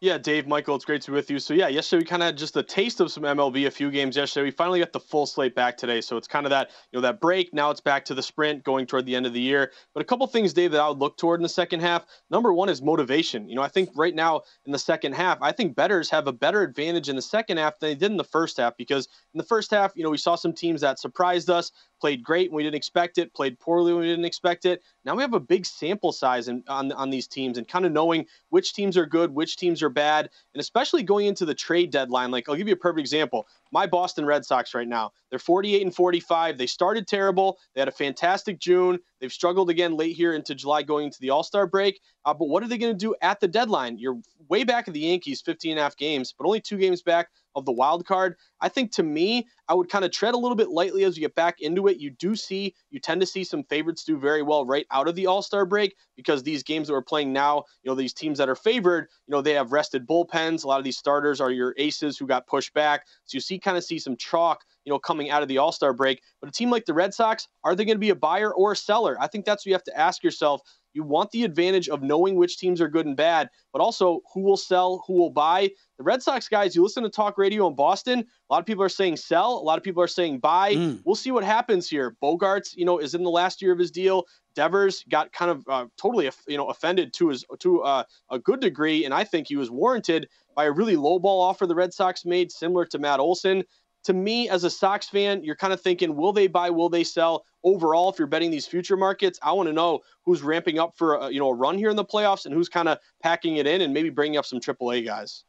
Yeah, 0.00 0.16
Dave, 0.16 0.46
Michael, 0.46 0.76
it's 0.76 0.84
great 0.84 1.02
to 1.02 1.10
be 1.10 1.16
with 1.16 1.28
you. 1.28 1.40
So, 1.40 1.54
yeah, 1.54 1.66
yesterday 1.66 2.02
we 2.02 2.04
kind 2.04 2.22
of 2.22 2.26
had 2.26 2.38
just 2.38 2.56
a 2.56 2.62
taste 2.62 3.00
of 3.00 3.10
some 3.10 3.24
MLB, 3.24 3.66
a 3.66 3.70
few 3.70 3.90
games 3.90 4.16
yesterday. 4.16 4.44
We 4.44 4.52
finally 4.52 4.78
got 4.78 4.92
the 4.92 5.00
full 5.00 5.26
slate 5.26 5.56
back 5.56 5.76
today. 5.76 6.00
So, 6.00 6.16
it's 6.16 6.28
kind 6.28 6.46
of 6.46 6.50
that, 6.50 6.70
you 6.92 6.98
know, 6.98 7.00
that 7.00 7.20
break. 7.20 7.52
Now 7.52 7.72
it's 7.72 7.80
back 7.80 8.04
to 8.04 8.14
the 8.14 8.22
sprint 8.22 8.62
going 8.62 8.86
toward 8.86 9.06
the 9.06 9.16
end 9.16 9.26
of 9.26 9.32
the 9.32 9.40
year. 9.40 9.72
But 9.94 10.02
a 10.02 10.04
couple 10.04 10.24
things, 10.28 10.52
Dave, 10.52 10.70
that 10.70 10.80
I 10.80 10.88
would 10.88 10.98
look 10.98 11.16
toward 11.16 11.40
in 11.40 11.42
the 11.42 11.48
second 11.48 11.80
half. 11.80 12.06
Number 12.30 12.52
one 12.52 12.68
is 12.68 12.80
motivation. 12.80 13.48
You 13.48 13.56
know, 13.56 13.62
I 13.62 13.66
think 13.66 13.90
right 13.96 14.14
now 14.14 14.42
in 14.66 14.70
the 14.70 14.78
second 14.78 15.14
half, 15.14 15.38
I 15.42 15.50
think 15.50 15.74
bettors 15.74 16.08
have 16.10 16.28
a 16.28 16.32
better 16.32 16.62
advantage 16.62 17.08
in 17.08 17.16
the 17.16 17.22
second 17.22 17.56
half 17.56 17.80
than 17.80 17.90
they 17.90 17.96
did 17.96 18.12
in 18.12 18.18
the 18.18 18.22
first 18.22 18.58
half 18.58 18.76
because 18.76 19.08
in 19.34 19.38
the 19.38 19.44
first 19.44 19.72
half, 19.72 19.90
you 19.96 20.04
know, 20.04 20.10
we 20.10 20.18
saw 20.18 20.36
some 20.36 20.52
teams 20.52 20.80
that 20.82 21.00
surprised 21.00 21.50
us 21.50 21.72
played 22.00 22.22
great 22.22 22.50
when 22.50 22.58
we 22.58 22.62
didn't 22.62 22.76
expect 22.76 23.18
it, 23.18 23.34
played 23.34 23.58
poorly 23.58 23.92
when 23.92 24.02
we 24.02 24.08
didn't 24.08 24.24
expect 24.24 24.64
it. 24.64 24.82
Now 25.04 25.14
we 25.14 25.22
have 25.22 25.34
a 25.34 25.40
big 25.40 25.66
sample 25.66 26.12
size 26.12 26.48
in, 26.48 26.62
on, 26.68 26.92
on 26.92 27.10
these 27.10 27.26
teams 27.26 27.58
and 27.58 27.66
kind 27.66 27.84
of 27.84 27.92
knowing 27.92 28.26
which 28.50 28.74
teams 28.74 28.96
are 28.96 29.06
good, 29.06 29.34
which 29.34 29.56
teams 29.56 29.82
are 29.82 29.88
bad, 29.88 30.30
and 30.54 30.60
especially 30.60 31.02
going 31.02 31.26
into 31.26 31.44
the 31.44 31.54
trade 31.54 31.90
deadline. 31.90 32.30
Like, 32.30 32.48
I'll 32.48 32.56
give 32.56 32.68
you 32.68 32.74
a 32.74 32.78
perfect 32.78 33.00
example. 33.00 33.46
My 33.72 33.86
Boston 33.86 34.24
Red 34.24 34.44
Sox 34.44 34.74
right 34.74 34.88
now, 34.88 35.12
they're 35.30 35.38
48 35.38 35.82
and 35.82 35.94
45. 35.94 36.56
They 36.56 36.66
started 36.66 37.06
terrible. 37.06 37.58
They 37.74 37.80
had 37.80 37.88
a 37.88 37.92
fantastic 37.92 38.58
June. 38.58 38.98
They've 39.20 39.32
struggled 39.32 39.70
again 39.70 39.96
late 39.96 40.16
here 40.16 40.34
into 40.34 40.54
July 40.54 40.82
going 40.82 41.06
into 41.06 41.20
the 41.20 41.30
All 41.30 41.42
Star 41.42 41.66
break. 41.66 42.00
Uh, 42.24 42.34
but 42.34 42.48
what 42.48 42.62
are 42.62 42.68
they 42.68 42.78
going 42.78 42.92
to 42.92 42.98
do 42.98 43.14
at 43.20 43.40
the 43.40 43.48
deadline? 43.48 43.98
You're 43.98 44.20
way 44.48 44.64
back 44.64 44.88
at 44.88 44.94
the 44.94 45.00
Yankees, 45.00 45.40
15 45.40 45.72
and 45.72 45.80
a 45.80 45.82
half 45.82 45.96
games, 45.96 46.34
but 46.36 46.46
only 46.46 46.60
two 46.60 46.78
games 46.78 47.02
back 47.02 47.28
of 47.58 47.64
the 47.64 47.72
wild 47.72 48.06
card. 48.06 48.36
I 48.60 48.68
think 48.68 48.92
to 48.92 49.02
me, 49.02 49.46
I 49.68 49.74
would 49.74 49.88
kind 49.88 50.04
of 50.04 50.10
tread 50.10 50.34
a 50.34 50.38
little 50.38 50.56
bit 50.56 50.70
lightly 50.70 51.04
as 51.04 51.16
you 51.16 51.20
get 51.20 51.34
back 51.34 51.60
into 51.60 51.86
it. 51.88 51.98
You 51.98 52.10
do 52.10 52.34
see, 52.34 52.74
you 52.90 52.98
tend 53.00 53.20
to 53.20 53.26
see 53.26 53.44
some 53.44 53.64
favorites 53.64 54.04
do 54.04 54.18
very 54.18 54.42
well 54.42 54.64
right 54.64 54.86
out 54.90 55.08
of 55.08 55.14
the 55.14 55.26
All 55.26 55.42
Star 55.42 55.66
break 55.66 55.96
because 56.16 56.42
these 56.42 56.62
games 56.62 56.88
that 56.88 56.94
we're 56.94 57.02
playing 57.02 57.32
now, 57.32 57.64
you 57.82 57.90
know, 57.90 57.94
these 57.94 58.14
teams 58.14 58.38
that 58.38 58.48
are 58.48 58.56
favored, 58.56 59.08
you 59.26 59.32
know, 59.32 59.42
they 59.42 59.52
have 59.52 59.72
rested 59.72 60.06
bullpens. 60.06 60.64
A 60.64 60.68
lot 60.68 60.78
of 60.78 60.84
these 60.84 60.96
starters 60.98 61.40
are 61.40 61.50
your 61.50 61.74
aces 61.76 62.16
who 62.16 62.26
got 62.26 62.46
pushed 62.46 62.72
back. 62.72 63.06
So 63.24 63.36
you 63.36 63.40
see, 63.40 63.58
kind 63.58 63.76
of 63.76 63.84
see 63.84 63.98
some 63.98 64.16
chalk, 64.16 64.64
you 64.84 64.92
know, 64.92 64.98
coming 64.98 65.30
out 65.30 65.42
of 65.42 65.48
the 65.48 65.58
All 65.58 65.72
Star 65.72 65.92
break. 65.92 66.22
But 66.40 66.48
a 66.48 66.52
team 66.52 66.70
like 66.70 66.86
the 66.86 66.94
Red 66.94 67.12
Sox, 67.12 67.48
are 67.64 67.74
they 67.74 67.84
going 67.84 67.96
to 67.96 68.00
be 68.00 68.10
a 68.10 68.16
buyer 68.16 68.52
or 68.54 68.72
a 68.72 68.76
seller? 68.76 69.16
I 69.20 69.26
think 69.26 69.44
that's 69.44 69.62
what 69.62 69.66
you 69.66 69.74
have 69.74 69.84
to 69.84 69.98
ask 69.98 70.22
yourself 70.22 70.62
You 70.98 71.04
want 71.04 71.30
the 71.30 71.44
advantage 71.44 71.88
of 71.88 72.02
knowing 72.02 72.34
which 72.34 72.58
teams 72.58 72.80
are 72.80 72.88
good 72.88 73.06
and 73.06 73.16
bad, 73.16 73.50
but 73.72 73.80
also 73.80 74.20
who 74.34 74.40
will 74.40 74.56
sell, 74.56 75.04
who 75.06 75.12
will 75.12 75.30
buy. 75.30 75.70
The 75.96 76.02
Red 76.02 76.24
Sox 76.24 76.48
guys, 76.48 76.74
you 76.74 76.82
listen 76.82 77.04
to 77.04 77.08
talk 77.08 77.38
radio 77.38 77.68
in 77.68 77.76
Boston, 77.76 78.18
a 78.18 78.52
lot 78.52 78.58
of 78.58 78.66
people 78.66 78.82
are 78.82 78.88
saying 78.88 79.16
sell, 79.16 79.52
a 79.52 79.62
lot 79.62 79.78
of 79.78 79.84
people 79.84 80.02
are 80.02 80.08
saying 80.08 80.40
buy. 80.40 80.74
Mm. 80.74 81.00
We'll 81.04 81.14
see 81.14 81.30
what 81.30 81.44
happens 81.44 81.88
here. 81.88 82.16
Bogaerts, 82.20 82.76
you 82.76 82.84
know, 82.84 82.98
is 82.98 83.14
in 83.14 83.22
the 83.22 83.30
last 83.30 83.62
year 83.62 83.72
of 83.72 83.78
his 83.78 83.92
deal. 83.92 84.24
Devers 84.56 85.04
got 85.08 85.32
kind 85.32 85.52
of 85.52 85.64
uh, 85.68 85.86
totally, 85.96 86.28
you 86.48 86.56
know, 86.56 86.66
offended 86.66 87.12
to 87.12 87.28
his 87.28 87.44
to 87.60 87.82
uh, 87.82 88.02
a 88.28 88.40
good 88.40 88.58
degree, 88.58 89.04
and 89.04 89.14
I 89.14 89.22
think 89.22 89.46
he 89.46 89.54
was 89.54 89.70
warranted 89.70 90.28
by 90.56 90.64
a 90.64 90.72
really 90.72 90.96
low 90.96 91.20
ball 91.20 91.40
offer 91.40 91.64
the 91.64 91.76
Red 91.76 91.94
Sox 91.94 92.24
made, 92.24 92.50
similar 92.50 92.84
to 92.86 92.98
Matt 92.98 93.20
Olson 93.20 93.62
to 94.08 94.14
me 94.14 94.48
as 94.48 94.64
a 94.64 94.70
Sox 94.70 95.06
fan, 95.06 95.44
you're 95.44 95.54
kind 95.54 95.70
of 95.70 95.82
thinking, 95.82 96.16
will 96.16 96.32
they 96.32 96.46
buy, 96.46 96.70
will 96.70 96.88
they 96.88 97.04
sell? 97.04 97.44
Overall, 97.62 98.08
if 98.08 98.18
you're 98.18 98.26
betting 98.26 98.50
these 98.50 98.66
future 98.66 98.96
markets, 98.96 99.38
I 99.42 99.52
want 99.52 99.66
to 99.66 99.72
know 99.74 100.00
who's 100.24 100.40
ramping 100.40 100.78
up 100.78 100.96
for 100.96 101.16
a, 101.16 101.30
you 101.30 101.38
know 101.38 101.50
a 101.50 101.54
run 101.54 101.76
here 101.76 101.90
in 101.90 101.96
the 101.96 102.06
playoffs 102.06 102.46
and 102.46 102.54
who's 102.54 102.70
kind 102.70 102.88
of 102.88 102.96
packing 103.22 103.56
it 103.56 103.66
in 103.66 103.82
and 103.82 103.92
maybe 103.92 104.08
bringing 104.08 104.38
up 104.38 104.46
some 104.46 104.60
AAA 104.60 105.04
guys. 105.04 105.44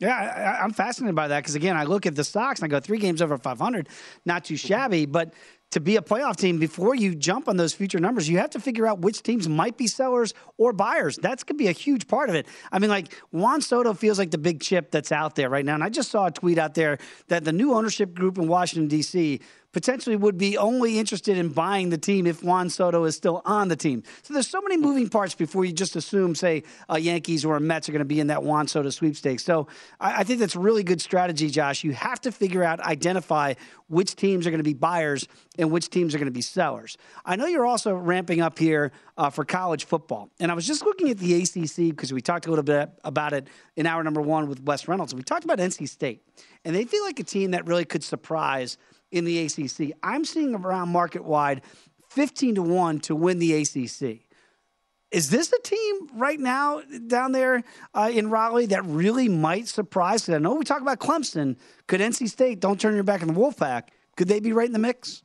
Yeah, 0.00 0.58
I, 0.60 0.64
am 0.64 0.72
fascinated 0.72 1.14
by 1.14 1.28
that 1.28 1.38
because 1.38 1.54
again, 1.54 1.76
I 1.76 1.84
look 1.84 2.04
at 2.04 2.16
the 2.16 2.24
Sox 2.24 2.60
and 2.60 2.64
I 2.64 2.68
go 2.68 2.80
three 2.80 2.98
games 2.98 3.22
over 3.22 3.38
500, 3.38 3.88
not 4.24 4.44
too 4.44 4.54
mm-hmm. 4.54 4.66
shabby, 4.66 5.06
but 5.06 5.32
to 5.70 5.80
be 5.80 5.96
a 5.96 6.02
playoff 6.02 6.36
team 6.36 6.58
before 6.58 6.94
you 6.94 7.14
jump 7.14 7.48
on 7.48 7.56
those 7.56 7.72
future 7.72 8.00
numbers 8.00 8.28
you 8.28 8.38
have 8.38 8.50
to 8.50 8.60
figure 8.60 8.86
out 8.86 9.00
which 9.00 9.22
teams 9.22 9.48
might 9.48 9.76
be 9.76 9.86
sellers 9.86 10.34
or 10.58 10.72
buyers. 10.72 11.16
That's 11.16 11.44
going 11.44 11.56
to 11.56 11.62
be 11.62 11.68
a 11.68 11.72
huge 11.72 12.08
part 12.08 12.28
of 12.28 12.34
it. 12.34 12.46
I 12.72 12.78
mean 12.78 12.90
like 12.90 13.12
juan 13.30 13.60
soto 13.60 13.94
feels 13.94 14.18
like 14.18 14.30
the 14.30 14.38
big 14.38 14.60
chip 14.60 14.90
that's 14.90 15.12
out 15.12 15.36
there 15.36 15.48
right 15.48 15.64
now 15.64 15.74
and 15.74 15.84
i 15.84 15.88
just 15.88 16.10
saw 16.10 16.26
a 16.26 16.30
tweet 16.30 16.58
out 16.58 16.74
there 16.74 16.98
that 17.28 17.44
the 17.44 17.52
new 17.52 17.74
ownership 17.74 18.14
group 18.14 18.38
in 18.38 18.48
washington 18.48 18.88
d.c 18.88 19.40
potentially 19.72 20.16
would 20.16 20.36
be 20.36 20.56
only 20.58 20.98
interested 20.98 21.38
in 21.38 21.50
buying 21.50 21.90
the 21.90 21.98
team 21.98 22.26
if 22.26 22.42
Juan 22.42 22.68
Soto 22.68 23.04
is 23.04 23.16
still 23.16 23.42
on 23.44 23.68
the 23.68 23.76
team. 23.76 24.02
So 24.22 24.34
there's 24.34 24.48
so 24.48 24.60
many 24.60 24.76
moving 24.76 25.08
parts 25.08 25.34
before 25.34 25.64
you 25.64 25.72
just 25.72 25.96
assume, 25.96 26.34
say, 26.34 26.64
Yankees 26.94 27.44
or 27.44 27.60
Mets 27.60 27.88
are 27.88 27.92
going 27.92 28.00
to 28.00 28.04
be 28.04 28.20
in 28.20 28.28
that 28.28 28.42
Juan 28.42 28.66
Soto 28.66 28.90
sweepstakes. 28.90 29.44
So 29.44 29.68
I, 30.00 30.20
I 30.20 30.24
think 30.24 30.40
that's 30.40 30.56
really 30.56 30.82
good 30.82 31.00
strategy, 31.00 31.50
Josh. 31.50 31.84
You 31.84 31.92
have 31.92 32.20
to 32.22 32.32
figure 32.32 32.64
out, 32.64 32.80
identify 32.80 33.54
which 33.88 34.16
teams 34.16 34.46
are 34.46 34.50
going 34.50 34.58
to 34.58 34.64
be 34.64 34.74
buyers 34.74 35.26
and 35.58 35.70
which 35.70 35.90
teams 35.90 36.14
are 36.14 36.18
going 36.18 36.26
to 36.26 36.32
be 36.32 36.42
sellers. 36.42 36.96
I 37.24 37.36
know 37.36 37.46
you're 37.46 37.66
also 37.66 37.94
ramping 37.94 38.40
up 38.40 38.58
here 38.58 38.92
uh, 39.16 39.30
for 39.30 39.44
college 39.44 39.84
football. 39.84 40.30
And 40.40 40.50
I 40.50 40.54
was 40.54 40.66
just 40.66 40.84
looking 40.84 41.10
at 41.10 41.18
the 41.18 41.42
ACC 41.42 41.90
because 41.90 42.12
we 42.12 42.20
talked 42.20 42.46
a 42.46 42.50
little 42.50 42.64
bit 42.64 42.90
about 43.04 43.32
it 43.32 43.48
in 43.76 43.86
hour 43.86 44.02
number 44.02 44.20
one 44.20 44.48
with 44.48 44.62
Wes 44.62 44.88
Reynolds. 44.88 45.14
We 45.14 45.22
talked 45.22 45.44
about 45.44 45.58
NC 45.58 45.88
State. 45.88 46.22
And 46.64 46.74
they 46.74 46.84
feel 46.84 47.02
like 47.04 47.18
a 47.20 47.24
team 47.24 47.52
that 47.52 47.66
really 47.66 47.84
could 47.84 48.02
surprise– 48.02 48.76
in 49.10 49.24
the 49.24 49.38
ACC. 49.44 49.96
I'm 50.02 50.24
seeing 50.24 50.54
around 50.54 50.90
market 50.90 51.24
wide 51.24 51.62
15 52.10 52.56
to 52.56 52.62
1 52.62 53.00
to 53.00 53.14
win 53.14 53.38
the 53.38 53.54
ACC. 53.54 54.20
Is 55.10 55.30
this 55.30 55.52
a 55.52 55.60
team 55.62 56.08
right 56.14 56.38
now 56.38 56.82
down 57.08 57.32
there 57.32 57.64
uh, 57.94 58.10
in 58.12 58.30
Raleigh 58.30 58.66
that 58.66 58.84
really 58.84 59.28
might 59.28 59.66
surprise? 59.66 60.28
I 60.28 60.38
know 60.38 60.54
we 60.54 60.64
talk 60.64 60.82
about 60.82 61.00
Clemson. 61.00 61.56
Could 61.88 62.00
NC 62.00 62.28
State, 62.28 62.60
don't 62.60 62.80
turn 62.80 62.94
your 62.94 63.02
back 63.02 63.22
on 63.22 63.28
the 63.28 63.34
Wolfpack, 63.34 63.88
could 64.16 64.28
they 64.28 64.38
be 64.38 64.52
right 64.52 64.66
in 64.66 64.72
the 64.72 64.78
mix? 64.78 65.22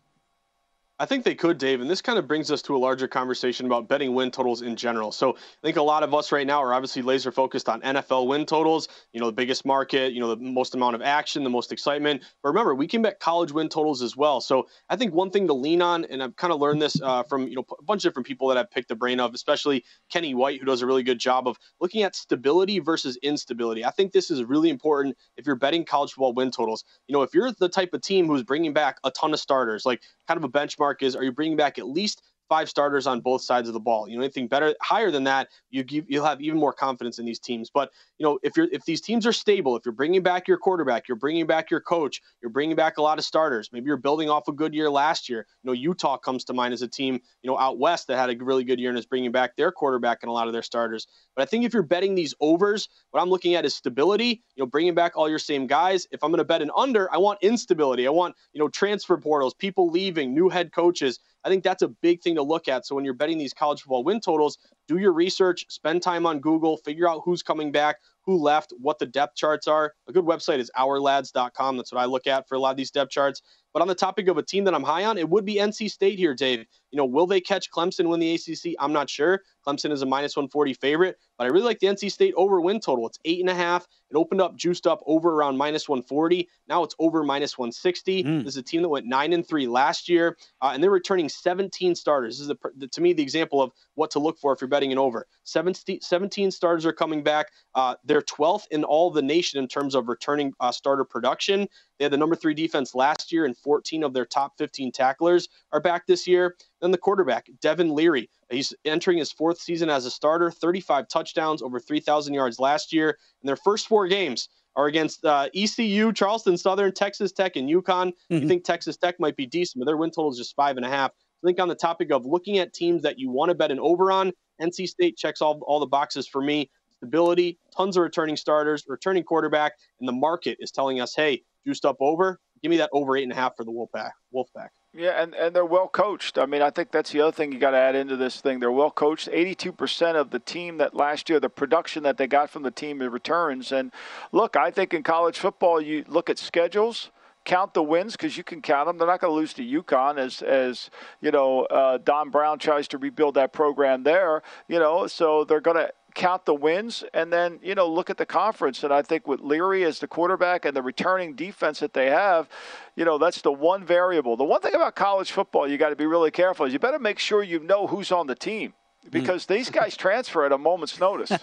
I 0.97 1.05
think 1.05 1.25
they 1.25 1.35
could, 1.35 1.57
Dave. 1.57 1.81
And 1.81 1.89
this 1.89 2.01
kind 2.01 2.17
of 2.17 2.25
brings 2.25 2.49
us 2.51 2.61
to 2.63 2.75
a 2.75 2.79
larger 2.79 3.05
conversation 3.05 3.65
about 3.65 3.89
betting 3.89 4.15
win 4.15 4.31
totals 4.31 4.61
in 4.61 4.77
general. 4.77 5.11
So 5.11 5.33
I 5.33 5.61
think 5.61 5.75
a 5.75 5.83
lot 5.83 6.03
of 6.03 6.13
us 6.13 6.31
right 6.31 6.47
now 6.47 6.63
are 6.63 6.73
obviously 6.73 7.01
laser 7.01 7.33
focused 7.33 7.67
on 7.67 7.81
NFL 7.81 8.27
win 8.27 8.45
totals, 8.45 8.87
you 9.11 9.19
know, 9.19 9.25
the 9.25 9.33
biggest 9.33 9.65
market, 9.65 10.13
you 10.13 10.21
know, 10.21 10.33
the 10.33 10.41
most 10.41 10.73
amount 10.73 10.95
of 10.95 11.01
action, 11.01 11.43
the 11.43 11.49
most 11.49 11.73
excitement. 11.73 12.23
But 12.41 12.49
remember, 12.49 12.73
we 12.73 12.87
can 12.87 13.01
bet 13.01 13.19
college 13.19 13.51
win 13.51 13.67
totals 13.67 14.01
as 14.01 14.15
well. 14.15 14.39
So 14.39 14.67
I 14.89 14.95
think 14.95 15.13
one 15.13 15.31
thing 15.31 15.47
to 15.47 15.53
lean 15.53 15.81
on, 15.81 16.05
and 16.05 16.23
I've 16.23 16.37
kind 16.37 16.53
of 16.53 16.61
learned 16.61 16.81
this 16.81 17.01
uh, 17.01 17.23
from, 17.23 17.49
you 17.49 17.55
know, 17.55 17.65
a 17.77 17.83
bunch 17.83 18.05
of 18.05 18.09
different 18.09 18.27
people 18.27 18.47
that 18.47 18.57
I've 18.57 18.71
picked 18.71 18.87
the 18.87 18.95
brain 18.95 19.19
of, 19.19 19.33
especially 19.33 19.83
Kenny 20.09 20.33
White, 20.33 20.61
who 20.61 20.65
does 20.65 20.81
a 20.81 20.85
really 20.87 21.03
good 21.03 21.19
job 21.19 21.45
of 21.45 21.57
looking 21.81 22.03
at 22.03 22.15
stability 22.15 22.79
versus 22.79 23.17
instability. 23.21 23.83
I 23.83 23.91
think 23.91 24.13
this 24.13 24.31
is 24.31 24.45
really 24.45 24.69
important 24.69 25.17
if 25.35 25.45
you're 25.45 25.57
betting 25.57 25.83
college 25.83 26.11
football 26.11 26.33
win 26.33 26.51
totals. 26.51 26.85
You 27.07 27.13
know, 27.13 27.21
if 27.21 27.33
you're 27.33 27.51
the 27.51 27.67
type 27.67 27.93
of 27.93 28.01
team 28.01 28.27
who's 28.27 28.43
bringing 28.43 28.71
back 28.71 28.97
a 29.03 29.11
ton 29.11 29.33
of 29.33 29.41
starters, 29.41 29.85
like 29.85 30.01
kind 30.25 30.37
of 30.37 30.45
a 30.45 30.49
benchmark 30.49 30.84
is 31.01 31.15
are 31.15 31.23
you 31.23 31.31
bringing 31.31 31.57
back 31.57 31.79
at 31.79 31.87
least 31.87 32.21
five 32.49 32.69
starters 32.69 33.07
on 33.07 33.21
both 33.21 33.41
sides 33.41 33.67
of 33.67 33.73
the 33.73 33.79
ball. 33.79 34.07
You 34.07 34.17
know, 34.17 34.23
anything 34.23 34.47
better, 34.47 34.75
higher 34.81 35.11
than 35.11 35.23
that, 35.25 35.49
you 35.69 35.83
give, 35.83 36.05
you'll 36.07 36.25
have 36.25 36.41
even 36.41 36.59
more 36.59 36.73
confidence 36.73 37.19
in 37.19 37.25
these 37.25 37.39
teams. 37.39 37.69
But 37.73 37.91
you 38.17 38.25
know, 38.25 38.39
if 38.43 38.55
you're 38.55 38.67
if 38.71 38.85
these 38.85 39.01
teams 39.01 39.25
are 39.25 39.33
stable, 39.33 39.75
if 39.75 39.85
you're 39.85 39.93
bringing 39.93 40.23
back 40.23 40.47
your 40.47 40.57
quarterback, 40.57 41.07
you're 41.07 41.17
bringing 41.17 41.45
back 41.45 41.69
your 41.69 41.81
coach, 41.81 42.21
you're 42.41 42.51
bringing 42.51 42.75
back 42.75 42.97
a 42.97 43.01
lot 43.01 43.17
of 43.19 43.25
starters. 43.25 43.69
Maybe 43.71 43.87
you're 43.87 43.97
building 43.97 44.29
off 44.29 44.47
a 44.47 44.51
good 44.51 44.73
year 44.73 44.89
last 44.89 45.29
year. 45.29 45.45
You 45.63 45.69
know, 45.69 45.73
Utah 45.73 46.17
comes 46.17 46.43
to 46.45 46.53
mind 46.53 46.73
as 46.73 46.81
a 46.81 46.87
team, 46.87 47.19
you 47.41 47.49
know, 47.49 47.57
out 47.57 47.77
west 47.77 48.07
that 48.07 48.17
had 48.17 48.29
a 48.29 48.43
really 48.43 48.63
good 48.63 48.79
year 48.79 48.89
and 48.89 48.97
is 48.97 49.05
bringing 49.05 49.31
back 49.31 49.55
their 49.55 49.71
quarterback 49.71 50.19
and 50.21 50.29
a 50.29 50.33
lot 50.33 50.47
of 50.47 50.53
their 50.53 50.61
starters. 50.61 51.07
But 51.35 51.43
I 51.43 51.45
think 51.45 51.65
if 51.65 51.73
you're 51.73 51.83
betting 51.83 52.15
these 52.15 52.33
overs, 52.39 52.87
what 53.11 53.21
I'm 53.21 53.29
looking 53.29 53.55
at 53.55 53.65
is 53.65 53.75
stability. 53.75 54.41
You 54.55 54.63
know, 54.63 54.65
bringing 54.65 54.95
back 54.95 55.13
all 55.15 55.29
your 55.29 55.39
same 55.39 55.67
guys. 55.67 56.07
If 56.11 56.23
I'm 56.23 56.31
going 56.31 56.39
to 56.39 56.45
bet 56.45 56.61
an 56.61 56.71
under, 56.75 57.13
I 57.13 57.17
want 57.17 57.39
instability. 57.41 58.07
I 58.07 58.11
want 58.11 58.35
you 58.53 58.59
know 58.59 58.69
transfer 58.69 59.17
portals, 59.17 59.53
people 59.53 59.89
leaving, 59.89 60.33
new 60.33 60.49
head 60.49 60.71
coaches. 60.71 61.19
I 61.45 61.49
think 61.49 61.63
that's 61.63 61.83
a 61.83 61.87
big 61.87 62.21
thing 62.21 62.35
to 62.35 62.41
look 62.41 62.67
at. 62.67 62.85
So 62.85 62.95
when 62.95 63.05
you're 63.05 63.13
betting 63.13 63.37
these 63.37 63.53
college 63.53 63.81
football 63.81 64.03
win 64.03 64.19
totals, 64.19 64.57
do 64.87 64.97
your 64.97 65.13
research, 65.13 65.65
spend 65.69 66.01
time 66.01 66.25
on 66.25 66.39
Google, 66.39 66.77
figure 66.77 67.09
out 67.09 67.21
who's 67.25 67.41
coming 67.41 67.71
back, 67.71 67.97
who 68.21 68.37
left, 68.37 68.73
what 68.79 68.99
the 68.99 69.05
depth 69.05 69.35
charts 69.35 69.67
are. 69.67 69.93
A 70.07 70.11
good 70.11 70.25
website 70.25 70.59
is 70.59 70.71
ourlads.com. 70.77 71.77
That's 71.77 71.91
what 71.91 72.01
I 72.01 72.05
look 72.05 72.27
at 72.27 72.47
for 72.47 72.55
a 72.55 72.59
lot 72.59 72.71
of 72.71 72.77
these 72.77 72.91
depth 72.91 73.11
charts. 73.11 73.41
But 73.75 73.81
on 73.81 73.89
the 73.89 73.95
topic 73.95 74.29
of 74.29 74.37
a 74.37 74.41
team 74.41 74.63
that 74.63 74.73
I'm 74.73 74.83
high 74.83 75.03
on, 75.03 75.17
it 75.17 75.27
would 75.27 75.43
be 75.43 75.55
NC 75.55 75.91
State 75.91 76.17
here, 76.17 76.33
Dave. 76.33 76.59
You 76.91 76.97
know, 76.97 77.05
will 77.05 77.27
they 77.27 77.41
catch 77.41 77.69
Clemson 77.69 78.07
win 78.07 78.21
the 78.21 78.33
ACC? 78.33 78.73
I'm 78.79 78.93
not 78.93 79.09
sure. 79.09 79.41
Clemson 79.67 79.91
is 79.91 80.01
a 80.01 80.05
minus 80.05 80.37
140 80.37 80.73
favorite, 80.75 81.17
but 81.37 81.43
I 81.43 81.47
really 81.47 81.65
like 81.65 81.79
the 81.79 81.87
NC 81.87 82.09
State 82.09 82.33
over 82.37 82.61
win 82.61 82.79
total. 82.79 83.05
It's 83.05 83.19
eight 83.25 83.41
and 83.41 83.49
a 83.49 83.53
half. 83.53 83.85
It 84.09 84.15
opened 84.15 84.39
up 84.39 84.55
juiced 84.55 84.87
up 84.87 85.01
over 85.05 85.31
around 85.31 85.57
minus 85.57 85.89
140. 85.89 86.47
Now 86.69 86.83
it's 86.83 86.95
over 86.99 87.21
minus 87.21 87.57
160. 87.57 88.23
Mm. 88.23 88.43
This 88.45 88.53
is 88.53 88.57
a 88.57 88.63
team 88.63 88.81
that 88.81 88.87
went 88.87 89.07
nine 89.07 89.33
and 89.33 89.45
three 89.45 89.67
last 89.67 90.07
year, 90.07 90.37
uh, 90.61 90.71
and 90.73 90.81
they're 90.81 90.89
returning 90.89 91.27
17 91.27 91.95
starters. 91.95 92.37
This 92.37 92.47
is 92.47 92.51
a, 92.51 92.87
to 92.87 93.01
me 93.01 93.11
the 93.11 93.23
example 93.23 93.61
of 93.61 93.71
what 93.95 94.09
to 94.11 94.19
look 94.19 94.39
for 94.39 94.53
if 94.53 94.61
you're 94.61 94.69
betting 94.75 94.91
an 94.91 94.97
over. 94.97 95.25
17, 95.45 96.01
17 96.01 96.51
starters 96.51 96.85
are 96.85 96.91
coming 96.91 97.23
back. 97.23 97.47
Uh, 97.75 97.95
they're 98.03 98.21
12th 98.21 98.65
in 98.71 98.83
all 98.83 99.09
the 99.09 99.21
nation 99.21 99.57
in 99.57 99.69
terms 99.69 99.95
of 99.95 100.09
returning 100.09 100.51
uh, 100.59 100.69
starter 100.69 101.05
production. 101.05 101.65
They 101.97 102.03
had 102.03 102.11
the 102.11 102.17
number 102.17 102.35
three 102.35 102.53
defense 102.53 102.93
last 102.93 103.31
year, 103.31 103.45
and 103.45 103.57
14 103.57 104.03
of 104.03 104.13
their 104.13 104.25
top 104.25 104.57
15 104.57 104.91
tacklers 104.91 105.47
are 105.71 105.79
back 105.79 106.07
this 106.07 106.27
year. 106.27 106.57
Then 106.81 106.91
the 106.91 106.97
quarterback, 106.97 107.45
Devin 107.61 107.95
Leary. 107.95 108.29
He's 108.51 108.73
entering 108.83 109.17
his 109.17 109.31
fourth 109.31 109.61
season 109.61 109.89
as 109.89 110.05
a 110.05 110.11
starter, 110.11 110.51
35 110.51 111.07
touchdowns, 111.07 111.61
over 111.61 111.79
3,000 111.79 112.33
yards 112.33 112.59
last 112.59 112.91
year. 112.91 113.17
In 113.41 113.47
their 113.47 113.55
first 113.55 113.87
four 113.87 114.09
games 114.09 114.49
are 114.75 114.87
against 114.87 115.23
uh, 115.23 115.47
ECU, 115.55 116.11
Charleston 116.11 116.57
Southern, 116.57 116.91
Texas 116.91 117.31
Tech, 117.31 117.55
and 117.55 117.69
UConn. 117.69 118.07
Mm-hmm. 118.07 118.41
You 118.41 118.47
think 118.49 118.65
Texas 118.65 118.97
Tech 118.97 119.21
might 119.21 119.37
be 119.37 119.45
decent, 119.45 119.79
but 119.79 119.85
their 119.85 119.95
win 119.95 120.11
total 120.11 120.31
is 120.31 120.37
just 120.37 120.53
five 120.53 120.75
and 120.75 120.85
a 120.85 120.89
half. 120.89 121.11
I 121.43 121.47
think 121.47 121.59
on 121.59 121.67
the 121.67 121.75
topic 121.75 122.11
of 122.11 122.25
looking 122.25 122.57
at 122.57 122.73
teams 122.73 123.03
that 123.03 123.19
you 123.19 123.29
want 123.29 123.49
to 123.49 123.55
bet 123.55 123.71
an 123.71 123.79
over 123.79 124.11
on, 124.11 124.31
NC 124.61 124.87
State 124.87 125.17
checks 125.17 125.41
all, 125.41 125.59
all 125.67 125.79
the 125.79 125.85
boxes 125.85 126.27
for 126.27 126.41
me. 126.41 126.69
Stability, 126.97 127.59
tons 127.75 127.97
of 127.97 128.03
returning 128.03 128.37
starters, 128.37 128.85
returning 128.87 129.23
quarterback, 129.23 129.73
and 129.99 130.07
the 130.07 130.13
market 130.13 130.57
is 130.59 130.71
telling 130.71 131.01
us, 131.01 131.13
hey, 131.13 131.43
juiced 131.65 131.85
up 131.85 131.97
over. 131.99 132.39
Give 132.63 132.69
me 132.69 132.77
that 132.77 132.89
over 132.93 133.17
eight 133.17 133.23
and 133.23 133.31
a 133.31 133.35
half 133.35 133.55
for 133.55 133.63
the 133.63 133.71
Wolfpack. 133.71 134.11
Wolfpack. 134.33 134.69
Yeah, 134.93 135.21
and, 135.21 135.35
and 135.35 135.53
they're 135.53 135.65
well 135.65 135.89
coached. 135.89 136.37
I 136.37 136.45
mean, 136.45 136.61
I 136.61 136.69
think 136.69 136.89
that's 136.91 137.11
the 137.11 137.19
other 137.21 137.33
thing 137.33 137.51
you 137.51 137.59
got 137.59 137.71
to 137.71 137.77
add 137.77 137.95
into 137.95 138.15
this 138.15 138.39
thing. 138.39 138.59
They're 138.59 138.71
well 138.71 138.91
coached. 138.91 139.27
82% 139.27 140.15
of 140.15 140.29
the 140.29 140.39
team 140.39 140.77
that 140.77 140.95
last 140.95 141.29
year, 141.29 141.39
the 141.39 141.49
production 141.49 142.03
that 142.03 142.17
they 142.17 142.27
got 142.27 142.49
from 142.49 142.63
the 142.63 142.71
team 142.71 142.99
returns. 142.99 143.73
And 143.73 143.91
look, 144.31 144.55
I 144.55 144.71
think 144.71 144.93
in 144.93 145.03
college 145.03 145.37
football, 145.37 145.81
you 145.81 146.05
look 146.07 146.29
at 146.29 146.39
schedules 146.39 147.11
count 147.45 147.73
the 147.73 147.83
wins 147.83 148.13
because 148.13 148.35
you 148.37 148.43
can 148.43 148.61
count 148.61 148.87
them. 148.87 148.97
They're 148.97 149.07
not 149.07 149.21
going 149.21 149.31
to 149.31 149.35
lose 149.35 149.53
to 149.53 149.63
UConn 149.63 150.17
as 150.17 150.41
as 150.41 150.89
you 151.21 151.31
know 151.31 151.61
uh, 151.65 151.99
Don 151.99 152.29
Brown 152.29 152.59
tries 152.59 152.87
to 152.89 152.97
rebuild 152.97 153.35
that 153.35 153.53
program 153.53 154.03
there. 154.03 154.41
You 154.67 154.79
know, 154.79 155.07
so 155.07 155.43
they're 155.45 155.61
going 155.61 155.77
to 155.77 155.91
count 156.15 156.45
the 156.45 156.53
wins 156.53 157.03
and 157.13 157.31
then 157.31 157.59
you 157.61 157.75
know 157.75 157.91
look 157.91 158.09
at 158.09 158.15
the 158.15 158.25
conference 158.25 158.85
and 158.85 158.93
i 158.93 159.01
think 159.01 159.27
with 159.27 159.41
leary 159.41 159.83
as 159.83 159.99
the 159.99 160.07
quarterback 160.07 160.63
and 160.63 160.73
the 160.73 160.81
returning 160.81 161.35
defense 161.35 161.81
that 161.81 161.93
they 161.93 162.09
have 162.09 162.47
you 162.95 163.03
know 163.03 163.17
that's 163.17 163.41
the 163.41 163.51
one 163.51 163.85
variable 163.85 164.37
the 164.37 164.43
one 164.43 164.61
thing 164.61 164.73
about 164.73 164.95
college 164.95 165.29
football 165.29 165.69
you 165.69 165.77
got 165.77 165.89
to 165.89 165.95
be 165.95 166.05
really 166.05 166.31
careful 166.31 166.65
is 166.65 166.71
you 166.71 166.79
better 166.79 166.99
make 166.99 167.19
sure 167.19 167.43
you 167.43 167.59
know 167.59 167.85
who's 167.85 168.13
on 168.13 168.27
the 168.27 168.35
team 168.35 168.73
because 169.11 169.43
mm. 169.43 169.47
these 169.47 169.69
guys 169.69 169.97
transfer 169.97 170.45
at 170.45 170.53
a 170.53 170.57
moment's 170.57 171.01
notice 171.01 171.33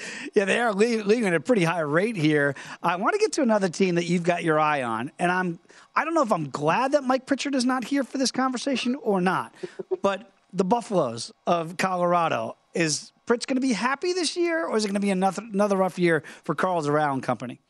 yeah, 0.34 0.44
they 0.44 0.58
are 0.60 0.72
leaving 0.72 1.26
at 1.26 1.34
a 1.34 1.40
pretty 1.40 1.64
high 1.64 1.80
rate 1.80 2.16
here. 2.16 2.54
I 2.82 2.96
want 2.96 3.14
to 3.14 3.18
get 3.18 3.32
to 3.34 3.42
another 3.42 3.68
team 3.68 3.96
that 3.96 4.06
you've 4.06 4.22
got 4.22 4.44
your 4.44 4.58
eye 4.58 4.82
on, 4.82 5.10
and 5.18 5.30
I'm 5.30 5.58
I 5.94 6.04
don't 6.04 6.14
know 6.14 6.22
if 6.22 6.32
I'm 6.32 6.50
glad 6.50 6.92
that 6.92 7.04
Mike 7.04 7.26
Pritchard 7.26 7.54
is 7.54 7.64
not 7.64 7.84
here 7.84 8.02
for 8.02 8.18
this 8.18 8.30
conversation 8.30 8.94
or 8.96 9.20
not, 9.20 9.54
but 10.00 10.30
the 10.52 10.64
Buffaloes 10.64 11.32
of 11.46 11.76
Colorado 11.76 12.56
is 12.74 13.12
Pritch 13.26 13.46
going 13.46 13.56
to 13.56 13.60
be 13.60 13.72
happy 13.72 14.12
this 14.12 14.36
year, 14.36 14.66
or 14.66 14.76
is 14.76 14.84
it 14.84 14.88
going 14.88 14.94
to 14.94 15.00
be 15.00 15.10
another 15.10 15.42
another 15.52 15.76
rough 15.76 15.98
year 15.98 16.22
for 16.44 16.54
Carl's 16.54 16.86
Zarrow 16.86 17.12
and 17.12 17.22
company? 17.22 17.60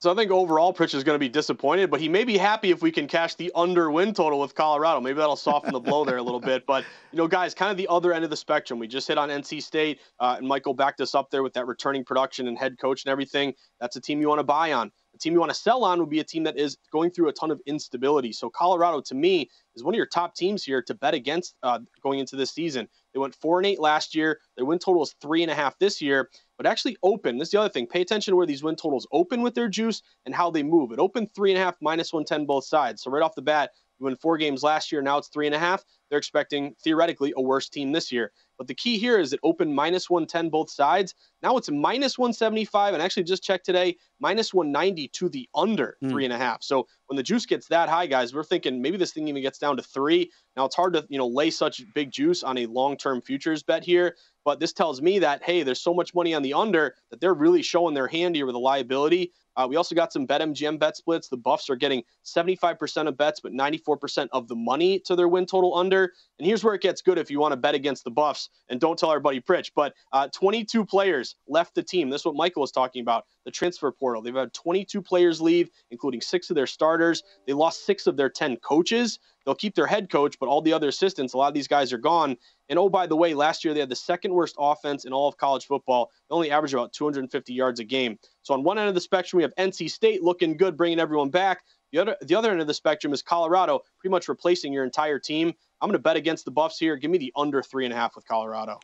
So 0.00 0.10
I 0.10 0.14
think 0.14 0.30
overall, 0.30 0.72
Pritch 0.72 0.94
is 0.94 1.04
going 1.04 1.14
to 1.14 1.18
be 1.18 1.28
disappointed, 1.28 1.90
but 1.90 2.00
he 2.00 2.08
may 2.08 2.24
be 2.24 2.38
happy 2.38 2.70
if 2.70 2.80
we 2.80 2.90
can 2.90 3.06
cash 3.06 3.34
the 3.34 3.52
under 3.54 3.90
win 3.90 4.14
total 4.14 4.40
with 4.40 4.54
Colorado. 4.54 4.98
Maybe 4.98 5.18
that'll 5.18 5.36
soften 5.36 5.74
the 5.74 5.80
blow 5.80 6.06
there 6.06 6.16
a 6.16 6.22
little 6.22 6.40
bit. 6.40 6.64
But 6.66 6.86
you 7.12 7.18
know, 7.18 7.28
guys, 7.28 7.52
kind 7.52 7.70
of 7.70 7.76
the 7.76 7.86
other 7.88 8.14
end 8.14 8.24
of 8.24 8.30
the 8.30 8.36
spectrum. 8.36 8.78
We 8.78 8.88
just 8.88 9.06
hit 9.06 9.18
on 9.18 9.28
NC 9.28 9.62
State, 9.62 10.00
uh, 10.18 10.36
and 10.38 10.48
Michael 10.48 10.72
backed 10.72 11.02
us 11.02 11.14
up 11.14 11.30
there 11.30 11.42
with 11.42 11.52
that 11.52 11.66
returning 11.66 12.02
production 12.02 12.48
and 12.48 12.56
head 12.56 12.78
coach 12.78 13.04
and 13.04 13.12
everything. 13.12 13.52
That's 13.78 13.94
a 13.96 14.00
team 14.00 14.22
you 14.22 14.28
want 14.28 14.38
to 14.38 14.44
buy 14.44 14.72
on. 14.72 14.90
A 15.14 15.18
team 15.18 15.34
you 15.34 15.40
want 15.40 15.52
to 15.52 15.58
sell 15.58 15.84
on 15.84 15.98
would 16.00 16.08
be 16.08 16.20
a 16.20 16.24
team 16.24 16.44
that 16.44 16.56
is 16.56 16.78
going 16.90 17.10
through 17.10 17.28
a 17.28 17.32
ton 17.34 17.50
of 17.50 17.60
instability. 17.66 18.32
So 18.32 18.48
Colorado, 18.48 19.02
to 19.02 19.14
me, 19.14 19.50
is 19.74 19.84
one 19.84 19.92
of 19.92 19.96
your 19.96 20.06
top 20.06 20.34
teams 20.34 20.64
here 20.64 20.80
to 20.82 20.94
bet 20.94 21.12
against 21.12 21.56
uh, 21.62 21.80
going 22.02 22.20
into 22.20 22.36
this 22.36 22.52
season. 22.52 22.88
They 23.12 23.18
went 23.18 23.34
four 23.34 23.58
and 23.58 23.66
eight 23.66 23.80
last 23.80 24.14
year. 24.14 24.40
Their 24.56 24.64
win 24.64 24.78
total 24.78 25.02
is 25.02 25.14
three 25.20 25.42
and 25.42 25.50
a 25.50 25.54
half 25.54 25.78
this 25.78 26.00
year 26.00 26.30
but 26.60 26.66
actually 26.66 26.94
open. 27.02 27.38
This 27.38 27.48
is 27.48 27.52
the 27.52 27.60
other 27.60 27.70
thing. 27.70 27.86
Pay 27.86 28.02
attention 28.02 28.32
to 28.32 28.36
where 28.36 28.44
these 28.44 28.62
win 28.62 28.76
totals 28.76 29.06
open 29.12 29.40
with 29.40 29.54
their 29.54 29.66
juice 29.66 30.02
and 30.26 30.34
how 30.34 30.50
they 30.50 30.62
move. 30.62 30.92
It 30.92 30.98
opened 30.98 31.34
three 31.34 31.50
and 31.50 31.58
a 31.58 31.64
half, 31.64 31.76
minus 31.80 32.12
110 32.12 32.44
both 32.44 32.66
sides. 32.66 33.02
So 33.02 33.10
right 33.10 33.22
off 33.22 33.34
the 33.34 33.40
bat, 33.40 33.70
you 33.98 34.04
win 34.04 34.14
four 34.16 34.36
games 34.36 34.62
last 34.62 34.92
year. 34.92 35.00
Now 35.00 35.16
it's 35.16 35.28
three 35.28 35.46
and 35.46 35.54
a 35.54 35.58
half. 35.58 35.82
They're 36.10 36.18
expecting 36.18 36.74
theoretically 36.84 37.32
a 37.34 37.40
worse 37.40 37.70
team 37.70 37.92
this 37.92 38.12
year. 38.12 38.32
But 38.60 38.66
the 38.66 38.74
key 38.74 38.98
here 38.98 39.18
is 39.18 39.32
it 39.32 39.40
opened 39.42 39.74
minus 39.74 40.10
110 40.10 40.50
both 40.50 40.68
sides. 40.68 41.14
Now 41.42 41.56
it's 41.56 41.70
minus 41.70 42.18
175, 42.18 42.92
and 42.92 43.02
actually 43.02 43.22
just 43.22 43.42
checked 43.42 43.64
today, 43.64 43.96
minus 44.20 44.52
190 44.52 45.08
to 45.08 45.30
the 45.30 45.48
under 45.54 45.96
mm. 46.04 46.10
three 46.10 46.24
and 46.26 46.32
a 46.34 46.36
half. 46.36 46.62
So 46.62 46.86
when 47.06 47.16
the 47.16 47.22
juice 47.22 47.46
gets 47.46 47.68
that 47.68 47.88
high, 47.88 48.04
guys, 48.04 48.34
we're 48.34 48.44
thinking 48.44 48.82
maybe 48.82 48.98
this 48.98 49.14
thing 49.14 49.28
even 49.28 49.40
gets 49.40 49.58
down 49.58 49.78
to 49.78 49.82
three. 49.82 50.30
Now 50.58 50.66
it's 50.66 50.76
hard 50.76 50.92
to 50.92 51.06
you 51.08 51.16
know 51.16 51.26
lay 51.26 51.48
such 51.50 51.82
big 51.94 52.10
juice 52.10 52.42
on 52.42 52.58
a 52.58 52.66
long-term 52.66 53.22
futures 53.22 53.62
bet 53.62 53.82
here, 53.82 54.14
but 54.44 54.60
this 54.60 54.74
tells 54.74 55.00
me 55.00 55.20
that 55.20 55.42
hey, 55.42 55.62
there's 55.62 55.80
so 55.80 55.94
much 55.94 56.14
money 56.14 56.34
on 56.34 56.42
the 56.42 56.52
under 56.52 56.96
that 57.10 57.18
they're 57.18 57.32
really 57.32 57.62
showing 57.62 57.94
their 57.94 58.08
hand 58.08 58.36
here 58.36 58.44
with 58.44 58.54
a 58.54 58.58
liability. 58.58 59.32
Uh, 59.56 59.66
we 59.68 59.76
also 59.76 59.94
got 59.94 60.12
some 60.12 60.26
BetMGM 60.26 60.78
bet 60.78 60.96
splits. 60.96 61.28
The 61.28 61.36
Buffs 61.36 61.68
are 61.70 61.76
getting 61.76 62.02
75% 62.24 63.08
of 63.08 63.16
bets, 63.16 63.40
but 63.40 63.52
94% 63.52 64.28
of 64.32 64.48
the 64.48 64.54
money 64.54 65.00
to 65.00 65.16
their 65.16 65.28
win 65.28 65.46
total 65.46 65.76
under. 65.76 66.12
And 66.38 66.46
here's 66.46 66.62
where 66.62 66.74
it 66.74 66.82
gets 66.82 67.02
good 67.02 67.18
if 67.18 67.30
you 67.30 67.40
want 67.40 67.52
to 67.52 67.56
bet 67.56 67.74
against 67.74 68.04
the 68.04 68.10
Buffs. 68.10 68.48
And 68.68 68.80
don't 68.80 68.98
tell 68.98 69.10
our 69.10 69.20
buddy 69.20 69.40
Pritch, 69.40 69.72
but 69.74 69.94
uh, 70.12 70.28
22 70.28 70.84
players 70.84 71.34
left 71.48 71.74
the 71.74 71.82
team. 71.82 72.08
This 72.08 72.22
is 72.22 72.24
what 72.24 72.36
Michael 72.36 72.60
was 72.60 72.70
talking 72.70 73.02
about 73.02 73.26
the 73.44 73.50
transfer 73.50 73.90
portal. 73.90 74.22
They've 74.22 74.34
had 74.34 74.54
22 74.54 75.02
players 75.02 75.40
leave, 75.40 75.70
including 75.90 76.20
six 76.20 76.50
of 76.50 76.56
their 76.56 76.68
starters. 76.68 77.22
They 77.46 77.52
lost 77.52 77.84
six 77.84 78.06
of 78.06 78.16
their 78.16 78.30
10 78.30 78.58
coaches. 78.58 79.18
They'll 79.44 79.54
keep 79.54 79.74
their 79.74 79.86
head 79.86 80.10
coach, 80.10 80.38
but 80.38 80.48
all 80.48 80.60
the 80.62 80.72
other 80.72 80.88
assistants, 80.88 81.34
a 81.34 81.38
lot 81.38 81.48
of 81.48 81.54
these 81.54 81.66
guys 81.66 81.92
are 81.92 81.98
gone. 81.98 82.36
And 82.68 82.78
oh, 82.78 82.88
by 82.88 83.06
the 83.06 83.16
way, 83.16 83.34
last 83.34 83.64
year 83.64 83.74
they 83.74 83.80
had 83.80 83.88
the 83.88 83.96
second 83.96 84.32
worst 84.32 84.54
offense 84.58 85.04
in 85.04 85.12
all 85.12 85.28
of 85.28 85.36
college 85.36 85.66
football. 85.66 86.10
They 86.28 86.34
only 86.34 86.50
averaged 86.50 86.74
about 86.74 86.92
250 86.92 87.52
yards 87.52 87.80
a 87.80 87.84
game. 87.84 88.18
So 88.42 88.54
on 88.54 88.62
one 88.62 88.78
end 88.78 88.88
of 88.88 88.94
the 88.94 89.00
spectrum, 89.00 89.38
we 89.38 89.42
have 89.42 89.54
NC 89.58 89.90
State 89.90 90.22
looking 90.22 90.56
good, 90.56 90.76
bringing 90.76 91.00
everyone 91.00 91.30
back. 91.30 91.62
The 91.92 91.98
other, 91.98 92.16
the 92.20 92.34
other 92.34 92.52
end 92.52 92.60
of 92.60 92.66
the 92.66 92.74
spectrum 92.74 93.12
is 93.12 93.22
Colorado, 93.22 93.80
pretty 93.98 94.12
much 94.12 94.28
replacing 94.28 94.72
your 94.72 94.84
entire 94.84 95.18
team. 95.18 95.54
I'm 95.80 95.88
going 95.88 95.98
to 95.98 96.02
bet 96.02 96.16
against 96.16 96.44
the 96.44 96.50
Buffs 96.50 96.78
here. 96.78 96.96
Give 96.96 97.10
me 97.10 97.18
the 97.18 97.32
under 97.36 97.62
three 97.62 97.84
and 97.84 97.94
a 97.94 97.96
half 97.96 98.14
with 98.14 98.26
Colorado 98.26 98.80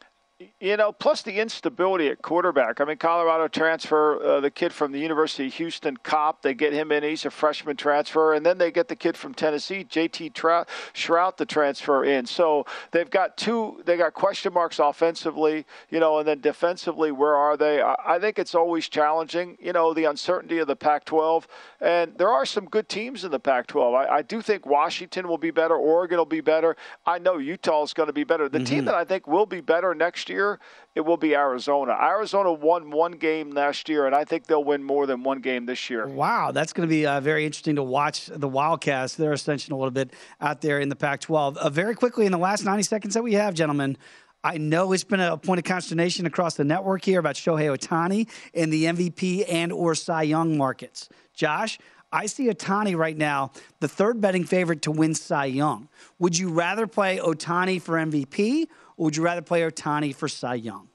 you 0.61 0.77
know, 0.77 0.93
plus 0.93 1.23
the 1.23 1.41
instability 1.41 2.09
at 2.09 2.21
quarterback. 2.21 2.81
I 2.81 2.85
mean, 2.85 2.99
Colorado 2.99 3.49
transfer 3.49 4.23
uh, 4.23 4.41
the 4.41 4.51
kid 4.51 4.71
from 4.71 4.93
the 4.93 4.99
University 4.99 5.47
of 5.47 5.55
Houston, 5.55 5.97
Kopp. 5.97 6.43
They 6.43 6.53
get 6.53 6.75
him 6.75 6.93
in. 6.93 7.03
He's 7.03 7.25
a 7.25 7.31
freshman 7.31 7.77
transfer, 7.77 8.35
and 8.35 8.45
then 8.45 8.59
they 8.59 8.71
get 8.71 8.89
the 8.89 8.97
kid 8.97 9.17
from 9.17 9.33
Tennessee, 9.33 9.85
J.T. 9.85 10.31
Trout, 10.31 10.69
Shrout, 10.93 11.39
the 11.39 11.47
transfer 11.47 12.05
in. 12.05 12.27
So 12.27 12.67
they've 12.91 13.09
got 13.09 13.39
two. 13.39 13.83
They 13.87 13.97
got 13.97 14.13
question 14.13 14.53
marks 14.53 14.79
offensively, 14.79 15.65
you 15.89 16.01
know, 16.01 16.19
and 16.19 16.29
then 16.29 16.41
defensively, 16.41 17.13
where 17.13 17.35
are 17.35 17.57
they? 17.57 17.81
I, 17.81 17.97
I 18.07 18.19
think 18.19 18.39
it's 18.39 18.55
always 18.55 18.89
challenging. 18.91 19.57
You 19.59 19.73
know, 19.73 19.95
the 19.95 20.05
uncertainty 20.05 20.59
of 20.59 20.67
the 20.67 20.77
Pac-12, 20.77 21.47
and 21.81 22.13
there 22.19 22.31
are 22.31 22.45
some 22.45 22.67
good 22.67 22.91
teams 22.91 23.25
in 23.25 23.31
the 23.31 23.41
Pac-12. 23.41 24.07
I, 24.07 24.17
I 24.17 24.23
do 24.23 24.43
think 24.43 24.67
Washington 24.67 25.29
will 25.29 25.39
be 25.39 25.51
better. 25.51 25.77
Oregon 25.77 26.19
will 26.19 26.27
be 26.27 26.43
better. 26.43 26.77
I 27.07 27.19
know 27.19 27.39
Utah 27.39 27.85
is 27.85 27.95
going 27.95 28.09
to 28.09 28.13
be 28.13 28.25
better. 28.25 28.51
The 28.51 28.59
mm-hmm. 28.59 28.65
team 28.67 28.85
that 28.85 28.95
I 28.95 29.05
think 29.05 29.27
will 29.27 29.47
be 29.47 29.63
better 29.63 29.95
next 29.95 30.26
year, 30.29 30.59
it 30.95 31.01
will 31.03 31.17
be 31.17 31.35
Arizona. 31.35 31.93
Arizona 31.93 32.53
won 32.53 32.91
one 32.91 33.13
game 33.13 33.51
last 33.51 33.89
year, 33.89 34.07
and 34.07 34.15
I 34.15 34.25
think 34.25 34.47
they'll 34.47 34.65
win 34.65 34.83
more 34.83 35.07
than 35.07 35.23
one 35.23 35.41
game 35.41 35.67
this 35.67 35.91
year. 35.91 36.07
Wow, 36.07 36.53
that's 36.53 36.73
going 36.73 36.89
to 36.89 36.91
be 36.91 37.07
uh, 37.07 37.21
very 37.21 37.45
interesting 37.45 37.77
to 37.77 37.83
watch 37.83 38.27
the 38.27 38.49
Wildcats, 38.49 39.15
their 39.17 39.33
ascension 39.33 39.73
a 39.73 39.77
little 39.77 39.91
bit 39.91 40.13
out 40.41 40.61
there 40.61 40.81
in 40.81 40.89
the 40.89 40.97
Pac 40.97 41.21
12. 41.21 41.57
Uh, 41.57 41.71
very 41.71 41.95
quickly, 41.95 42.27
in 42.27 42.33
the 42.33 42.39
last 42.39 42.65
90 42.65 42.83
seconds 42.83 43.15
that 43.15 43.23
we 43.23 43.35
have, 43.35 43.55
gentlemen, 43.55 43.97
I 44.45 44.59
know 44.59 44.93
it's 44.93 45.03
been 45.03 45.21
a 45.21 45.37
point 45.37 45.59
of 45.59 45.65
consternation 45.65 46.25
across 46.25 46.55
the 46.55 46.65
network 46.65 47.05
here 47.05 47.19
about 47.19 47.35
Shohei 47.35 47.77
Ohtani 47.77 48.29
in 48.55 48.71
the 48.71 48.85
MVP 48.85 49.45
and 49.49 49.73
or 49.73 49.95
Cy 49.95 50.23
Young 50.23 50.57
markets. 50.57 51.09
Josh, 51.35 51.79
I 52.13 52.27
see 52.27 52.49
Ohtani 52.49 52.97
right 52.97 53.17
now, 53.17 53.53
the 53.81 53.89
third 53.89 54.21
betting 54.21 54.45
favorite 54.45 54.83
to 54.83 54.91
win 54.91 55.15
Cy 55.15 55.47
Young. 55.47 55.89
Would 56.19 56.39
you 56.39 56.51
rather 56.51 56.87
play 56.87 57.19
Ohtani 57.19 57.81
for 57.83 57.97
MVP 57.97 58.67
or 58.97 59.05
would 59.05 59.17
you 59.17 59.23
rather 59.23 59.43
play 59.43 59.63
Ohtani 59.63 60.15
for 60.15 60.29
Cy 60.29 60.55
Young? 60.55 60.89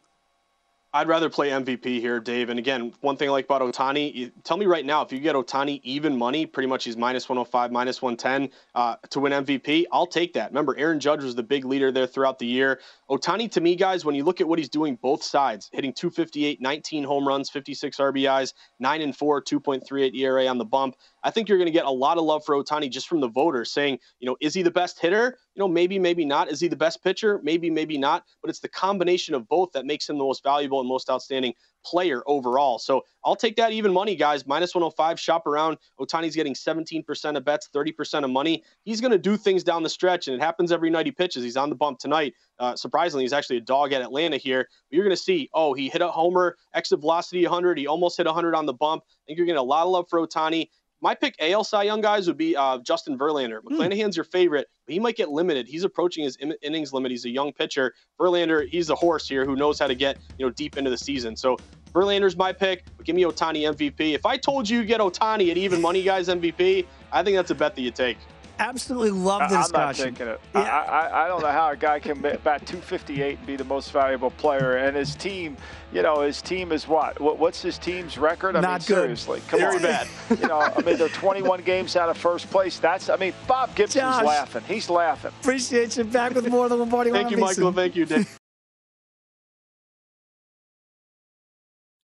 I'd 0.94 1.08
rather 1.08 1.30
play 1.30 1.52
MVP 1.52 2.02
here, 2.02 2.20
Dave. 2.20 2.50
And 2.50 2.60
again, 2.60 2.92
one 3.00 3.16
thing 3.16 3.30
I 3.30 3.32
like 3.32 3.46
about 3.46 3.62
Ohtani, 3.62 4.30
tell 4.44 4.58
me 4.58 4.66
right 4.66 4.86
now, 4.86 5.02
if 5.02 5.14
you 5.14 5.20
get 5.20 5.36
Ohtani 5.36 5.80
even 5.84 6.18
money, 6.18 6.46
pretty 6.46 6.68
much 6.68 6.84
he's 6.84 6.98
minus 6.98 7.30
105, 7.30 7.72
minus 7.72 8.02
110 8.02 8.50
uh, 8.76 8.98
to 9.10 9.22
win 9.22 9.32
MVP, 9.32 9.86
I'll 9.94 10.06
take 10.06 10.34
that. 10.34 10.50
Remember, 10.50 10.78
Aaron 10.78 11.00
Judge 11.00 11.24
was 11.24 11.34
the 11.34 11.44
big 11.44 11.64
leader 11.64 11.94
there 11.94 12.08
throughout 12.08 12.40
the 12.40 12.46
year. 12.46 12.82
Ohtani, 13.10 13.50
to 13.52 13.62
me, 13.62 13.78
guys, 13.78 14.04
when 14.04 14.16
you 14.16 14.26
look 14.26 14.42
at 14.42 14.48
what 14.50 14.60
he's 14.60 14.68
doing 14.68 14.98
both 15.02 15.24
sides, 15.24 15.70
hitting 15.72 15.94
258, 15.94 16.60
19 16.60 17.06
home 17.06 17.26
runs, 17.26 17.50
56 17.50 17.96
RBIs, 17.96 18.54
9 18.82 19.02
and 19.02 19.16
4, 19.16 19.42
2.38 19.42 20.14
ERA 20.14 20.48
on 20.48 20.58
the 20.58 20.66
bump. 20.66 20.98
I 21.24 21.32
think 21.32 21.48
you're 21.50 21.58
going 21.58 21.68
to 21.68 21.72
get 21.72 21.86
a 21.86 21.92
lot 21.92 22.18
of 22.18 22.24
love 22.24 22.44
for 22.46 22.56
Ohtani 22.56 22.90
just 22.90 23.08
from 23.08 23.22
the 23.22 23.28
voters 23.28 23.72
saying, 23.72 24.00
you 24.20 24.28
know, 24.28 24.38
is 24.42 24.54
he 24.54 24.62
the 24.64 24.72
best 24.72 25.00
hitter? 25.00 25.38
You 25.56 25.60
know, 25.60 25.68
maybe, 25.68 26.00
maybe 26.00 26.26
not. 26.26 26.50
Is 26.50 26.60
he 26.60 26.68
the 26.68 26.76
best 26.76 27.04
pitcher? 27.04 27.40
Maybe, 27.44 27.70
maybe 27.70 27.98
not. 27.98 28.24
But 28.42 28.50
it's 28.50 28.60
the 28.60 28.70
combination 28.70 29.36
of 29.36 29.48
both 29.48 29.72
that 29.74 29.86
makes 29.86 30.10
him 30.10 30.18
the 30.18 30.24
most 30.24 30.44
valuable 30.44 30.80
and 30.80 30.90
most 30.90 31.10
outstanding 31.10 31.54
player 31.84 32.24
overall. 32.28 32.80
So 32.80 33.04
I'll 33.26 33.36
take 33.36 33.56
that 33.58 33.72
even 33.72 33.94
money, 33.94 34.16
guys. 34.16 34.46
Minus 34.46 34.74
105, 34.74 35.20
shop 35.20 35.48
around. 35.48 35.78
Ohtani's 36.00 36.36
getting 36.36 36.54
17% 36.54 37.38
of 37.38 37.46
bets, 37.46 37.70
30% 37.74 38.24
of 38.24 38.30
money. 38.30 38.64
He's 38.84 39.02
going 39.02 39.12
to 39.12 39.18
do 39.18 39.38
things 39.38 39.64
down 39.64 39.84
the 39.84 39.90
stretch, 39.90 40.28
and 40.28 40.36
it 40.36 40.42
happens 40.42 40.72
every 40.72 40.90
night 40.90 41.06
he 41.06 41.12
pitches. 41.12 41.44
He's 41.44 41.58
on 41.58 41.70
the 41.70 41.76
bump 41.76 42.00
tonight. 42.00 42.34
Uh, 42.60 42.76
surprisingly, 42.76 43.24
he's 43.24 43.34
actually 43.34 43.58
a 43.58 43.62
dog 43.62 43.94
at 43.94 44.02
Atlanta 44.02 44.38
here. 44.38 44.68
But 44.90 44.96
you're 44.96 45.06
going 45.06 45.16
to 45.16 45.22
see, 45.22 45.50
oh, 45.54 45.74
he 45.74 45.90
hit 45.90 46.02
a 46.02 46.10
homer, 46.10 46.58
exit 46.74 47.00
velocity 47.00 47.44
100. 47.44 47.78
He 47.78 47.88
almost 47.88 48.18
hit 48.18 48.26
100 48.26 48.56
on 48.56 48.66
the 48.66 48.74
bump. 48.74 49.04
I 49.08 49.14
think 49.28 49.38
you're 49.38 49.48
getting 49.48 49.60
a 49.60 49.64
lot 49.64 49.84
of 49.84 49.90
love 49.90 50.06
for 50.10 50.26
Ohtani. 50.26 50.70
My 51.02 51.16
pick 51.16 51.36
AL 51.40 51.64
Cy 51.64 51.84
Young 51.84 52.00
guys 52.00 52.28
would 52.28 52.38
be 52.38 52.56
uh, 52.56 52.78
Justin 52.80 53.18
Verlander. 53.18 53.60
Hmm. 53.62 53.74
McClanahan's 53.74 54.16
your 54.16 54.24
favorite, 54.24 54.68
but 54.86 54.94
he 54.94 55.00
might 55.00 55.16
get 55.18 55.30
limited. 55.30 55.68
He's 55.68 55.84
approaching 55.84 56.24
his 56.24 56.36
in- 56.38 56.56
innings 56.62 56.94
limit. 56.94 57.12
He's 57.12 57.26
a 57.26 57.30
young 57.30 57.52
pitcher. 57.52 57.94
Verlander, 58.20 58.68
he's 58.68 58.90
a 58.90 58.96
horse 58.96 59.28
here 59.28 59.46
who 59.46 59.56
knows 59.56 59.80
how 59.80 59.88
to 59.88 59.96
get 59.96 60.18
you 60.38 60.46
know 60.46 60.52
deep 60.52 60.78
into 60.78 60.92
the 60.92 60.98
season. 60.98 61.36
So 61.36 61.58
Verlander's 61.94 62.38
my 62.38 62.54
pick. 62.54 62.86
But 62.98 63.06
give 63.06 63.16
me 63.16 63.24
Ohtani 63.24 63.74
MVP. 63.76 64.14
If 64.14 64.26
I 64.26 64.38
told 64.38 64.70
you 64.70 64.80
you 64.80 64.86
get 64.86 65.02
Ohtani 65.02 65.50
at 65.50 65.58
even 65.58 65.82
money 65.82 66.04
guys 66.04 66.28
MVP, 66.28 66.86
I 67.12 67.24
think 67.24 67.36
that's 67.36 67.52
a 67.52 67.56
bet 67.56 67.76
that 67.76 67.82
you 67.82 67.92
take 67.92 68.18
absolutely 68.60 69.12
love 69.12 69.50
the 69.50 69.58
discussion. 69.58 69.76
I'm 69.76 69.86
not 69.86 69.96
taking 69.96 70.28
it. 70.28 70.40
Yeah. 70.54 70.62
I, 70.62 70.86
I, 70.86 71.26
I, 71.26 71.28
don't 71.28 71.42
know 71.42 71.52
how 71.52 71.72
a 71.72 71.76
guy 71.76 72.00
can 72.00 72.22
bat 72.22 72.42
258 72.44 73.38
and 73.38 73.48
be 73.48 73.56
the 73.56 73.64
most 73.64 73.92
valuable 73.92 74.32
player, 74.32 74.78
and 74.78 74.96
his 74.96 75.16
team, 75.16 75.58
you 75.92 76.02
know, 76.02 76.22
his 76.22 76.42
team 76.42 76.72
is 76.72 76.88
what? 76.88 77.20
What's 77.20 77.62
his 77.62 77.78
team's 77.78 78.18
record? 78.18 78.56
I 78.56 78.62
not 78.62 78.72
mean, 78.72 78.78
good. 78.80 79.04
seriously, 79.04 79.42
come 79.48 79.60
Very 79.60 79.78
on. 79.78 79.82
bad. 79.82 80.08
you 80.30 80.48
know, 80.48 80.60
I 80.60 80.82
mean, 80.82 80.98
they're 80.98 81.10
21 81.10 81.62
games 81.64 81.96
out 81.96 82.10
of 82.10 82.18
first 82.18 82.50
place. 82.50 82.80
That's, 82.80 83.10
I 83.10 83.16
mean, 83.16 83.34
Bob 83.48 83.74
Gibson's 83.76 84.04
Josh, 84.04 84.26
laughing. 84.26 84.64
He's 84.68 84.90
laughing. 84.90 85.32
Appreciate 85.42 85.98
you. 85.98 86.04
Back 86.04 86.34
with 86.34 86.48
more 86.48 86.70
than 86.70 86.78
the 86.78 86.86
Lombardi. 86.86 87.12
Thank 87.12 87.32
you, 87.32 87.38
Michael. 87.38 87.72
Thank 87.72 87.96
you, 87.96 88.06
Dave. 88.06 88.38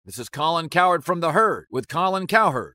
This 0.05 0.19
is 0.19 0.29
Colin 0.29 0.69
Cowherd 0.69 1.03
from 1.03 1.19
The 1.19 1.31
Herd 1.31 1.65
with 1.71 1.87
Colin 1.87 2.27
Cowherd. 2.27 2.74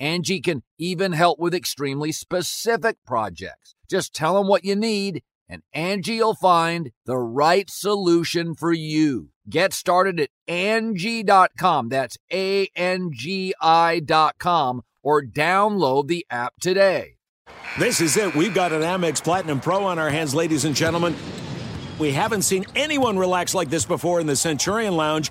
Angie 0.00 0.40
can 0.40 0.62
even 0.78 1.12
help 1.12 1.38
with 1.38 1.54
extremely 1.54 2.12
specific 2.12 2.96
projects. 3.06 3.74
Just 3.88 4.14
tell 4.14 4.34
them 4.34 4.48
what 4.48 4.64
you 4.64 4.74
need 4.76 5.22
and 5.52 5.62
Angie 5.74 6.18
will 6.18 6.34
find 6.34 6.92
the 7.04 7.18
right 7.18 7.68
solution 7.68 8.54
for 8.54 8.72
you. 8.72 9.28
Get 9.50 9.74
started 9.74 10.18
at 10.18 10.30
Angie.com. 10.48 11.90
That's 11.90 12.16
A 12.32 12.68
N 12.74 13.10
G 13.12 13.52
I.com 13.60 14.80
or 15.02 15.22
download 15.22 16.08
the 16.08 16.24
app 16.30 16.54
today. 16.58 17.16
This 17.78 18.00
is 18.00 18.16
it. 18.16 18.34
We've 18.34 18.54
got 18.54 18.72
an 18.72 18.80
Amex 18.80 19.22
Platinum 19.22 19.60
Pro 19.60 19.84
on 19.84 19.98
our 19.98 20.08
hands, 20.08 20.34
ladies 20.34 20.64
and 20.64 20.74
gentlemen. 20.74 21.14
We 21.98 22.12
haven't 22.12 22.42
seen 22.42 22.64
anyone 22.74 23.18
relax 23.18 23.54
like 23.54 23.68
this 23.68 23.84
before 23.84 24.20
in 24.20 24.26
the 24.26 24.36
Centurion 24.36 24.96
Lounge. 24.96 25.30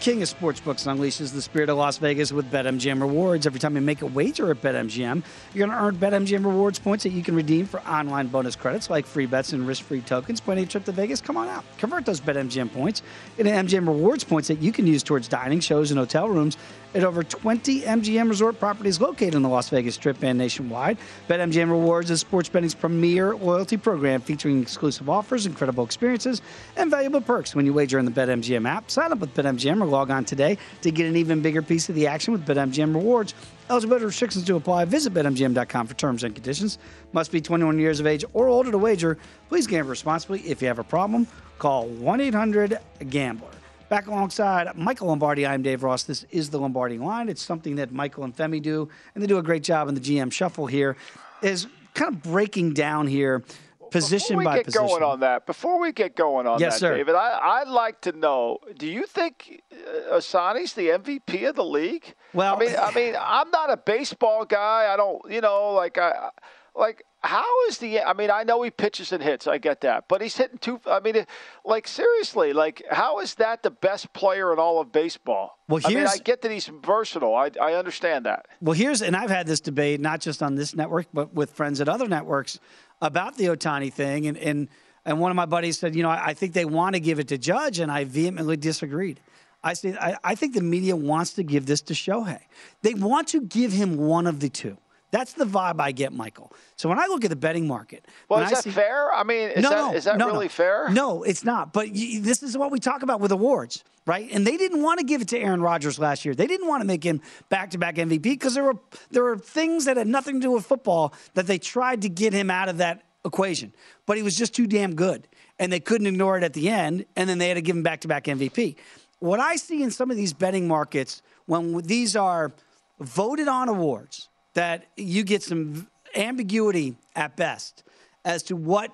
King 0.00 0.22
of 0.22 0.28
sportsbooks, 0.28 0.86
unleashes 0.86 1.32
the 1.32 1.42
spirit 1.42 1.68
of 1.68 1.76
Las 1.76 1.98
Vegas 1.98 2.32
with 2.32 2.50
BetMGM 2.50 3.00
rewards. 3.00 3.46
Every 3.46 3.58
time 3.60 3.74
you 3.74 3.80
make 3.80 4.02
a 4.02 4.06
wager 4.06 4.50
at 4.50 4.62
BetMGM, 4.62 5.22
you're 5.54 5.66
going 5.66 5.76
to 5.76 5.84
earn 5.84 5.96
BetMGM 5.96 6.44
rewards 6.44 6.78
points 6.78 7.04
that 7.04 7.10
you 7.10 7.22
can 7.22 7.34
redeem 7.34 7.66
for 7.66 7.80
online 7.80 8.28
bonus 8.28 8.54
credits 8.54 8.90
like 8.90 9.06
free 9.06 9.26
bets 9.26 9.52
and 9.52 9.66
risk-free 9.66 10.02
tokens. 10.02 10.40
Plan 10.40 10.58
a 10.58 10.66
trip 10.66 10.84
to 10.84 10.92
Vegas? 10.92 11.20
Come 11.20 11.36
on 11.36 11.48
out. 11.48 11.64
Convert 11.78 12.06
those 12.06 12.20
BetMGM 12.20 12.72
points 12.72 13.02
into 13.38 13.50
MGM 13.50 13.86
rewards 13.86 14.24
points 14.24 14.48
that 14.48 14.62
you 14.62 14.72
can 14.72 14.86
use 14.86 15.02
towards 15.02 15.26
dining, 15.26 15.60
shows, 15.60 15.90
and 15.90 15.98
hotel 15.98 16.28
rooms 16.28 16.56
at 16.94 17.04
over 17.04 17.22
20 17.22 17.82
MGM 17.82 18.28
resort 18.28 18.58
properties 18.58 19.00
located 19.00 19.34
in 19.34 19.42
the 19.42 19.48
Las 19.48 19.68
Vegas 19.68 19.94
Strip 19.94 20.22
and 20.22 20.38
nationwide. 20.38 20.98
BetMGM 21.28 21.70
Rewards 21.70 22.10
is 22.10 22.20
sports 22.20 22.48
betting's 22.48 22.74
premier 22.74 23.36
loyalty 23.36 23.76
program 23.76 24.20
featuring 24.20 24.62
exclusive 24.62 25.08
offers, 25.08 25.46
incredible 25.46 25.84
experiences, 25.84 26.40
and 26.76 26.90
valuable 26.90 27.20
perks 27.20 27.54
when 27.54 27.66
you 27.66 27.72
wager 27.72 27.98
in 27.98 28.04
the 28.04 28.10
BetMGM 28.10 28.66
app. 28.68 28.90
Sign 28.90 29.12
up 29.12 29.18
with 29.18 29.34
BetMGM 29.34 29.82
or 29.82 29.86
log 29.86 30.10
on 30.10 30.24
today 30.24 30.56
to 30.82 30.90
get 30.90 31.06
an 31.06 31.16
even 31.16 31.42
bigger 31.42 31.62
piece 31.62 31.88
of 31.88 31.94
the 31.94 32.06
action 32.06 32.32
with 32.32 32.46
BetMGM 32.46 32.94
Rewards. 32.94 33.34
Eligibility 33.70 34.06
restrictions 34.06 34.44
to 34.46 34.56
apply. 34.56 34.86
Visit 34.86 35.12
BetMGM.com 35.12 35.86
for 35.86 35.94
terms 35.94 36.24
and 36.24 36.34
conditions. 36.34 36.78
Must 37.12 37.30
be 37.30 37.40
21 37.40 37.78
years 37.78 38.00
of 38.00 38.06
age 38.06 38.24
or 38.32 38.48
older 38.48 38.70
to 38.70 38.78
wager. 38.78 39.18
Please 39.48 39.66
gamble 39.66 39.90
responsibly. 39.90 40.40
If 40.40 40.62
you 40.62 40.68
have 40.68 40.78
a 40.78 40.84
problem, 40.84 41.26
call 41.58 41.86
1 41.86 42.20
800 42.20 42.78
GAMBLER. 43.10 43.57
Back 43.88 44.06
alongside 44.06 44.76
Michael 44.76 45.06
Lombardi, 45.06 45.46
I'm 45.46 45.62
Dave 45.62 45.82
Ross. 45.82 46.02
This 46.02 46.26
is 46.30 46.50
the 46.50 46.58
Lombardi 46.58 46.98
line. 46.98 47.30
It's 47.30 47.40
something 47.40 47.76
that 47.76 47.90
Michael 47.90 48.24
and 48.24 48.36
Femi 48.36 48.60
do, 48.60 48.86
and 49.14 49.22
they 49.22 49.26
do 49.26 49.38
a 49.38 49.42
great 49.42 49.62
job 49.62 49.88
in 49.88 49.94
the 49.94 50.00
GM 50.00 50.30
shuffle 50.30 50.66
here. 50.66 50.94
Is 51.40 51.68
kind 51.94 52.14
of 52.14 52.22
breaking 52.22 52.74
down 52.74 53.06
here 53.06 53.42
position 53.90 53.90
by 53.90 53.92
position. 53.92 54.34
before 54.34 54.36
we 54.38 54.44
by 54.44 54.56
get 54.56 54.64
position. 54.66 54.86
going 54.86 55.02
on 55.02 55.20
that, 55.20 55.46
before 55.46 55.80
we 55.80 55.92
get 55.92 56.16
going 56.16 56.46
on 56.46 56.60
Yes, 56.60 56.74
that, 56.74 56.80
sir. 56.80 56.96
David, 56.98 57.14
I, 57.14 57.60
I'd 57.62 57.68
like 57.68 58.02
to 58.02 58.12
know: 58.12 58.58
Do 58.76 58.86
you 58.86 59.06
think 59.06 59.62
uh, 59.72 60.16
Asani's 60.16 60.74
the 60.74 60.88
MVP 60.88 61.48
of 61.48 61.56
the 61.56 61.64
league? 61.64 62.14
Well, 62.34 62.56
I 62.56 62.58
mean, 62.58 62.74
I 62.78 62.92
mean, 62.92 63.14
I'm 63.18 63.50
not 63.50 63.72
a 63.72 63.78
baseball 63.78 64.44
guy. 64.44 64.92
I 64.92 64.98
don't, 64.98 65.22
you 65.30 65.40
know, 65.40 65.72
like 65.72 65.96
I, 65.96 66.28
like 66.74 67.04
how 67.20 67.44
is 67.68 67.78
the? 67.78 68.00
I 68.00 68.12
mean, 68.12 68.30
I 68.30 68.44
know 68.44 68.62
he 68.62 68.70
pitches 68.70 69.12
and 69.12 69.22
hits. 69.22 69.46
I 69.46 69.58
get 69.58 69.80
that, 69.80 70.04
but 70.08 70.22
he's 70.22 70.36
hitting 70.36 70.58
two. 70.58 70.80
I 70.86 71.00
mean, 71.00 71.26
like 71.64 71.88
seriously, 71.88 72.52
like 72.52 72.82
how 72.90 73.18
is 73.18 73.34
that 73.36 73.62
the 73.64 73.70
best 73.70 74.12
player 74.12 74.52
in 74.52 74.58
all 74.60 74.80
of 74.80 74.92
baseball? 74.92 75.58
Well, 75.68 75.80
I 75.84 75.88
mean, 75.88 75.98
here's- 75.98 76.14
I 76.14 76.18
get 76.22 76.42
that 76.42 76.52
he's 76.52 76.66
versatile. 76.68 77.34
I, 77.34 77.50
I 77.60 77.74
understand 77.74 78.24
that. 78.26 78.46
Well, 78.60 78.74
here's, 78.74 79.02
and 79.02 79.16
I've 79.16 79.30
had 79.30 79.46
this 79.46 79.60
debate 79.60 80.00
not 80.00 80.20
just 80.20 80.42
on 80.42 80.54
this 80.54 80.74
network, 80.76 81.06
but 81.12 81.34
with 81.34 81.50
friends 81.50 81.80
at 81.80 81.88
other 81.88 82.06
networks 82.08 82.60
about 83.02 83.36
the 83.36 83.46
Ohtani 83.46 83.92
thing. 83.92 84.26
And, 84.26 84.38
and, 84.38 84.68
and 85.04 85.18
one 85.20 85.30
of 85.30 85.36
my 85.36 85.46
buddies 85.46 85.78
said, 85.78 85.94
you 85.96 86.02
know, 86.04 86.10
I, 86.10 86.26
I 86.28 86.34
think 86.34 86.52
they 86.52 86.64
want 86.64 86.94
to 86.94 87.00
give 87.00 87.18
it 87.18 87.28
to 87.28 87.38
Judge, 87.38 87.80
and 87.80 87.90
I 87.90 88.04
vehemently 88.04 88.56
disagreed. 88.56 89.20
I 89.62 89.72
said, 89.74 89.96
I, 90.00 90.16
I 90.22 90.34
think 90.36 90.54
the 90.54 90.62
media 90.62 90.94
wants 90.94 91.32
to 91.34 91.42
give 91.42 91.66
this 91.66 91.80
to 91.82 91.94
Shohei. 91.94 92.40
They 92.82 92.94
want 92.94 93.28
to 93.28 93.40
give 93.40 93.72
him 93.72 93.96
one 93.96 94.26
of 94.28 94.38
the 94.40 94.48
two. 94.48 94.78
That's 95.10 95.32
the 95.32 95.44
vibe 95.46 95.80
I 95.80 95.92
get, 95.92 96.12
Michael. 96.12 96.52
So 96.76 96.88
when 96.88 96.98
I 96.98 97.06
look 97.06 97.24
at 97.24 97.30
the 97.30 97.36
betting 97.36 97.66
market, 97.66 98.06
Well, 98.28 98.40
is 98.40 98.48
I 98.52 98.54
that 98.56 98.64
see- 98.64 98.70
fair? 98.70 99.12
I 99.12 99.22
mean, 99.24 99.50
is 99.50 99.62
no, 99.62 99.70
that 99.70 99.76
no, 99.76 99.94
is 99.94 100.04
that 100.04 100.18
no, 100.18 100.26
really 100.26 100.46
no. 100.46 100.50
fair? 100.50 100.88
No, 100.90 101.22
it's 101.22 101.44
not. 101.44 101.72
But 101.72 101.88
y 101.88 102.18
this 102.20 102.42
is 102.42 102.58
what 102.58 102.70
we 102.70 102.78
talk 102.78 103.02
about 103.02 103.20
with 103.20 103.32
awards, 103.32 103.84
right? 104.06 104.28
And 104.30 104.46
they 104.46 104.56
didn't 104.58 104.82
want 104.82 104.98
to 105.00 105.06
give 105.06 105.22
it 105.22 105.28
to 105.28 105.38
Aaron 105.38 105.62
Rodgers 105.62 105.98
last 105.98 106.24
year. 106.24 106.34
They 106.34 106.46
didn't 106.46 106.68
want 106.68 106.82
to 106.82 106.86
make 106.86 107.02
him 107.04 107.22
back-to-back 107.48 107.96
MVP 107.96 108.22
because 108.22 108.54
there 108.54 108.64
were 108.64 108.76
there 109.10 109.22
were 109.24 109.38
things 109.38 109.86
that 109.86 109.96
had 109.96 110.06
nothing 110.06 110.40
to 110.40 110.46
do 110.46 110.50
with 110.52 110.66
football 110.66 111.14
that 111.34 111.46
they 111.46 111.58
tried 111.58 112.02
to 112.02 112.08
get 112.10 112.32
him 112.34 112.50
out 112.50 112.68
of 112.68 112.76
that 112.78 113.02
equation. 113.24 113.72
But 114.04 114.18
he 114.18 114.22
was 114.22 114.36
just 114.36 114.54
too 114.54 114.66
damn 114.66 114.94
good, 114.94 115.26
and 115.58 115.72
they 115.72 115.80
couldn't 115.80 116.06
ignore 116.06 116.36
it 116.36 116.44
at 116.44 116.52
the 116.52 116.68
end. 116.68 117.06
And 117.16 117.28
then 117.28 117.38
they 117.38 117.48
had 117.48 117.54
to 117.54 117.62
give 117.62 117.76
him 117.76 117.82
back-to-back 117.82 118.24
MVP. 118.24 118.76
What 119.20 119.40
I 119.40 119.56
see 119.56 119.82
in 119.82 119.90
some 119.90 120.10
of 120.10 120.16
these 120.18 120.32
betting 120.34 120.68
markets 120.68 121.22
when 121.46 121.78
these 121.78 122.14
are 122.14 122.52
voted 123.00 123.48
on 123.48 123.68
awards 123.68 124.28
that 124.58 124.86
you 124.96 125.22
get 125.22 125.40
some 125.40 125.86
ambiguity 126.16 126.96
at 127.14 127.36
best 127.36 127.84
as 128.24 128.42
to 128.42 128.56
what 128.56 128.90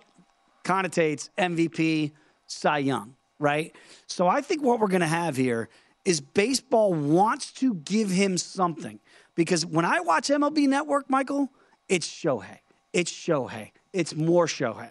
connotates 0.63 1.31
MVP, 1.39 2.13
Cy 2.47 2.79
Young, 2.79 3.15
right? 3.39 3.75
So 4.07 4.29
I 4.29 4.43
think 4.43 4.63
what 4.63 4.79
we're 4.79 4.89
going 4.89 5.01
to 5.01 5.07
have 5.07 5.39
here 5.39 5.71
is 6.05 6.21
baseball 6.21 6.93
wants 6.93 7.51
to 7.53 7.77
give 7.77 8.11
him 8.11 8.37
something 8.37 9.01
because 9.35 9.65
when 9.65 9.87
I 9.87 10.01
watch 10.01 10.29
MLB 10.29 10.69
Network, 10.69 11.09
Michael, 11.09 11.51
it's 11.89 12.07
Shohei. 12.07 12.59
It's 12.93 13.11
Shohei. 13.11 13.71
It's 13.95 14.15
more 14.15 14.45
Shohei. 14.45 14.91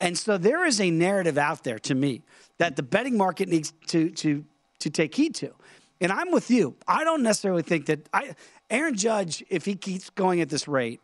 And 0.00 0.16
so 0.16 0.38
there 0.38 0.64
is 0.64 0.80
a 0.80 0.88
narrative 0.88 1.36
out 1.36 1.64
there 1.64 1.80
to 1.80 1.96
me 1.96 2.22
that 2.58 2.76
the 2.76 2.84
betting 2.84 3.16
market 3.16 3.48
needs 3.48 3.72
to 3.88 4.10
to 4.10 4.44
to 4.78 4.88
take 4.88 5.16
heed 5.16 5.34
to. 5.36 5.52
And 6.00 6.12
I'm 6.12 6.30
with 6.30 6.48
you. 6.48 6.76
I 6.86 7.02
don't 7.02 7.24
necessarily 7.24 7.62
think 7.62 7.86
that 7.86 8.08
I 8.12 8.36
Aaron 8.72 8.94
Judge, 8.94 9.44
if 9.50 9.66
he 9.66 9.74
keeps 9.74 10.08
going 10.08 10.40
at 10.40 10.48
this 10.48 10.66
rate, 10.66 11.00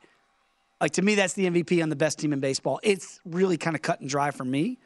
like 0.80 0.92
to 0.92 1.02
me, 1.02 1.14
that's 1.14 1.34
the 1.34 1.44
MVP 1.50 1.82
on 1.82 1.90
the 1.90 1.96
best 1.96 2.18
team 2.18 2.32
in 2.32 2.40
baseball. 2.40 2.80
It's 2.82 3.20
really 3.26 3.58
kind 3.58 3.76
of 3.76 3.82
cut 3.82 4.00
and 4.00 4.08
dry 4.08 4.30
for 4.30 4.44
me. 4.44 4.78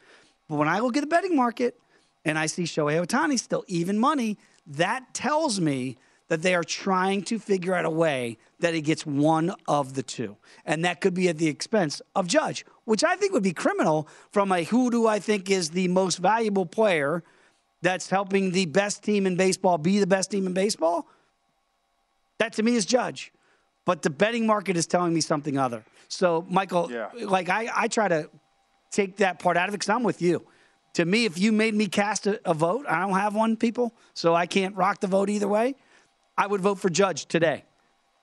But 0.49 0.57
when 0.57 0.67
I 0.67 0.79
look 0.79 0.97
at 0.97 1.01
the 1.01 1.07
betting 1.07 1.35
market 1.35 1.79
and 2.25 2.37
I 2.37 2.47
see 2.47 2.63
Shohei 2.63 3.03
Ohtani 3.05 3.39
still 3.39 3.63
even 3.67 3.97
money, 3.97 4.37
That 4.65 5.13
tells 5.13 5.59
me 5.59 5.97
that 6.29 6.41
they 6.41 6.55
are 6.55 6.63
trying 6.63 7.23
to 7.23 7.37
figure 7.37 7.73
out 7.73 7.85
a 7.85 7.89
way 7.89 8.37
that 8.59 8.73
he 8.73 8.81
gets 8.81 9.05
one 9.05 9.53
of 9.67 9.93
the 9.93 10.03
two. 10.03 10.37
And 10.65 10.85
that 10.85 11.01
could 11.01 11.13
be 11.13 11.27
at 11.27 11.37
the 11.37 11.47
expense 11.47 12.01
of 12.15 12.27
Judge, 12.27 12.65
which 12.85 13.03
I 13.03 13.15
think 13.15 13.33
would 13.33 13.43
be 13.43 13.53
criminal 13.53 14.07
from 14.31 14.51
a 14.51 14.63
who 14.63 14.89
do 14.89 15.05
I 15.05 15.19
think 15.19 15.49
is 15.49 15.71
the 15.71 15.89
most 15.89 16.17
valuable 16.17 16.65
player 16.65 17.23
that's 17.81 18.09
helping 18.09 18.51
the 18.51 18.65
best 18.67 19.03
team 19.03 19.27
in 19.27 19.35
baseball 19.35 19.77
be 19.77 19.99
the 19.99 20.07
best 20.07 20.31
team 20.31 20.47
in 20.47 20.53
baseball. 20.53 21.07
That 22.39 22.53
to 22.53 22.63
me 22.63 22.75
is 22.75 22.85
Judge. 22.85 23.31
But 23.85 24.01
the 24.01 24.09
betting 24.09 24.47
market 24.47 24.77
is 24.77 24.87
telling 24.87 25.13
me 25.13 25.21
something 25.21 25.57
other. 25.57 25.83
So, 26.07 26.45
Michael, 26.49 26.89
Yeah. 26.91 27.09
like 27.15 27.49
I, 27.49 27.69
I 27.75 27.87
try 27.87 28.07
to 28.07 28.29
take 28.91 29.17
that 29.17 29.39
part 29.39 29.57
out 29.57 29.67
of 29.67 29.73
it 29.73 29.79
because 29.79 29.89
I'm 29.89 30.03
with 30.03 30.21
you. 30.21 30.45
To 30.93 31.05
me, 31.05 31.25
if 31.25 31.37
you 31.39 31.51
made 31.51 31.73
me 31.73 31.87
cast 31.87 32.27
a, 32.27 32.39
a 32.49 32.53
vote, 32.53 32.85
I 32.87 33.01
don't 33.01 33.17
have 33.17 33.33
one, 33.35 33.57
people, 33.57 33.93
so 34.13 34.35
I 34.35 34.45
can't 34.45 34.75
rock 34.75 34.99
the 34.99 35.07
vote 35.07 35.29
either 35.29 35.47
way. 35.47 35.75
I 36.37 36.47
would 36.47 36.61
vote 36.61 36.79
for 36.79 36.89
Judge 36.89 37.25
today. 37.25 37.65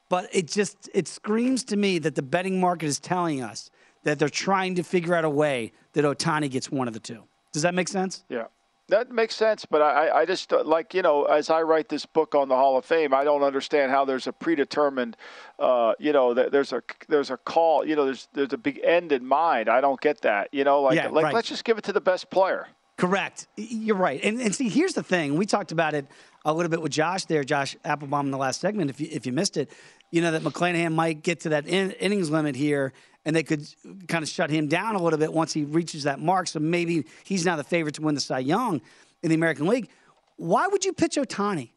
But 0.08 0.28
it 0.32 0.46
just 0.48 0.88
it 0.94 1.06
screams 1.08 1.62
to 1.64 1.76
me 1.76 1.98
that 2.00 2.14
the 2.14 2.22
betting 2.22 2.60
market 2.60 2.86
is 2.86 2.98
telling 2.98 3.42
us 3.42 3.70
that 4.04 4.18
they're 4.18 4.28
trying 4.28 4.76
to 4.76 4.82
figure 4.82 5.14
out 5.14 5.24
a 5.24 5.30
way 5.30 5.72
that 5.92 6.04
Ohtani 6.04 6.50
gets 6.50 6.70
one 6.70 6.88
of 6.88 6.94
the 6.94 7.00
two. 7.00 7.22
Does 7.52 7.62
that 7.62 7.74
make 7.74 7.88
sense? 7.88 8.24
Yeah. 8.28 8.46
That 8.90 9.10
makes 9.10 9.34
sense, 9.36 9.64
but 9.64 9.80
I, 9.82 10.20
I 10.20 10.24
just 10.26 10.52
uh, 10.52 10.62
like 10.64 10.94
you 10.94 11.02
know, 11.02 11.24
as 11.24 11.48
I 11.48 11.62
write 11.62 11.88
this 11.88 12.06
book 12.06 12.34
on 12.34 12.48
the 12.48 12.56
Hall 12.56 12.76
of 12.76 12.84
Fame, 12.84 13.14
I 13.14 13.24
don't 13.24 13.42
understand 13.42 13.90
how 13.92 14.04
there's 14.04 14.26
a 14.26 14.32
predetermined, 14.32 15.16
uh, 15.58 15.94
you 15.98 16.12
know, 16.12 16.34
that 16.34 16.50
there's 16.52 16.72
a 16.72 16.82
there's 17.08 17.30
a 17.30 17.36
call, 17.36 17.86
you 17.86 17.96
know, 17.96 18.04
there's 18.04 18.28
there's 18.32 18.52
a 18.52 18.58
big 18.58 18.80
end 18.84 19.12
in 19.12 19.24
mind. 19.24 19.68
I 19.68 19.80
don't 19.80 20.00
get 20.00 20.20
that, 20.22 20.48
you 20.52 20.64
know, 20.64 20.82
like 20.82 20.96
Yeah, 20.96 21.08
like 21.08 21.24
right. 21.24 21.34
let's 21.34 21.48
just 21.48 21.64
give 21.64 21.78
it 21.78 21.84
to 21.84 21.92
the 21.92 22.00
best 22.00 22.30
player. 22.30 22.66
Correct. 22.96 23.46
You're 23.56 23.96
right. 23.96 24.20
And, 24.22 24.40
and 24.42 24.54
see, 24.54 24.68
here's 24.68 24.92
the 24.92 25.02
thing. 25.02 25.36
We 25.36 25.46
talked 25.46 25.72
about 25.72 25.94
it 25.94 26.06
a 26.44 26.52
little 26.52 26.70
bit 26.70 26.80
with 26.80 26.92
Josh 26.92 27.24
there, 27.26 27.44
Josh 27.44 27.76
Appelbaum, 27.84 28.24
in 28.24 28.30
the 28.30 28.38
last 28.38 28.60
segment. 28.60 28.90
If 28.90 29.00
you, 29.00 29.08
if 29.10 29.26
you 29.26 29.32
missed 29.32 29.56
it, 29.56 29.70
you 30.10 30.22
know 30.22 30.32
that 30.32 30.42
McClanahan 30.42 30.94
might 30.94 31.22
get 31.22 31.40
to 31.40 31.50
that 31.50 31.66
in, 31.66 31.92
innings 31.92 32.30
limit 32.30 32.56
here, 32.56 32.92
and 33.24 33.36
they 33.36 33.42
could 33.42 33.66
kind 34.08 34.22
of 34.22 34.28
shut 34.28 34.50
him 34.50 34.66
down 34.66 34.94
a 34.94 35.02
little 35.02 35.18
bit 35.18 35.32
once 35.32 35.52
he 35.52 35.64
reaches 35.64 36.04
that 36.04 36.20
mark. 36.20 36.48
So 36.48 36.58
maybe 36.58 37.04
he's 37.24 37.44
now 37.44 37.56
the 37.56 37.64
favorite 37.64 37.94
to 37.96 38.02
win 38.02 38.14
the 38.14 38.20
Cy 38.20 38.40
Young 38.40 38.80
in 39.22 39.28
the 39.28 39.34
American 39.34 39.66
League. 39.66 39.88
Why 40.36 40.66
would 40.66 40.84
you 40.84 40.92
pitch 40.92 41.16
Ohtani? 41.16 41.70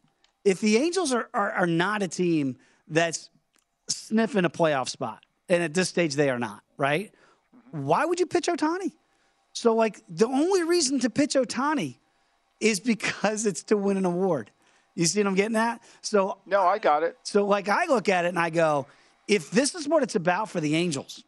If 0.44 0.60
the 0.60 0.76
Angels 0.78 1.12
are, 1.12 1.28
are, 1.34 1.52
are 1.52 1.66
not 1.66 2.02
a 2.02 2.08
team 2.08 2.56
that's 2.88 3.30
sniffing 3.88 4.44
a 4.44 4.50
playoff 4.50 4.88
spot, 4.88 5.24
and 5.48 5.62
at 5.62 5.74
this 5.74 5.88
stage 5.90 6.14
they 6.14 6.30
are 6.30 6.38
not, 6.38 6.62
right? 6.78 7.12
Why 7.70 8.04
would 8.04 8.20
you 8.20 8.26
pitch 8.26 8.46
Ohtani? 8.46 8.92
So, 9.52 9.74
like, 9.74 10.02
the 10.08 10.26
only 10.26 10.64
reason 10.64 10.98
to 11.00 11.10
pitch 11.10 11.34
Ohtani 11.34 11.98
is 12.60 12.80
because 12.80 13.46
it's 13.46 13.62
to 13.64 13.76
win 13.76 13.96
an 13.96 14.04
award. 14.04 14.50
You 14.94 15.06
see 15.06 15.20
what 15.20 15.26
I'm 15.26 15.34
getting 15.34 15.56
at? 15.56 15.82
So, 16.02 16.38
no, 16.46 16.62
I 16.62 16.78
got 16.78 17.02
it. 17.02 17.16
So, 17.24 17.46
like, 17.46 17.68
I 17.68 17.86
look 17.86 18.08
at 18.08 18.24
it 18.24 18.28
and 18.28 18.38
I 18.38 18.50
go, 18.50 18.86
if 19.26 19.50
this 19.50 19.74
is 19.74 19.88
what 19.88 20.02
it's 20.02 20.14
about 20.14 20.48
for 20.48 20.60
the 20.60 20.76
Angels, 20.76 21.24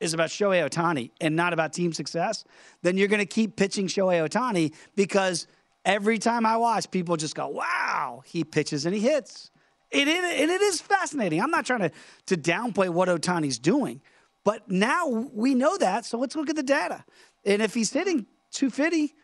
is 0.00 0.14
about 0.14 0.30
Shohei 0.30 0.68
Ohtani 0.68 1.10
and 1.20 1.36
not 1.36 1.52
about 1.52 1.72
team 1.72 1.92
success, 1.92 2.44
then 2.82 2.96
you're 2.98 3.08
going 3.08 3.20
to 3.20 3.26
keep 3.26 3.54
pitching 3.56 3.86
Shohei 3.86 4.28
Ohtani 4.28 4.74
because 4.96 5.46
every 5.84 6.18
time 6.18 6.44
I 6.44 6.56
watch, 6.56 6.90
people 6.90 7.16
just 7.16 7.36
go, 7.36 7.48
wow, 7.48 8.22
he 8.26 8.42
pitches 8.42 8.84
and 8.84 8.94
he 8.94 9.00
hits. 9.00 9.50
It, 9.90 10.08
it, 10.08 10.24
and 10.40 10.50
it 10.50 10.60
is 10.60 10.80
fascinating. 10.80 11.40
I'm 11.40 11.50
not 11.50 11.66
trying 11.66 11.80
to, 11.80 11.92
to 12.26 12.36
downplay 12.36 12.88
what 12.88 13.08
Ohtani's 13.08 13.58
doing, 13.58 14.00
but 14.42 14.68
now 14.68 15.06
we 15.06 15.54
know 15.54 15.76
that. 15.78 16.04
So 16.04 16.18
let's 16.18 16.34
look 16.34 16.50
at 16.50 16.56
the 16.56 16.62
data. 16.62 17.04
And 17.44 17.62
if 17.62 17.74
he's 17.74 17.92
hitting 17.92 18.26
250 18.52 19.14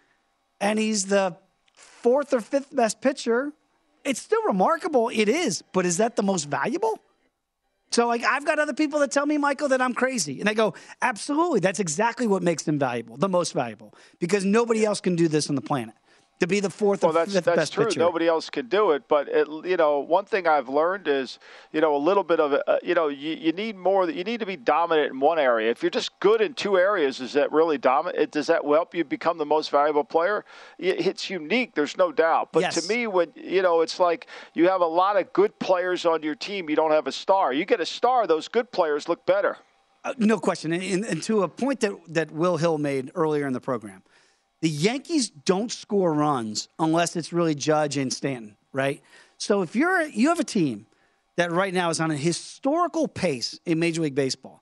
and 0.60 0.78
he's 0.78 1.06
the 1.06 1.36
fourth 1.72 2.32
or 2.32 2.40
fifth 2.40 2.74
best 2.74 3.00
pitcher, 3.00 3.52
it's 4.04 4.20
still 4.20 4.42
remarkable. 4.44 5.08
It 5.08 5.28
is. 5.28 5.62
But 5.72 5.86
is 5.86 5.98
that 5.98 6.16
the 6.16 6.22
most 6.22 6.44
valuable? 6.44 6.98
So, 7.90 8.06
like, 8.06 8.22
I've 8.22 8.44
got 8.44 8.58
other 8.58 8.74
people 8.74 9.00
that 9.00 9.10
tell 9.10 9.24
me, 9.24 9.38
Michael, 9.38 9.68
that 9.68 9.80
I'm 9.80 9.94
crazy. 9.94 10.40
And 10.40 10.48
I 10.48 10.54
go, 10.54 10.74
absolutely. 11.00 11.60
That's 11.60 11.80
exactly 11.80 12.26
what 12.26 12.42
makes 12.42 12.64
them 12.64 12.78
valuable, 12.78 13.16
the 13.16 13.28
most 13.28 13.52
valuable, 13.52 13.94
because 14.18 14.44
nobody 14.44 14.84
else 14.84 15.00
can 15.00 15.16
do 15.16 15.26
this 15.26 15.48
on 15.48 15.54
the 15.54 15.62
planet. 15.62 15.94
To 16.40 16.46
be 16.46 16.60
the 16.60 16.70
fourth 16.70 17.02
Well, 17.02 17.10
or 17.10 17.14
that's 17.14 17.32
fifth 17.32 17.44
that's 17.46 17.56
best 17.56 17.72
true. 17.72 17.86
pitcher. 17.86 17.98
Nobody 17.98 18.28
else 18.28 18.48
can 18.48 18.68
do 18.68 18.92
it. 18.92 19.08
But 19.08 19.28
it, 19.28 19.48
you 19.64 19.76
know, 19.76 19.98
one 19.98 20.24
thing 20.24 20.46
I've 20.46 20.68
learned 20.68 21.08
is, 21.08 21.40
you 21.72 21.80
know, 21.80 21.96
a 21.96 21.98
little 21.98 22.22
bit 22.22 22.38
of, 22.38 22.52
uh, 22.52 22.76
you 22.80 22.94
know, 22.94 23.08
you, 23.08 23.32
you 23.34 23.50
need 23.50 23.76
more. 23.76 24.08
You 24.08 24.22
need 24.22 24.38
to 24.38 24.46
be 24.46 24.56
dominant 24.56 25.10
in 25.12 25.18
one 25.18 25.40
area. 25.40 25.68
If 25.68 25.82
you're 25.82 25.90
just 25.90 26.18
good 26.20 26.40
in 26.40 26.54
two 26.54 26.78
areas, 26.78 27.20
is 27.20 27.32
that 27.32 27.50
really 27.50 27.76
dominant? 27.76 28.30
Does 28.30 28.46
that 28.46 28.62
help 28.64 28.94
you 28.94 29.04
become 29.04 29.36
the 29.38 29.46
most 29.46 29.70
valuable 29.70 30.04
player? 30.04 30.44
It's 30.78 31.28
unique. 31.28 31.74
There's 31.74 31.96
no 31.96 32.12
doubt. 32.12 32.50
But 32.52 32.60
Yes. 32.60 32.80
to 32.80 32.88
me, 32.88 33.08
when 33.08 33.32
you 33.34 33.62
know, 33.62 33.80
it's 33.80 33.98
like 33.98 34.28
you 34.54 34.68
have 34.68 34.80
a 34.80 34.86
lot 34.86 35.16
of 35.16 35.32
good 35.32 35.58
players 35.58 36.06
on 36.06 36.22
your 36.22 36.36
team. 36.36 36.70
You 36.70 36.76
don't 36.76 36.92
have 36.92 37.08
a 37.08 37.12
star. 37.12 37.52
You 37.52 37.64
get 37.64 37.80
a 37.80 37.86
star. 37.86 38.28
Those 38.28 38.46
good 38.46 38.70
players 38.70 39.08
look 39.08 39.26
better. 39.26 39.56
Uh, 40.04 40.14
no 40.18 40.38
question. 40.38 40.72
And, 40.72 40.82
and, 40.84 41.04
and 41.04 41.22
to 41.24 41.42
a 41.42 41.48
point 41.48 41.80
that, 41.80 41.92
that 42.08 42.30
Will 42.30 42.58
Hill 42.58 42.78
made 42.78 43.10
earlier 43.16 43.48
in 43.48 43.52
the 43.52 43.60
program, 43.60 44.02
the 44.60 44.68
Yankees 44.68 45.30
don't 45.30 45.70
score 45.70 46.12
runs 46.12 46.68
unless 46.78 47.16
it's 47.16 47.32
really 47.32 47.54
Judge 47.54 47.96
and 47.96 48.12
Stanton, 48.12 48.56
right? 48.72 49.02
So 49.36 49.62
if 49.62 49.76
you're 49.76 50.02
you 50.02 50.28
have 50.28 50.40
a 50.40 50.44
team 50.44 50.86
that 51.36 51.52
right 51.52 51.72
now 51.72 51.90
is 51.90 52.00
on 52.00 52.10
a 52.10 52.16
historical 52.16 53.06
pace 53.06 53.58
in 53.64 53.78
Major 53.78 54.02
League 54.02 54.14
Baseball, 54.16 54.60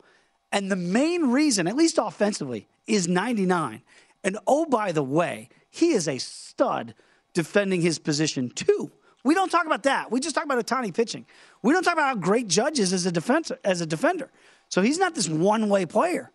and 0.53 0.71
the 0.71 0.77
main 0.77 1.31
reason, 1.31 1.67
at 1.67 1.77
least 1.77 1.99
offensively, 1.99 2.69
is 2.87 3.09
99. 3.09 3.83
And 4.25 4.39
oh, 4.47 4.67
by 4.67 4.93
the 4.93 5.03
way, 5.03 5.49
he 5.71 5.93
is 5.93 6.09
a 6.09 6.19
stud 6.19 6.95
defending 7.33 7.81
his 7.81 7.99
position 7.99 8.51
too. 8.51 8.91
We 9.25 9.35
don't 9.35 9.51
talk 9.51 9.67
about 9.67 9.83
that. 9.85 10.11
We 10.11 10.21
just 10.21 10.35
talk 10.35 10.45
about 10.45 10.65
Ohtani 10.65 10.95
pitching. 10.95 11.27
We 11.63 11.73
don't 11.73 11.83
talk 11.83 11.95
about 11.95 12.07
how 12.07 12.15
great 12.15 12.47
Judge 12.47 12.79
is 12.79 12.93
as 12.93 13.07
a 13.07 13.13
defense 13.13 13.51
as 13.65 13.81
a 13.81 13.87
defender. 13.87 14.31
So 14.69 14.83
he's 14.83 14.99
not 14.99 15.15
this 15.15 15.29
one-way 15.29 15.87
player. 15.87 16.31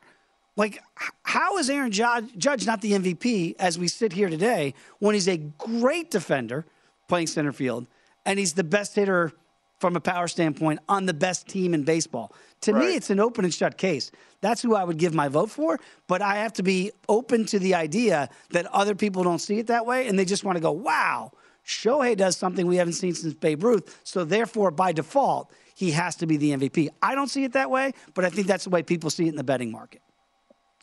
Like, 0.57 0.83
how 1.23 1.57
is 1.57 1.69
Aaron 1.69 1.91
Judge, 1.91 2.65
not 2.65 2.81
the 2.81 2.91
MVP 2.91 3.55
as 3.57 3.79
we 3.79 3.87
sit 3.87 4.11
here 4.11 4.29
today 4.29 4.73
when 4.99 5.15
he's 5.15 5.29
a 5.29 5.37
great 5.37 6.11
defender 6.11 6.65
playing 7.07 7.27
center 7.27 7.51
field 7.53 7.87
and 8.25 8.37
he's 8.37 8.53
the 8.53 8.63
best 8.63 8.95
hitter 8.95 9.31
from 9.79 9.95
a 9.95 9.99
power 10.01 10.27
standpoint 10.27 10.79
on 10.87 11.05
the 11.05 11.13
best 11.13 11.47
team 11.47 11.73
in 11.73 11.83
baseball? 11.83 12.33
To 12.61 12.73
me, 12.73 12.95
it's 12.95 13.09
an 13.09 13.19
open 13.19 13.45
and 13.45 13.53
shut 13.53 13.77
case. 13.77 14.11
That's 14.41 14.61
who 14.61 14.75
I 14.75 14.83
would 14.83 14.97
give 14.97 15.13
my 15.13 15.29
vote 15.29 15.49
for, 15.49 15.79
but 16.07 16.21
I 16.21 16.35
have 16.35 16.53
to 16.53 16.63
be 16.63 16.91
open 17.07 17.45
to 17.45 17.57
the 17.57 17.73
idea 17.73 18.29
that 18.49 18.67
other 18.67 18.93
people 18.93 19.23
don't 19.23 19.39
see 19.39 19.57
it 19.57 19.67
that 19.67 19.85
way 19.85 20.07
and 20.07 20.19
they 20.19 20.25
just 20.25 20.43
want 20.43 20.57
to 20.57 20.61
go, 20.61 20.71
wow, 20.71 21.31
Shohei 21.65 22.17
does 22.17 22.35
something 22.35 22.67
we 22.67 22.75
haven't 22.75 22.93
seen 22.93 23.15
since 23.15 23.33
Babe 23.33 23.63
Ruth. 23.63 24.01
So 24.03 24.25
therefore, 24.25 24.69
by 24.69 24.91
default, 24.91 25.51
he 25.75 25.91
has 25.91 26.17
to 26.17 26.27
be 26.27 26.35
the 26.37 26.51
MVP. 26.51 26.89
I 27.01 27.15
don't 27.15 27.29
see 27.29 27.45
it 27.45 27.53
that 27.53 27.71
way, 27.71 27.93
but 28.13 28.25
I 28.25 28.29
think 28.29 28.47
that's 28.47 28.65
the 28.65 28.69
way 28.69 28.83
people 28.83 29.09
see 29.09 29.27
it 29.27 29.29
in 29.29 29.37
the 29.37 29.43
betting 29.43 29.71
market. 29.71 30.01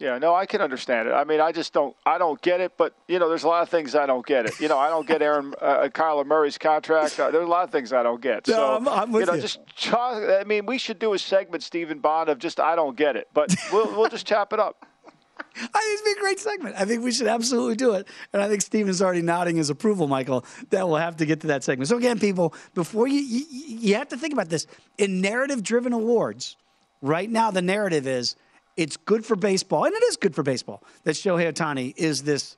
Yeah, 0.01 0.19
no, 0.19 0.33
I 0.35 0.47
can 0.47 0.61
understand 0.61 1.09
it. 1.09 1.13
I 1.13 1.25
mean, 1.25 1.41
I 1.41 1.51
just 1.51 1.73
don't, 1.73 1.97
I 2.07 2.19
don't 2.19 2.41
get 2.41 2.61
it. 2.61 2.73
But 2.77 2.95
you 3.09 3.19
know, 3.19 3.29
there's 3.29 3.43
a 3.43 3.49
lot 3.49 3.63
of 3.63 3.69
things 3.69 3.95
I 3.97 4.07
don't 4.07 4.25
get 4.25 4.47
it. 4.47 4.61
You 4.61 4.69
know, 4.69 4.79
I 4.79 4.89
don't 4.91 5.07
get 5.07 5.23
Aaron, 5.23 5.55
uh, 5.61 5.89
Kyler 5.93 6.25
Murray's 6.25 6.57
contract. 6.57 7.19
Uh, 7.19 7.31
there's 7.31 7.45
a 7.47 7.51
lot 7.51 7.65
of 7.65 7.71
things 7.71 7.93
I 7.93 8.03
don't 8.05 8.21
get. 8.21 8.47
No, 8.47 8.55
so 8.55 8.73
I'm- 8.75 8.89
I'm 8.89 9.11
with 9.13 9.23
you 9.23 9.27
know, 9.27 9.35
you. 9.35 9.41
just 9.43 9.59
try, 9.77 10.39
I 10.39 10.45
mean, 10.45 10.67
we 10.67 10.79
should 10.79 10.99
do 10.99 11.15
a 11.15 11.19
segment, 11.19 11.63
Stephen 11.65 11.99
Bond, 11.99 12.29
of 12.29 12.39
just 12.39 12.61
I 12.61 12.77
don't 12.77 12.97
get 12.97 13.17
it. 13.17 13.29
But 13.35 13.55
we'll 13.73 13.87
we'll 13.97 14.09
just 14.09 14.27
chop 14.27 14.53
it 14.53 14.61
up. 14.61 14.87
I 15.57 15.67
think 15.67 15.95
it'd 15.95 16.05
be 16.05 16.11
a 16.13 16.23
great 16.23 16.39
segment. 16.41 16.75
I 16.79 16.85
think 16.85 17.03
we 17.03 17.11
should 17.11 17.27
absolutely 17.27 17.75
do 17.75 17.95
it. 17.95 18.07
And 18.33 18.43
I 18.43 18.49
think 18.49 18.61
Steven's 18.63 19.03
already 19.03 19.23
nodding 19.23 19.57
his 19.57 19.71
approval, 19.71 20.07
Michael, 20.07 20.45
that 20.71 20.87
we'll 20.87 20.97
have 20.99 21.17
to 21.17 21.27
get 21.27 21.41
to 21.41 21.49
that 21.49 21.65
segment. 21.65 21.89
So, 21.89 21.97
again, 21.97 22.19
people, 22.21 22.55
before 22.75 23.09
you, 23.09 23.21
you, 23.21 23.45
you 23.51 23.95
have 23.97 24.09
to 24.09 24.17
think 24.17 24.33
about 24.33 24.49
this. 24.49 24.67
In 24.99 25.21
narrative 25.21 25.63
driven 25.63 25.93
awards, 25.93 26.57
right 27.03 27.29
now, 27.31 27.51
the 27.51 27.63
narrative 27.63 28.07
is 28.07 28.37
it's 28.79 28.97
good 28.97 29.27
for 29.27 29.35
baseball, 29.37 29.85
and 29.85 29.95
it 29.95 30.03
is 30.05 30.17
good 30.17 30.35
for 30.35 30.43
baseball 30.45 30.83
that 31.03 31.17
Shohei 31.17 31.53
Ohtani 31.53 31.93
is 31.97 32.23
this, 32.23 32.57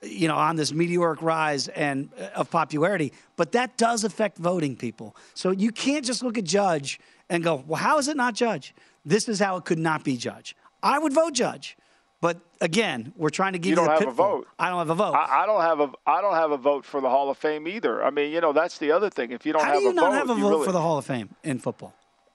you 0.00 0.28
know, 0.28 0.36
on 0.36 0.54
this 0.54 0.72
meteoric 0.72 1.20
rise 1.20 1.66
and 1.68 2.08
uh, 2.18 2.28
of 2.40 2.50
popularity. 2.50 3.12
But 3.34 3.52
that 3.52 3.76
does 3.76 4.04
affect 4.04 4.38
voting, 4.38 4.76
people. 4.76 5.16
So 5.34 5.50
you 5.50 5.72
can't 5.72 6.04
just 6.04 6.22
look 6.22 6.38
at 6.38 6.44
Judge 6.44 7.00
and 7.28 7.42
go, 7.42 7.64
well, 7.66 7.80
how 7.80 7.98
is 7.98 8.06
it 8.06 8.16
not 8.16 8.34
Judge? 8.34 8.74
This 9.04 9.28
is 9.28 9.40
how 9.40 9.56
it 9.56 9.64
could 9.64 9.80
not 9.80 10.04
be 10.04 10.16
Judge. 10.16 10.54
I 10.84 11.00
would 11.00 11.12
vote 11.12 11.32
Judge. 11.34 11.76
But 12.20 12.40
again, 12.60 13.12
we're 13.16 13.30
trying 13.30 13.52
to 13.54 13.58
give 13.58 13.70
You 13.76 13.82
you, 13.82 13.88
don't 13.88 13.98
have 14.00 14.08
a 14.08 14.12
vote. 14.12 14.46
I 14.58 14.70
don't 14.70 14.78
have 14.78 14.90
a 14.90 14.94
vote. 14.94 15.14
I, 15.14 15.42
I 15.42 15.46
don't 15.46 15.60
have 15.60 15.80
a 15.80 15.90
I 16.06 16.20
don't 16.22 16.34
have 16.34 16.50
a 16.52 16.56
vote 16.56 16.84
for 16.84 17.00
the 17.00 17.10
Hall 17.10 17.28
of 17.28 17.36
Fame 17.36 17.68
either. 17.68 18.02
I 18.04 18.10
mean, 18.10 18.32
you 18.32 18.40
know, 18.40 18.52
that's 18.52 18.78
the 18.78 18.92
other 18.92 19.10
thing. 19.10 19.32
If 19.32 19.44
you 19.44 19.52
don't 19.52 19.62
how 19.62 19.72
have 19.72 19.78
do 19.80 19.84
you 19.84 19.90
a 19.90 19.94
not 19.94 20.12
vote, 20.12 20.18
have 20.18 20.30
a 20.30 20.34
vote 20.34 20.48
really- 20.50 20.64
for 20.64 20.72
the 20.72 20.80
Hall 20.80 20.96
of 20.96 21.04
Fame 21.04 21.28
in 21.44 21.58
football? 21.58 21.92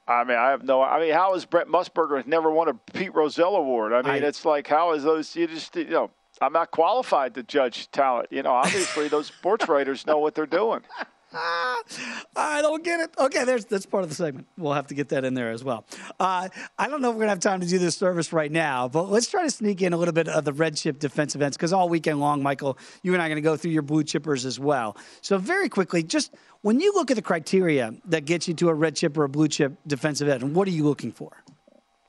I 0.08 0.24
mean, 0.24 0.38
I 0.38 0.50
have 0.50 0.64
no. 0.64 0.82
I 0.82 1.00
mean, 1.00 1.14
how 1.14 1.36
is 1.36 1.46
Brent 1.46 1.70
Musburger 1.70 2.18
has 2.18 2.26
never 2.28 2.52
won 2.52 2.68
a 2.68 2.74
Pete 2.74 3.14
Rozelle 3.14 3.56
award? 3.56 3.94
I 3.94 4.02
mean, 4.02 4.24
I- 4.24 4.28
it's 4.28 4.44
like 4.46 4.68
how 4.68 4.94
is 4.94 5.04
those? 5.04 5.36
You 5.36 5.48
just 5.48 5.76
you 5.76 5.86
know, 5.86 6.12
I'm 6.42 6.54
not 6.54 6.72
qualified 6.72 7.36
to 7.36 7.44
judge 7.44 7.90
talent. 7.92 8.28
You 8.32 8.44
know, 8.44 8.52
obviously 8.52 9.08
those 9.08 9.28
sports 9.28 9.68
writers 9.68 10.06
know 10.08 10.18
what 10.18 10.36
they're 10.36 10.46
doing. 10.46 10.82
I 11.34 12.60
don't 12.62 12.84
get 12.84 13.00
it. 13.00 13.12
Okay, 13.18 13.46
there's 13.46 13.66
that's 13.66 13.86
part 13.86 14.04
of 14.04 14.10
the 14.10 14.16
segment. 14.16 14.48
We'll 14.58 14.74
have 14.74 14.88
to 14.88 14.94
get 14.94 15.10
that 15.10 15.24
in 15.24 15.34
there 15.34 15.52
as 15.52 15.64
well. 15.64 15.86
Uh, 16.20 16.50
I 16.78 16.88
don't 16.88 17.02
know 17.02 17.10
if 17.10 17.16
we're 17.16 17.22
gonna 17.22 17.32
have 17.32 17.40
time 17.40 17.62
to 17.62 17.68
do 17.68 17.78
this 17.78 17.96
service 17.96 18.34
right 18.34 18.52
now, 18.52 18.88
but 18.88 19.10
let's 19.10 19.30
try 19.30 19.44
to 19.44 19.52
sneak 19.52 19.82
in 19.82 19.94
a 19.94 19.98
little 19.98 20.14
bit 20.14 20.28
of 20.28 20.46
the 20.46 20.54
red 20.54 20.76
chip 20.76 21.00
defensive 21.00 21.42
ends 21.42 21.56
because 21.58 21.74
all 21.74 21.90
weekend 21.90 22.20
long, 22.20 22.44
Michael, 22.44 22.78
you 23.04 23.14
and 23.14 23.22
I 23.22 23.26
are 23.26 23.30
gonna 23.30 23.42
go 23.42 23.56
through 23.56 23.72
your 23.72 23.82
blue 23.82 24.04
chippers 24.04 24.46
as 24.46 24.60
well. 24.60 24.98
So 25.22 25.38
very 25.38 25.70
quickly, 25.70 26.04
just 26.04 26.34
when 26.62 26.80
you 26.80 26.94
look 26.94 27.12
at 27.12 27.16
the 27.16 27.22
criteria 27.22 27.94
that 28.06 28.26
gets 28.26 28.48
you 28.48 28.54
to 28.56 28.70
a 28.70 28.74
red 28.74 28.96
chip 28.96 29.18
or 29.18 29.24
a 29.24 29.30
blue 29.30 29.48
chip 29.48 29.74
defensive 29.88 30.28
end, 30.28 30.56
what 30.56 30.68
are 30.68 30.72
you 30.72 30.84
looking 30.84 31.12
for? 31.12 31.32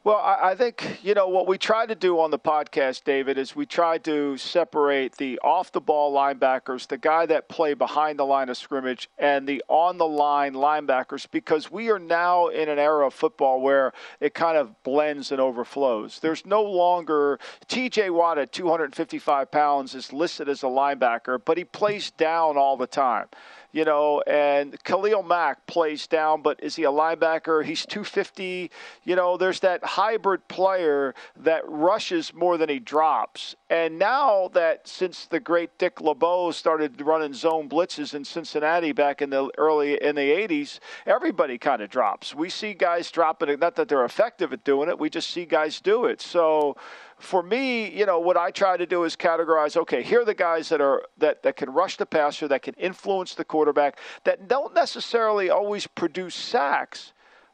Well, 0.05 0.17
I, 0.17 0.57
think, 0.57 0.99
you 1.05 1.15
know, 1.15 1.29
what 1.29 1.47
we 1.47 1.59
try 1.59 1.87
to 1.87 1.95
do 1.95 2.19
on 2.19 2.33
the 2.33 2.39
podcast, 2.39 3.05
David, 3.05 3.39
is 3.39 3.55
we 3.55 3.67
try 3.67 3.99
to 3.99 4.37
separate 4.37 5.17
the 5.17 5.39
off 5.45 5.71
the 5.71 5.81
ball 5.81 6.13
linebackers, 6.13 6.89
the 6.89 6.99
guy 6.99 7.25
that 7.27 7.49
play 7.49 7.75
behind 7.75 8.19
the 8.19 8.25
line 8.25 8.49
of 8.49 8.57
scrimmage, 8.57 9.09
and 9.17 9.47
the 9.47 9.63
on 9.69 9.99
the 9.99 10.09
line 10.09 10.55
linebackers, 10.55 11.29
because 11.31 11.71
we 11.71 11.89
are 11.89 12.01
now 12.01 12.49
in 12.49 12.69
an 12.69 12.81
era 12.81 13.07
of 13.07 13.15
football 13.15 13.61
where 13.61 13.93
it 14.19 14.35
kind 14.35 14.57
of 14.57 14.83
blends 14.83 15.31
and 15.31 15.41
overflows. 15.41 16.19
There's 16.19 16.45
no 16.45 16.65
longer 16.65 17.39
TJ 17.69 18.11
Watt 18.11 18.39
at 18.39 18.51
255 18.51 19.53
pounds 19.53 19.95
is 19.95 20.13
listed 20.13 20.49
as 20.49 20.65
a 20.65 20.67
linebacker, 20.67 21.41
but 21.45 21.57
he 21.57 21.63
plays 21.65 22.11
down 22.11 22.57
all 22.57 22.77
the 22.77 22.89
time 22.89 23.27
you 23.73 23.85
know, 23.85 24.21
and 24.27 24.83
Khalil 24.85 25.23
Mack 25.23 25.67
plays 25.67 26.07
down, 26.07 26.43
but 26.43 26.63
is 26.63 26.77
he 26.77 26.85
a 26.85 26.91
linebacker? 26.91 27.65
He's 27.65 27.87
250. 27.87 28.71
You 29.05 29.17
know, 29.17 29.37
there's 29.39 29.61
that 29.61 29.83
hybrid 29.83 30.47
player 30.49 31.15
that 31.37 31.63
rushes 31.67 32.35
more 32.35 32.59
than 32.59 32.69
he 32.69 32.79
drops. 32.79 33.57
And 33.71 33.99
now 33.99 34.49
that 34.53 34.87
since 34.87 35.27
the 35.27 35.41
great 35.41 35.79
Dick 35.79 36.01
LeBeau 36.03 36.51
started 36.51 37.01
running 37.01 37.33
zone 37.33 37.69
blitzes 37.69 38.15
in 38.15 38.25
Cincinnati 38.25 38.93
back 38.93 39.23
in 39.23 39.31
the 39.31 39.51
early 39.57 39.95
in 40.03 40.17
the 40.17 40.21
80s, 40.21 40.79
everybody 41.07 41.57
kind 41.57 41.81
of 41.81 41.89
drops. 41.89 42.35
We 42.35 42.51
see 42.51 42.75
guys 42.75 43.11
dropping 43.11 43.49
it. 43.49 43.59
Not 43.59 43.77
that 43.77 43.89
they're 43.89 44.05
effective 44.05 44.53
at 44.53 44.65
doing 44.65 44.91
it. 44.91 44.99
We 44.99 45.09
just 45.09 45.31
see 45.31 45.47
guys 45.47 45.81
do 45.81 46.05
it. 46.05 46.21
So 46.21 46.77
for 47.23 47.43
me, 47.43 47.91
you 47.91 48.07
know, 48.07 48.19
what 48.19 48.37
I 48.37 48.51
try 48.51 48.77
to 48.77 48.87
do 48.87 49.05
is 49.05 49.17
categorize. 49.17 49.77
Okay, 49.77 50.03
here 50.03 50.23
are 50.23 50.25
the 50.25 50.35
guys 50.35 50.69
that 50.69 50.81
are 50.81 51.03
that 51.19 51.43
that 51.43 51.57
can 51.57 51.71
rush 51.71 51.97
the 51.97 52.07
passer, 52.07 52.49
that 52.49 52.63
can 52.63 52.75
influence 52.75 53.35
the 53.35 53.45
quarterback, 53.45 53.99
that 54.25 54.49
don't 54.49 54.75
necessarily 54.75 55.51
always 55.51 55.87
produce 55.87 56.35
sacks, 56.35 57.13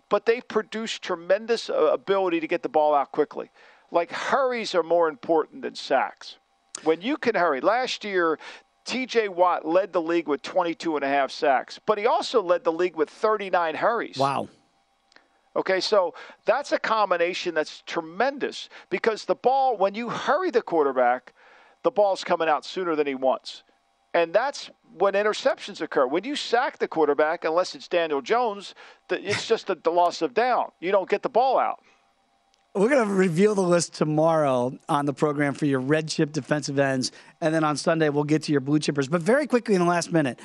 but 0.09 0.27
they 0.27 0.41
produce 0.41 0.99
tremendous 0.99 1.71
uh, 1.71 1.91
ability 1.93 2.41
to 2.41 2.47
get 2.47 2.63
the 2.63 2.69
ball 2.69 2.95
out 2.95 3.13
quickly. 3.13 3.51
Like 3.91 4.11
hurries 4.11 4.75
are 4.75 4.83
more 4.83 5.09
important 5.09 5.63
than 5.63 5.75
sacks. 5.75 6.37
When 6.85 7.01
you 7.01 7.17
can 7.17 7.35
hurry, 7.35 7.61
last 7.61 8.05
year 8.05 8.39
TJ 8.87 9.29
Watt 9.29 9.67
led 9.67 9.93
the 9.93 10.01
league 10.01 10.29
with 10.29 10.41
22 10.43 10.97
and 10.97 11.05
a 11.05 11.09
half 11.09 11.31
sacks, 11.31 11.79
but 11.85 11.99
he 11.99 12.07
also 12.07 12.43
led 12.43 12.65
the 12.65 12.73
league 12.73 12.97
with 12.97 13.11
39 13.11 13.75
hurries. 13.75 14.17
Wow. 14.17 14.49
Okay, 15.59 15.81
so 15.81 16.15
that's 16.45 16.71
a 16.71 16.79
combination 16.79 17.53
that's 17.53 17.83
tremendous 17.85 18.69
because 18.91 19.25
the 19.25 19.35
ball, 19.35 19.77
when 19.77 19.93
you 19.93 20.09
hurry 20.09 20.53
the 20.53 20.63
quarterback, 20.63 21.35
the 21.83 21.91
ball's 21.91 22.23
coming 22.23 22.49
out 22.49 22.65
sooner 22.65 22.95
than 22.95 23.09
he 23.09 23.17
wants. 23.17 23.65
And 24.15 24.33
that's 24.33 24.71
when 24.97 25.15
interceptions 25.15 25.81
occur. 25.81 26.07
When 26.07 26.23
you 26.23 26.37
sack 26.37 26.79
the 26.79 26.87
quarterback, 26.87 27.45
unless 27.45 27.75
it's 27.75 27.89
Daniel 27.89 28.23
Jones, 28.23 28.77
it's 29.11 29.47
just 29.49 29.67
the 29.67 29.91
loss 29.91 30.23
of 30.23 30.33
down. 30.33 30.71
You 30.79 30.93
don't 30.93 31.11
get 31.11 31.23
the 31.23 31.29
ball 31.29 31.59
out. 31.59 31.81
We're 32.75 32.89
going 32.89 33.09
to 33.09 33.13
reveal 33.13 33.57
the 33.57 33.61
list 33.63 33.95
tomorrow 33.95 34.79
on 34.89 35.07
the 35.07 35.13
program 35.13 35.55
for 35.55 35.67
your 35.67 35.81
red 35.81 36.07
chip 36.09 36.33
defensive 36.33 36.79
ends. 36.79 37.11
And 37.41 37.53
then 37.53 37.65
on 37.65 37.77
Sunday, 37.77 38.09
we'll 38.09 38.25
get 38.25 38.45
to 38.45 38.53
your 38.53 38.61
blue 38.61 38.79
chippers. 38.79 39.11
But 39.11 39.23
very 39.23 39.49
quickly 39.49 39.75
in 39.75 39.81
the 39.81 39.89
last 39.89 40.13
minute, 40.13 40.39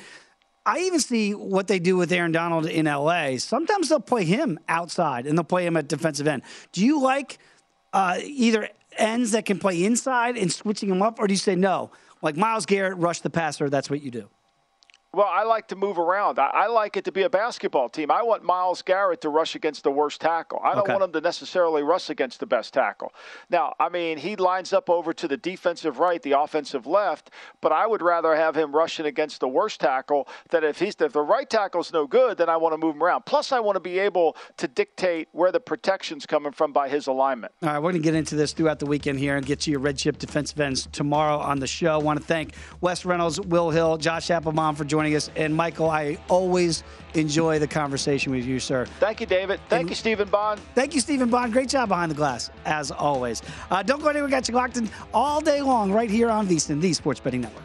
I 0.66 0.80
even 0.80 1.00
see 1.00 1.34
what 1.34 1.66
they 1.66 1.78
do 1.78 1.96
with 1.96 2.10
Aaron 2.10 2.32
Donald 2.32 2.66
in 2.66 2.86
LA. 2.86 3.36
Sometimes 3.36 3.90
they'll 3.90 4.00
play 4.00 4.24
him 4.24 4.58
outside 4.68 5.26
and 5.26 5.36
they'll 5.36 5.44
play 5.44 5.66
him 5.66 5.76
at 5.76 5.88
defensive 5.88 6.26
end. 6.26 6.42
Do 6.72 6.84
you 6.84 7.02
like 7.02 7.38
uh, 7.92 8.18
either 8.22 8.70
ends 8.96 9.32
that 9.32 9.44
can 9.44 9.58
play 9.58 9.84
inside 9.84 10.38
and 10.38 10.50
switching 10.50 10.88
them 10.88 11.02
up, 11.02 11.18
or 11.18 11.26
do 11.26 11.34
you 11.34 11.38
say 11.38 11.54
no? 11.54 11.90
Like 12.22 12.36
Myles 12.36 12.64
Garrett, 12.64 12.96
rush 12.96 13.20
the 13.20 13.30
passer, 13.30 13.68
that's 13.68 13.90
what 13.90 14.00
you 14.02 14.10
do? 14.10 14.28
Well, 15.14 15.28
I 15.30 15.44
like 15.44 15.68
to 15.68 15.76
move 15.76 15.98
around. 15.98 16.38
I, 16.38 16.46
I, 16.48 16.66
like 16.66 16.96
it 16.96 17.04
to 17.04 17.12
be 17.12 17.22
a 17.22 17.30
basketball 17.30 17.88
team. 17.88 18.10
I 18.10 18.22
want 18.22 18.42
Myles 18.42 18.82
Garrett 18.82 19.20
to 19.20 19.28
rush 19.28 19.54
against 19.54 19.84
the 19.84 19.90
worst 19.90 20.20
tackle. 20.20 20.60
I 20.64 20.74
don't 20.74 20.84
okay. 20.84 20.92
want 20.92 21.04
him 21.04 21.12
to 21.12 21.20
necessarily 21.20 21.82
rush 21.82 22.10
against 22.10 22.40
the 22.40 22.46
best 22.46 22.74
tackle. 22.74 23.12
Now, 23.50 23.74
I 23.78 23.88
mean, 23.88 24.18
he 24.18 24.36
lines 24.36 24.72
up 24.72 24.88
over 24.88 25.12
to 25.12 25.28
the 25.28 25.36
defensive 25.36 25.98
right, 25.98 26.22
the 26.22 26.32
offensive 26.32 26.86
left, 26.86 27.30
but 27.60 27.70
I 27.70 27.86
would 27.86 28.02
rather 28.02 28.34
have 28.34 28.56
him 28.56 28.74
rushing 28.74 29.06
against 29.06 29.40
the 29.40 29.48
worst 29.48 29.80
tackle. 29.80 30.26
than 30.50 30.64
if 30.64 30.78
he's 30.78 30.96
if 30.98 31.12
the 31.12 31.20
right 31.20 31.48
tackle's 31.48 31.92
no 31.92 32.06
good, 32.06 32.38
then 32.38 32.48
I 32.48 32.56
want 32.56 32.72
to 32.72 32.78
move 32.78 32.96
him 32.96 33.02
around. 33.02 33.26
Plus, 33.26 33.52
I 33.52 33.60
want 33.60 33.76
to 33.76 33.80
be 33.80 33.98
able 33.98 34.36
to 34.56 34.66
dictate 34.66 35.28
where 35.32 35.52
the 35.52 35.60
protection's 35.60 36.24
coming 36.26 36.52
from 36.52 36.72
by 36.72 36.88
his 36.88 37.06
alignment. 37.06 37.52
All 37.62 37.68
right, 37.68 37.78
we're 37.78 37.92
going 37.92 38.02
to 38.02 38.06
get 38.06 38.14
into 38.14 38.34
this 38.34 38.52
throughout 38.52 38.78
the 38.78 38.86
weekend 38.86 39.18
here 39.18 39.36
and 39.36 39.44
get 39.44 39.66
you 39.66 39.74
your 39.74 39.80
red 39.80 39.98
chip 39.98 40.18
defensive 40.18 40.60
ends 40.60 40.88
tomorrow 40.92 41.36
on 41.36 41.58
the 41.58 41.66
show. 41.66 41.92
I 41.94 41.96
want 41.96 42.20
to 42.20 42.24
thank 42.24 42.54
Wes 42.80 43.04
Reynolds, 43.04 43.40
Will 43.40 43.70
Hill, 43.70 43.96
Josh 43.96 44.28
Appelbaum 44.28 44.76
for 44.76 44.84
joining 44.84 45.03
us. 45.12 45.30
And 45.36 45.54
Michael, 45.54 45.90
I 45.90 46.18
always 46.28 46.82
enjoy 47.14 47.58
the 47.58 47.66
conversation 47.66 48.32
with 48.32 48.44
you, 48.44 48.58
sir. 48.58 48.86
Thank 49.00 49.20
you, 49.20 49.26
David. 49.26 49.60
Thank 49.68 49.82
and 49.82 49.90
you, 49.90 49.96
Stephen 49.96 50.28
Bond. 50.28 50.60
Thank 50.74 50.94
you, 50.94 51.00
Stephen 51.00 51.30
Bond. 51.30 51.52
Great 51.52 51.68
job 51.68 51.88
behind 51.88 52.10
the 52.10 52.16
glass, 52.16 52.50
as 52.64 52.90
always. 52.90 53.42
Uh, 53.70 53.82
don't 53.82 54.00
go 54.00 54.08
anywhere. 54.08 54.24
We 54.24 54.30
got 54.30 54.48
you 54.48 54.54
locked 54.54 54.76
in 54.76 54.88
all 55.12 55.40
day 55.40 55.60
long 55.60 55.92
right 55.92 56.10
here 56.10 56.30
on 56.30 56.46
VSiN, 56.46 56.80
the 56.80 56.92
Sports 56.92 57.20
Betting 57.20 57.42
Network. 57.42 57.64